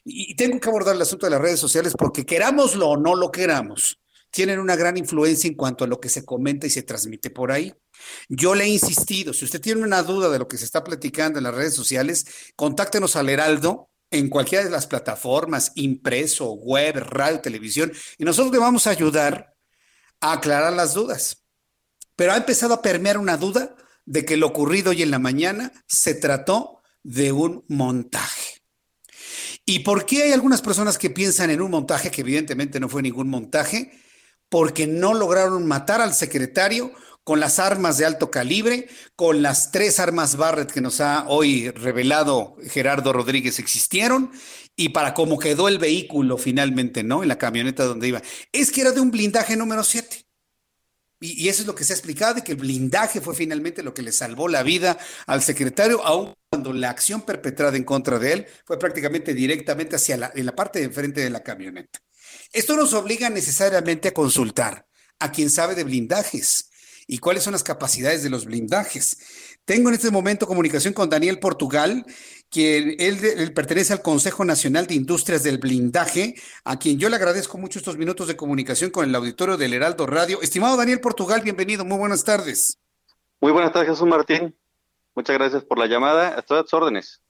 [0.03, 3.31] Y tengo que abordar el asunto de las redes sociales porque querámoslo o no lo
[3.31, 3.99] queramos,
[4.31, 7.51] tienen una gran influencia en cuanto a lo que se comenta y se transmite por
[7.51, 7.73] ahí.
[8.27, 11.39] Yo le he insistido, si usted tiene una duda de lo que se está platicando
[11.39, 17.41] en las redes sociales, contáctenos al Heraldo en cualquiera de las plataformas, impreso, web, radio,
[17.41, 19.55] televisión, y nosotros le vamos a ayudar
[20.21, 21.43] a aclarar las dudas.
[22.15, 25.71] Pero ha empezado a permear una duda de que lo ocurrido hoy en la mañana
[25.87, 28.58] se trató de un montaje.
[29.69, 33.03] ¿Y por qué hay algunas personas que piensan en un montaje que evidentemente no fue
[33.03, 33.91] ningún montaje?
[34.49, 36.91] Porque no lograron matar al secretario
[37.23, 41.69] con las armas de alto calibre, con las tres armas Barrett que nos ha hoy
[41.69, 44.31] revelado Gerardo Rodríguez existieron,
[44.75, 47.21] y para cómo quedó el vehículo finalmente, ¿no?
[47.21, 48.23] En la camioneta donde iba.
[48.51, 50.25] Es que era de un blindaje número 7.
[51.19, 53.93] Y, eso es lo que se ha explicado, de que el blindaje fue finalmente lo
[53.93, 54.97] que le salvó la vida
[55.27, 60.17] al secretario, aun cuando la acción perpetrada en contra de él fue prácticamente directamente hacia
[60.17, 61.99] la, parte de enfrente de la camioneta.
[62.51, 64.85] Esto nos obliga necesariamente a consultar
[65.19, 66.69] a quien sabe de blindajes
[67.07, 69.55] y cuáles son las capacidades de los blindajes.
[69.63, 72.05] Tengo en este momento comunicación con Daniel Portugal,
[72.49, 77.57] quien él, pertenece al Consejo Nacional de Industrias del Blindaje, a quien yo le agradezco
[77.57, 80.41] mucho estos minutos de comunicación con el auditorio del Heraldo Radio.
[80.41, 82.79] Estimado Daniel Portugal, bienvenido, muy buenas tardes.
[83.39, 84.53] Muy buenas tardes, Jesús Martín.
[85.19, 86.35] Muchas gracias por la llamada.
[86.39, 87.21] Estoy a tus órdenes.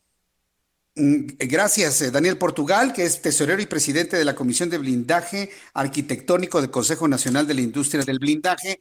[0.94, 5.49] Mm, gracias, eh, Daniel Portugal, que es tesorero y presidente de la Comisión de Blindaje
[5.74, 8.78] Arquitectónico del Consejo Nacional de la Industria del Blindaje.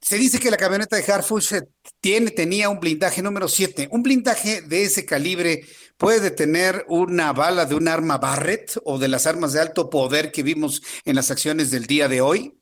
[0.00, 1.54] Se dice que la camioneta de Harfush
[2.00, 3.88] tiene, tenía un blindaje número 7.
[3.90, 5.64] ¿Un blindaje de ese calibre
[5.96, 10.30] puede detener una bala de un arma Barrett o de las armas de alto poder
[10.30, 12.56] que vimos en las acciones del día de hoy?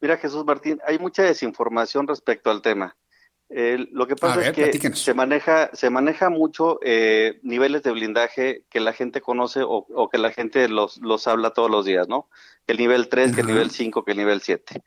[0.00, 2.96] Mira, Jesús Martín, hay mucha desinformación respecto al tema.
[3.48, 8.80] Lo que pasa es que se maneja, se maneja mucho eh, niveles de blindaje que
[8.80, 12.28] la gente conoce o, que la gente los, los habla todos los días, ¿no?
[12.66, 14.82] El nivel 3, que el nivel 5, que el nivel 7.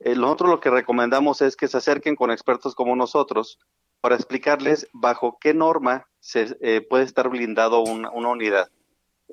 [0.00, 3.58] Eh, nosotros lo que recomendamos es que se acerquen con expertos como nosotros
[4.00, 8.70] para explicarles bajo qué norma se eh, puede estar blindado una, unidad.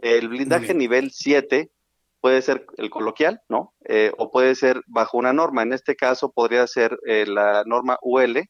[0.01, 1.71] El blindaje nivel 7
[2.19, 3.73] puede ser el coloquial, ¿no?
[3.85, 5.63] Eh, o puede ser bajo una norma.
[5.63, 8.49] En este caso podría ser la norma UL,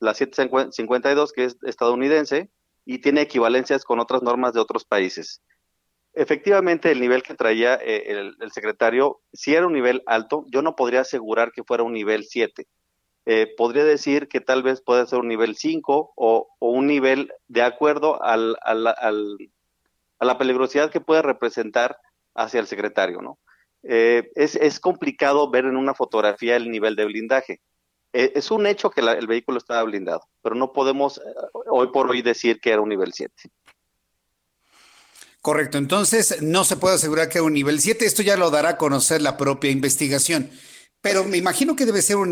[0.00, 2.50] la 752, que es estadounidense,
[2.84, 5.42] y tiene equivalencias con otras normas de otros países.
[6.14, 10.76] Efectivamente, el nivel que traía eh, el, secretario, si era un nivel alto, yo no
[10.76, 12.66] podría asegurar que fuera un nivel 7.
[13.26, 17.62] Eh, podría decir que tal vez puede ser un nivel 5 o, un nivel de
[17.62, 21.98] acuerdo al, a la peligrosidad que puede representar
[22.34, 23.38] hacia el secretario, ¿no?
[23.82, 27.60] Eh, es, es, complicado ver en una fotografía el nivel de blindaje.
[28.16, 31.20] Es un hecho que el vehículo estaba blindado, pero no podemos
[31.52, 33.32] hoy por hoy decir que era un nivel 7.
[35.40, 38.70] Correcto, entonces no se puede asegurar que a un nivel 7, esto ya lo dará
[38.70, 40.50] a conocer la propia investigación,
[41.00, 42.30] pero me imagino que debe ser un,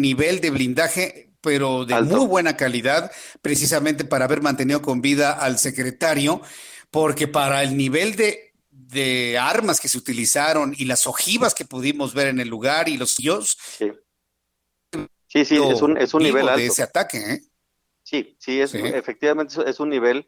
[0.00, 3.10] nivel de blindaje, pero de muy buena calidad,
[3.40, 6.42] precisamente para haber mantenido con vida al secretario,
[6.90, 12.12] porque para el nivel de, de armas que se utilizaron y las ojivas que pudimos
[12.12, 13.56] ver en el lugar y los sillos.
[13.78, 13.90] Sí,
[15.28, 16.60] sí, sí es un, es un nivel alto.
[16.60, 17.40] De ese ataque, ¿eh?
[18.02, 20.26] Sí, sí, es, efectivamente es un nivel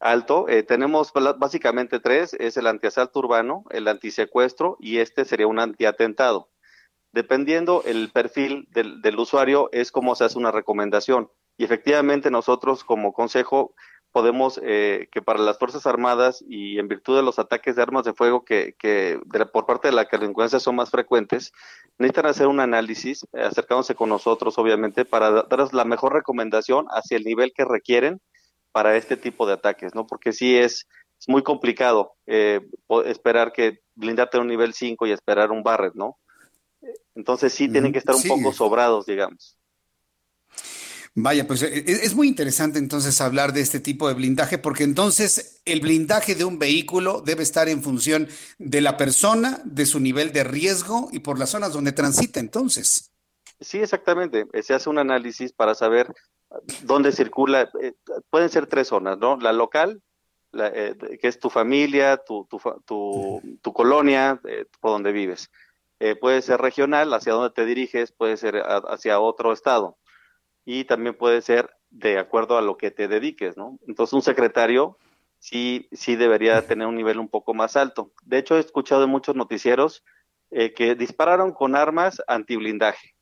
[0.00, 0.48] alto.
[0.48, 6.50] Eh, tenemos básicamente tres, es el antiasalto urbano, el antisecuestro y este sería un antiatentado.
[7.12, 11.30] Dependiendo el perfil del, usuario es como se hace una recomendación.
[11.56, 13.74] Y efectivamente nosotros como consejo
[14.12, 18.04] podemos eh, que para las Fuerzas Armadas y en virtud de los ataques de armas
[18.04, 19.18] de fuego que, que
[19.52, 21.52] por parte de la delincuencia son más frecuentes,
[21.98, 27.16] necesitan hacer un análisis eh, acercándose con nosotros, obviamente, para darles la mejor recomendación hacia
[27.16, 28.20] el nivel que requieren
[28.70, 30.06] para este tipo de ataques, ¿no?
[30.06, 30.86] Porque sí es,
[31.28, 32.60] muy complicado eh,
[33.06, 36.18] esperar que blindarte a un nivel 5 y esperar un Barret, ¿no?
[37.14, 39.56] Entonces sí tienen que estar un poco sobrados, digamos.
[41.14, 44.84] Vaya, pues e, e, es muy interesante entonces hablar de este tipo de blindaje, porque
[44.84, 48.28] entonces el blindaje de un vehículo debe estar en función
[48.58, 53.10] de la persona, de su nivel de riesgo y por las zonas donde transita entonces.
[53.60, 54.46] Sí, exactamente.
[54.62, 56.12] Se hace un análisis para saber
[56.82, 57.94] dónde circula, eh,
[58.30, 59.36] pueden ser tres zonas, ¿no?
[59.36, 60.02] La local,
[60.54, 65.50] eh, que es tu familia, tu, tu, tu, colonia, eh, por donde vives.
[66.20, 69.96] puede ser regional, hacia dónde te diriges, puede ser hacia otro estado.
[70.64, 73.78] Y también puede ser de acuerdo a lo que te dediques, ¿no?
[73.86, 74.98] Entonces, un secretario
[75.38, 78.12] sí, sí debería tener un nivel un poco más alto.
[78.24, 80.04] De hecho, he escuchado en muchos noticieros
[80.50, 83.14] que dispararon con armas antiblindaje.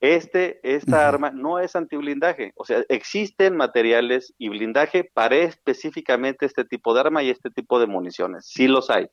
[0.00, 6.64] Este, esta arma no es antiblindaje, o sea, existen materiales y blindaje para específicamente este
[6.64, 9.08] tipo de arma y este tipo de municiones, sí los hay.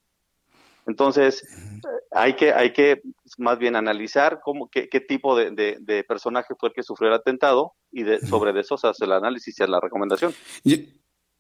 [0.87, 1.47] Entonces,
[2.11, 3.01] hay que, hay que
[3.37, 7.73] más bien analizar cómo, qué, qué tipo de, personaje fue el que sufrió el atentado
[7.91, 10.33] y de, sobre eso se hace el análisis y la recomendación.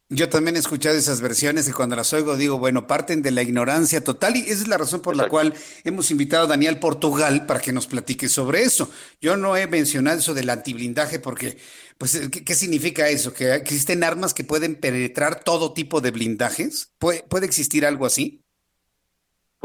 [0.09, 3.41] Yo también he escuchado esas versiones y cuando las oigo digo, bueno, parten de la
[3.41, 7.47] ignorancia total y esa es la razón por la cual hemos invitado a Daniel Portugal
[7.47, 8.91] para que nos platique sobre eso.
[9.19, 11.57] Yo no he mencionado eso del antiblindaje porque,
[11.97, 13.33] pues, ¿qué, significa eso?
[13.33, 16.93] ¿Que existen armas que pueden penetrar todo tipo de blindajes?
[16.99, 18.44] ¿Puede, puede existir algo así?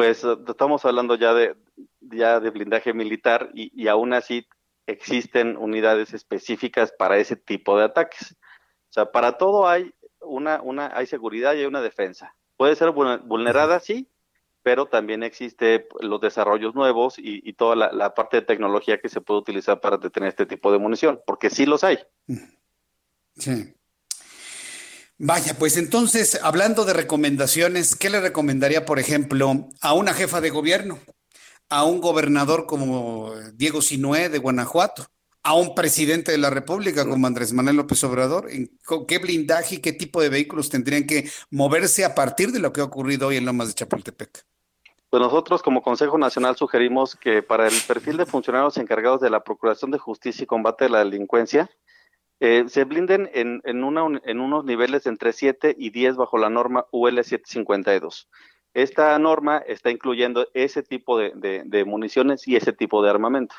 [0.01, 1.55] Pues estamos hablando ya de,
[2.01, 4.47] ya de blindaje militar y, y aún así
[4.87, 8.35] existen unidades específicas para ese tipo de ataques.
[8.89, 12.35] O sea, para todo hay una, una, hay seguridad y hay una defensa.
[12.57, 14.09] Puede ser vulnerada, sí,
[14.63, 19.41] pero también existe los desarrollos nuevos y, toda la, parte de tecnología que se puede
[19.41, 21.99] utilizar para detener este tipo de munición, porque sí los hay.
[23.37, 23.75] Sí.
[25.23, 30.49] Vaya, pues entonces, hablando de recomendaciones, ¿qué le recomendaría, por ejemplo, a una jefa de
[30.49, 30.99] gobierno,
[31.69, 35.05] a un gobernador como Diego Sinué de Guanajuato,
[35.43, 38.51] a un presidente de la República como Andrés Manuel López Obrador?
[38.51, 38.71] ¿En
[39.07, 42.81] ¿Qué blindaje y qué tipo de vehículos tendrían que moverse a partir de lo que
[42.81, 44.47] ha ocurrido hoy en Lomas de Chapultepec?
[45.11, 49.45] Pues nosotros como Consejo Nacional sugerimos que para el perfil de funcionarios encargados de la
[49.45, 51.69] Procuración de Justicia y Combate de la Delincuencia,
[52.41, 53.85] eh, se blinden en, en,
[54.25, 58.29] en unos niveles entre 7 y 10 bajo la norma UL 752.
[58.73, 63.55] Esta norma está incluyendo ese tipo de municiones y ese tipo de armamento.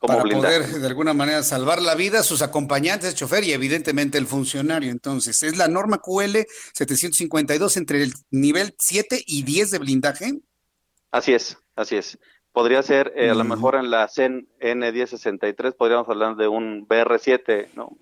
[0.00, 4.18] Para poder de alguna manera salvar la vida a sus acompañantes, el chofer y evidentemente
[4.18, 4.90] el funcionario.
[4.90, 6.38] Entonces, es la norma QL
[6.72, 10.40] 752 entre el nivel 7 y 10 de blindaje.
[11.10, 12.18] Así es, así es.
[12.54, 17.70] Podría ser, eh, a lo mejor en la CEN N1063, podríamos hablar de un BR7,
[17.74, 17.98] ¿no?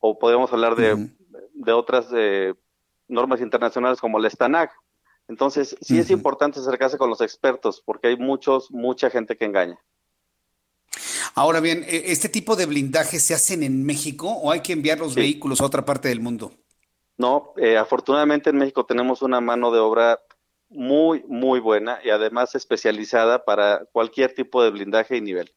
[0.00, 1.08] O podríamos hablar de,
[1.54, 2.52] de otras eh,
[3.06, 4.72] normas internacionales como el STANAG.
[5.28, 9.78] Entonces, sí es importante acercarse con los expertos, porque hay muchos, mucha gente que engaña.
[11.36, 14.98] Ahora bien, ¿e-, ¿este tipo de blindajes se hacen en México o hay que enviar
[14.98, 16.50] los vehículos a otra parte del mundo?
[17.18, 20.18] No, eh, afortunadamente en México tenemos una mano de obra
[20.72, 25.52] muy, muy buena y además especializada para cualquier tipo de blindaje y nivel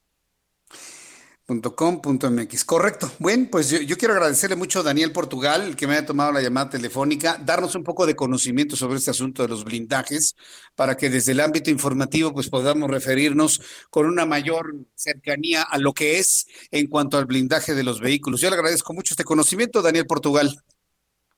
[1.48, 2.66] .com.mx.
[2.66, 3.12] Correcto.
[3.20, 6.42] Bueno, pues yo, quiero agradecerle mucho a Daniel Portugal, el que me haya tomado la
[6.42, 10.36] llamada telefónica, darnos un poco de conocimiento sobre este asunto de los blindajes,
[10.76, 13.62] para que desde el ámbito informativo pues podamos referirnos
[13.92, 18.42] con una mayor cercanía a lo que es en cuanto al blindaje de los vehículos.
[18.42, 20.56] Yo le agradezco mucho este conocimiento, Daniel Portugal.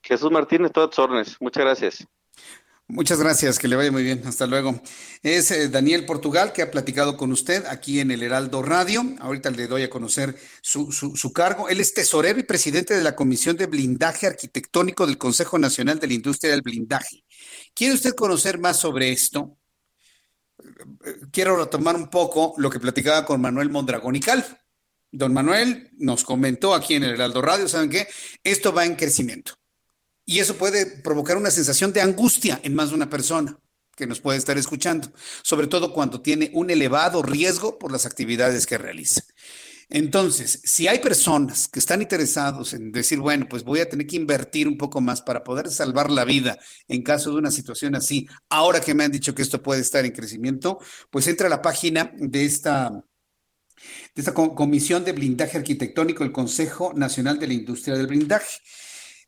[0.02, 1.36] Jesús Martínez, todas.
[1.40, 2.06] Muchas gracias.
[2.90, 4.22] Muchas gracias, que le vaya muy bien.
[4.24, 4.80] Hasta luego.
[5.22, 9.04] Es eh, Daniel Portugal que ha platicado con usted aquí en el Heraldo Radio.
[9.20, 11.68] Ahorita le doy a conocer su, su, cargo.
[11.68, 16.06] Él es tesorero y presidente de la Comisión de Blindaje Arquitectónico del Consejo Nacional de
[16.06, 17.24] la Industria del Blindaje.
[17.74, 19.58] ¿Quiere usted conocer más sobre esto?
[21.30, 24.44] Quiero retomar un poco lo que platicaba con Manuel Mondragón y Cal.
[25.12, 28.08] Don Manuel nos comentó aquí en el Heraldo Radio, ¿saben qué?
[28.42, 29.58] Esto va en crecimiento.
[30.28, 33.58] Y eso puede provocar una sensación de angustia en más de una persona
[33.96, 35.10] que nos puede estar escuchando,
[35.42, 39.22] sobre todo cuando tiene un elevado riesgo por las actividades que realiza.
[39.88, 44.16] Entonces, si hay personas que están interesados en decir, bueno, pues voy a tener que
[44.16, 48.28] invertir un poco más para poder salvar la vida en caso de una situación así,
[48.50, 50.78] ahora que me han dicho que esto puede estar en crecimiento,
[51.08, 56.92] pues entra a la página de esta, de esta Comisión de Blindaje Arquitectónico del Consejo
[56.94, 58.58] Nacional de la Industria del Blindaje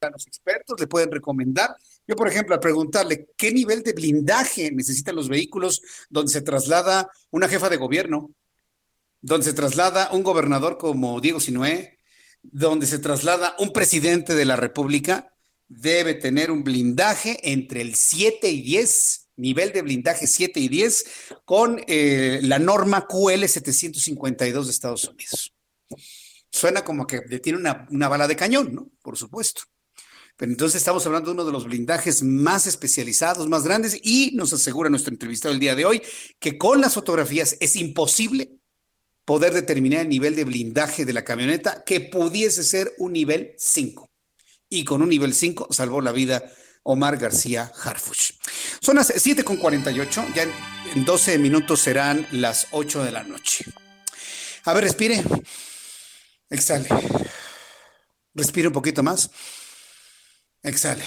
[0.00, 1.76] a los expertos, le pueden recomendar
[2.06, 7.10] yo, por ejemplo, al preguntarle qué nivel de blindaje necesitan los vehículos donde se traslada
[7.30, 8.34] una jefa de gobierno,
[9.20, 11.98] donde se traslada un gobernador como Diego Sinué,
[12.42, 15.32] donde se traslada un presidente de la República,
[15.68, 21.04] debe tener un blindaje entre el 7 y 10 nivel de blindaje 7 y 10
[21.44, 25.52] con eh, la norma QL 752 de Estados Unidos.
[26.50, 28.90] Suena como que tiene una, una bala de cañón, ¿no?
[29.02, 29.62] Por supuesto.
[30.42, 34.52] Pero entonces estamos hablando de uno de los blindajes más especializados, más grandes, y nos
[34.52, 36.02] asegura nuestro entrevistado el día de hoy
[36.40, 38.58] que con las fotografías es imposible
[39.24, 44.10] poder determinar el nivel de blindaje de la camioneta que pudiese ser un nivel 5.
[44.68, 46.42] Y con un nivel 5 salvó la vida
[46.82, 48.32] Omar García Harfuch.
[48.80, 50.42] Son las 7.48, ya
[50.92, 53.66] en 12 minutos serán las 8 de la noche.
[54.64, 55.22] A ver, respire.
[56.50, 56.88] Exhale.
[58.34, 59.30] Respire un poquito más.
[60.62, 61.02] Exhale.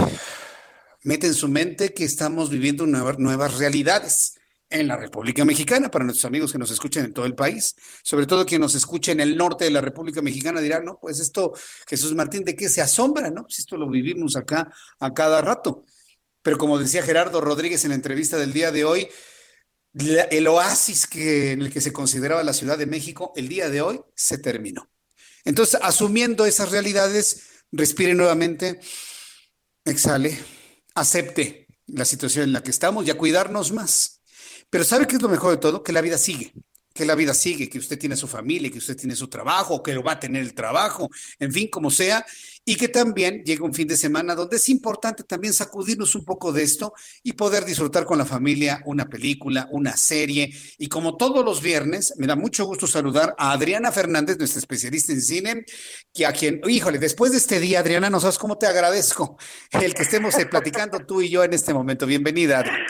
[1.03, 4.36] Mete en su mente que estamos viviendo nuevas realidades
[4.69, 8.26] en la República Mexicana, para nuestros amigos que nos escuchan en todo el país, sobre
[8.26, 11.53] todo quien nos escucha en el norte de la República Mexicana dirán, no, pues esto,
[11.88, 13.30] Jesús Martín, ¿de qué se asombra?
[13.30, 15.86] No, pues esto lo vivimos acá a cada rato.
[16.41, 19.07] Pero como decía Gerardo Rodríguez en la entrevista del día de hoy,
[19.94, 23.82] el oasis que, en el que se consideraba la Ciudad de México, el día de
[23.82, 24.90] hoy se terminó.
[25.45, 28.80] Entonces, asumiendo esas realidades, respire nuevamente
[29.86, 30.38] exhale,
[30.95, 34.22] acepte la situación en la que estamos y a cuidarnos más.
[34.70, 35.84] Pero ¿sabe qué es lo mejor de todo?
[35.84, 36.52] Que la vida sigue
[36.95, 39.94] que la vida sigue, que usted tiene su familia, que usted tiene su trabajo, que
[39.94, 41.10] lo va a tener el trabajo,
[41.40, 42.26] en fin, como sea,
[42.65, 46.51] y que también llega un fin de semana donde es importante también sacudirnos un poco
[46.51, 46.93] de esto
[47.23, 50.49] y poder disfrutar con la familia una película, una serie.
[50.79, 55.13] Y como todos los viernes, me da mucho gusto saludar a Adriana Fernández, nuestra especialista
[55.13, 55.65] en cine,
[56.11, 59.37] que a quien, híjole, después de este día, Adriana, no sabes cómo te agradezco
[59.71, 62.07] el que estemos eh, platicando tú y yo en este momento.
[62.07, 62.85] Bienvenida, Adriana.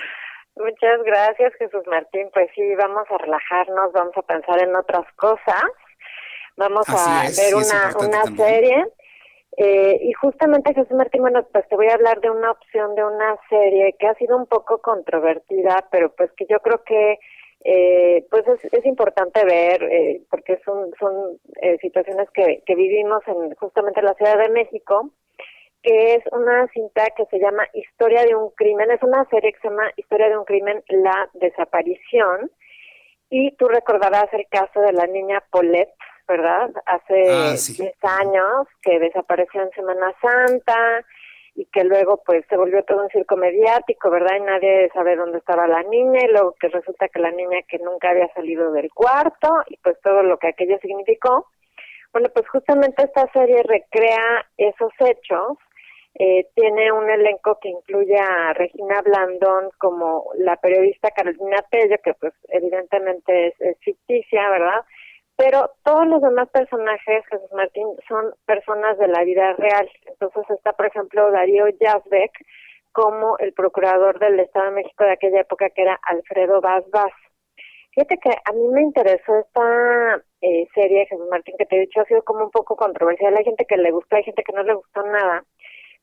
[0.55, 2.29] Muchas gracias, Jesús Martín.
[2.33, 5.65] Pues sí, vamos a relajarnos, vamos a pensar en otras cosas.
[6.55, 8.85] Vamos a ver una, una serie.
[9.57, 13.05] Eh, y justamente, Jesús Martín, bueno, pues te voy a hablar de una opción de
[13.05, 17.19] una serie que ha sido un poco controvertida, pero pues que yo creo que
[17.63, 23.23] eh, pues es, es importante ver, eh, porque son, son eh, situaciones que, que vivimos
[23.27, 25.11] en justamente en la Ciudad de México
[25.85, 29.59] que es una cinta que se llama Historia de un crimen, es una serie que
[29.59, 32.49] se llama Historia de un crimen, la desaparición,
[33.29, 35.93] y tú recordarás el caso de la niña Paulette,
[36.27, 36.71] ¿verdad?
[36.85, 41.05] Hace 10 ah, años que desapareció en Semana Santa
[41.55, 44.35] y que luego pues se volvió todo un circo mediático, ¿verdad?
[44.37, 47.79] Y nadie sabe dónde estaba la niña y luego que resulta que la niña que
[47.79, 51.47] nunca había salido del cuarto y pues todo lo que aquello significó.
[52.11, 55.57] Bueno, pues justamente esta serie recrea esos hechos
[56.17, 62.13] eh, tiene un elenco que incluye a Regina Blandón como la periodista Carolina Tello, que
[62.13, 64.85] pues evidentemente es, ficticia, ¿verdad?
[65.37, 69.89] Pero todos los demás personajes, Jesús Martín, son personas de la vida real.
[70.05, 72.31] Entonces está, por ejemplo, Darío Yazbek
[72.93, 77.11] como el procurador del Estado de México de aquella época, que era Alfredo Vaz Vaz.
[77.91, 81.99] Fíjate que a mí me interesó esta eh, serie, Jesús Martín, que te he dicho,
[81.99, 83.35] ha sido como un poco controversial.
[83.35, 85.43] Hay gente que le gustó, hay gente que no le gustó nada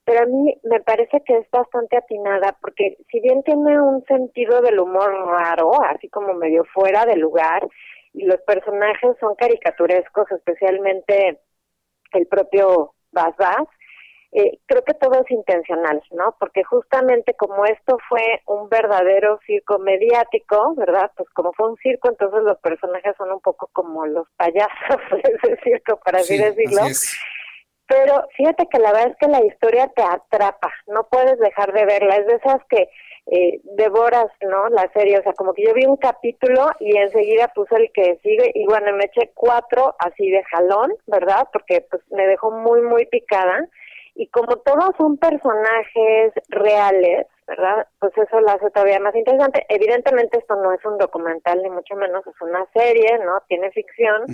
[0.04, 4.60] pero a mí me parece que es bastante atinada porque si bien tiene un sentido
[4.60, 7.66] del humor raro, así como medio fuera de lugar,
[8.14, 11.40] y los personajes son caricaturescos, especialmente
[12.12, 13.66] el propio Bas Bas,
[14.34, 16.34] eh, creo que todo es intencional, ¿no?
[16.40, 21.10] Porque justamente como esto fue un verdadero circo mediático, ¿verdad?
[21.16, 25.38] Pues como fue un circo, entonces los personajes son un poco como los payasos de
[25.42, 26.80] ese circo, para así decirlo.
[27.86, 31.84] Pero fíjate que la verdad es que la historia te atrapa, no puedes dejar de
[31.84, 32.88] verla, es de esas que
[33.26, 34.68] eh, devoras, ¿no?
[34.70, 38.18] La serie, o sea, como que yo vi un capítulo y enseguida puse el que
[38.22, 41.48] sigue y bueno, me eché cuatro así de jalón, ¿verdad?
[41.52, 43.68] Porque pues me dejó muy, muy picada
[44.14, 47.86] y como todos son personajes reales, ¿verdad?
[48.00, 49.64] Pues eso lo hace todavía más interesante.
[49.68, 53.40] Evidentemente esto no es un documental ni mucho menos, es una serie, ¿no?
[53.48, 54.26] Tiene ficción,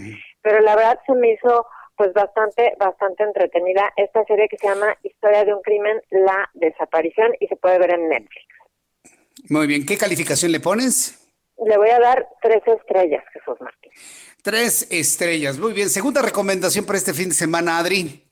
[0.43, 1.67] pero la verdad se me hizo
[1.97, 7.35] pues bastante, bastante entretenida esta serie que se llama Historia de un crimen, la desaparición
[7.41, 8.58] y se puede ver en Netflix.
[9.49, 11.15] Muy bien, ¿qué calificación le pones?
[11.65, 13.91] Le voy a dar tres estrellas, Jesús Martín.
[14.43, 15.89] Tres estrellas, muy bien.
[15.89, 18.25] Segunda recomendación para este fin de semana, Adri.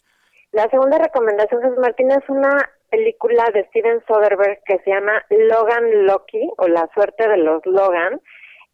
[0.53, 6.07] La segunda recomendación, Jesús Martín, es una película de Steven Soderbergh que se llama Logan
[6.07, 8.21] Lucky o La suerte de los Logan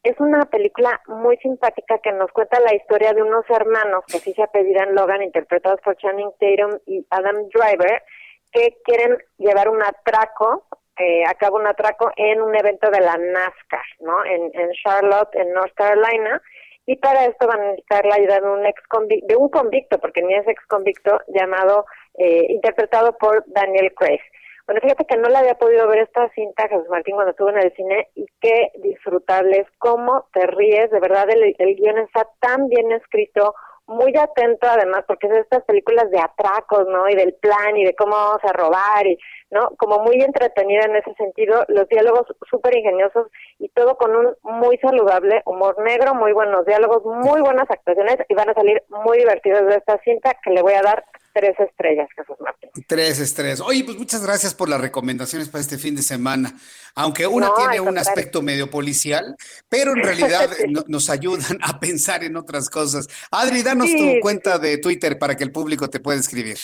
[0.02, 4.32] es una película muy simpática que nos cuenta la historia de unos hermanos que sí
[4.34, 8.02] se apellidan Logan, interpretados por Channing Tatum y Adam Driver,
[8.50, 10.66] que quieren llevar un atraco,
[11.02, 14.24] eh, a un atraco en un evento de la NASCAR, ¿no?
[14.24, 16.40] En, en Charlotte, en North Carolina,
[16.86, 19.98] y para esto van a necesitar la ayuda de un ex convicto, de un convicto,
[19.98, 21.86] porque ni es ex convicto, llamado,
[22.18, 24.20] eh, interpretado por Daniel Craig.
[24.66, 27.58] Bueno, fíjate que no la había podido ver esta cinta, Jesús Martín, cuando estuve en
[27.58, 32.28] el cine, y qué disfrutable es, cómo te ríes, de verdad el, el guion está
[32.40, 33.54] tan bien escrito,
[33.86, 37.08] muy atento además, porque es de estas películas de atracos, ¿no?
[37.08, 39.18] Y del plan y de cómo vamos a robar y,
[39.50, 39.70] ¿no?
[39.76, 43.28] Como muy entretenida en ese sentido, los diálogos súper ingeniosos
[43.58, 48.34] y todo con un muy saludable humor negro, muy buenos diálogos, muy buenas actuaciones y
[48.34, 52.08] van a salir muy divertidos de esta cinta que le voy a dar tres estrellas,
[52.16, 52.70] Jesús Martín.
[52.86, 53.60] Tres estrellas.
[53.60, 56.52] Oye, pues muchas gracias por las recomendaciones para este fin de semana.
[56.94, 59.36] Aunque una tiene un aspecto medio policial,
[59.68, 60.48] pero en realidad
[60.88, 63.08] nos ayudan a pensar en otras cosas.
[63.30, 66.58] Adri, danos tu cuenta de Twitter para que el público te pueda escribir.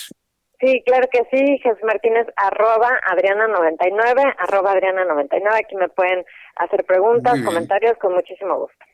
[0.61, 6.25] Sí, claro que sí, Jesús Martínez, arroba Adriana99, arroba Adriana99, aquí me pueden
[6.57, 8.88] hacer preguntas, comentarios, con muchísimo gusto.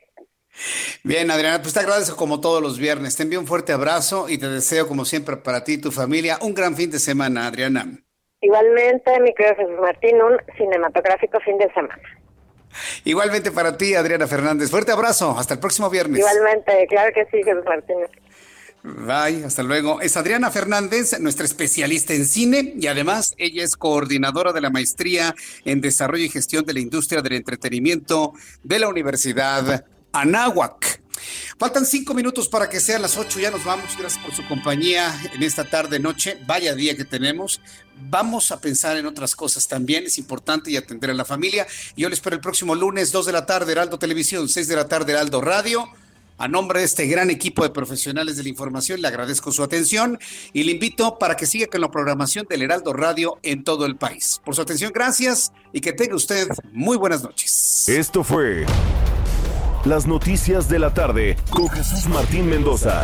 [1.03, 3.15] Bien, Adriana, pues te agradezco como todos los viernes.
[3.15, 6.37] Te envío un fuerte abrazo y te deseo, como siempre, para ti y tu familia,
[6.41, 7.85] un gran fin de semana, Adriana.
[8.41, 11.99] Igualmente, mi querido Jesús Martín, un cinematográfico fin de semana.
[13.03, 14.69] Igualmente para ti, Adriana Fernández.
[14.69, 15.35] Fuerte abrazo.
[15.37, 16.19] Hasta el próximo viernes.
[16.19, 18.09] Igualmente, claro que sí, Jesús Martínez.
[18.83, 19.99] Bye, hasta luego.
[19.99, 25.33] Es Adriana Fernández, nuestra especialista en cine y además ella es coordinadora de la maestría
[25.63, 29.85] en desarrollo y gestión de la industria del entretenimiento de la Universidad
[30.15, 31.01] Anáhuac.
[31.57, 33.97] Faltan cinco minutos para que sean las ocho, ya nos vamos.
[33.97, 36.37] Gracias por su compañía en esta tarde, noche.
[36.45, 37.61] Vaya día que tenemos.
[38.09, 40.05] Vamos a pensar en otras cosas también.
[40.05, 41.67] Es importante y atender a la familia.
[41.95, 44.87] Yo les espero el próximo lunes, dos de la tarde, Heraldo Televisión, seis de la
[44.87, 45.85] tarde, Heraldo Radio.
[46.37, 50.19] A nombre de este gran equipo de profesionales de la información, le agradezco su atención
[50.51, 53.95] y le invito para que siga con la programación del Heraldo Radio en todo el
[53.95, 54.41] país.
[54.43, 57.87] Por su atención, gracias y que tenga usted muy buenas noches.
[57.87, 58.65] Esto fue
[59.85, 63.03] las noticias de la tarde con Jesús Martín Mendoza.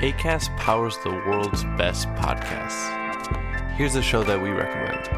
[0.00, 2.94] ACAST powers the world's best podcasts.
[3.76, 5.17] Here's a show that we recommend.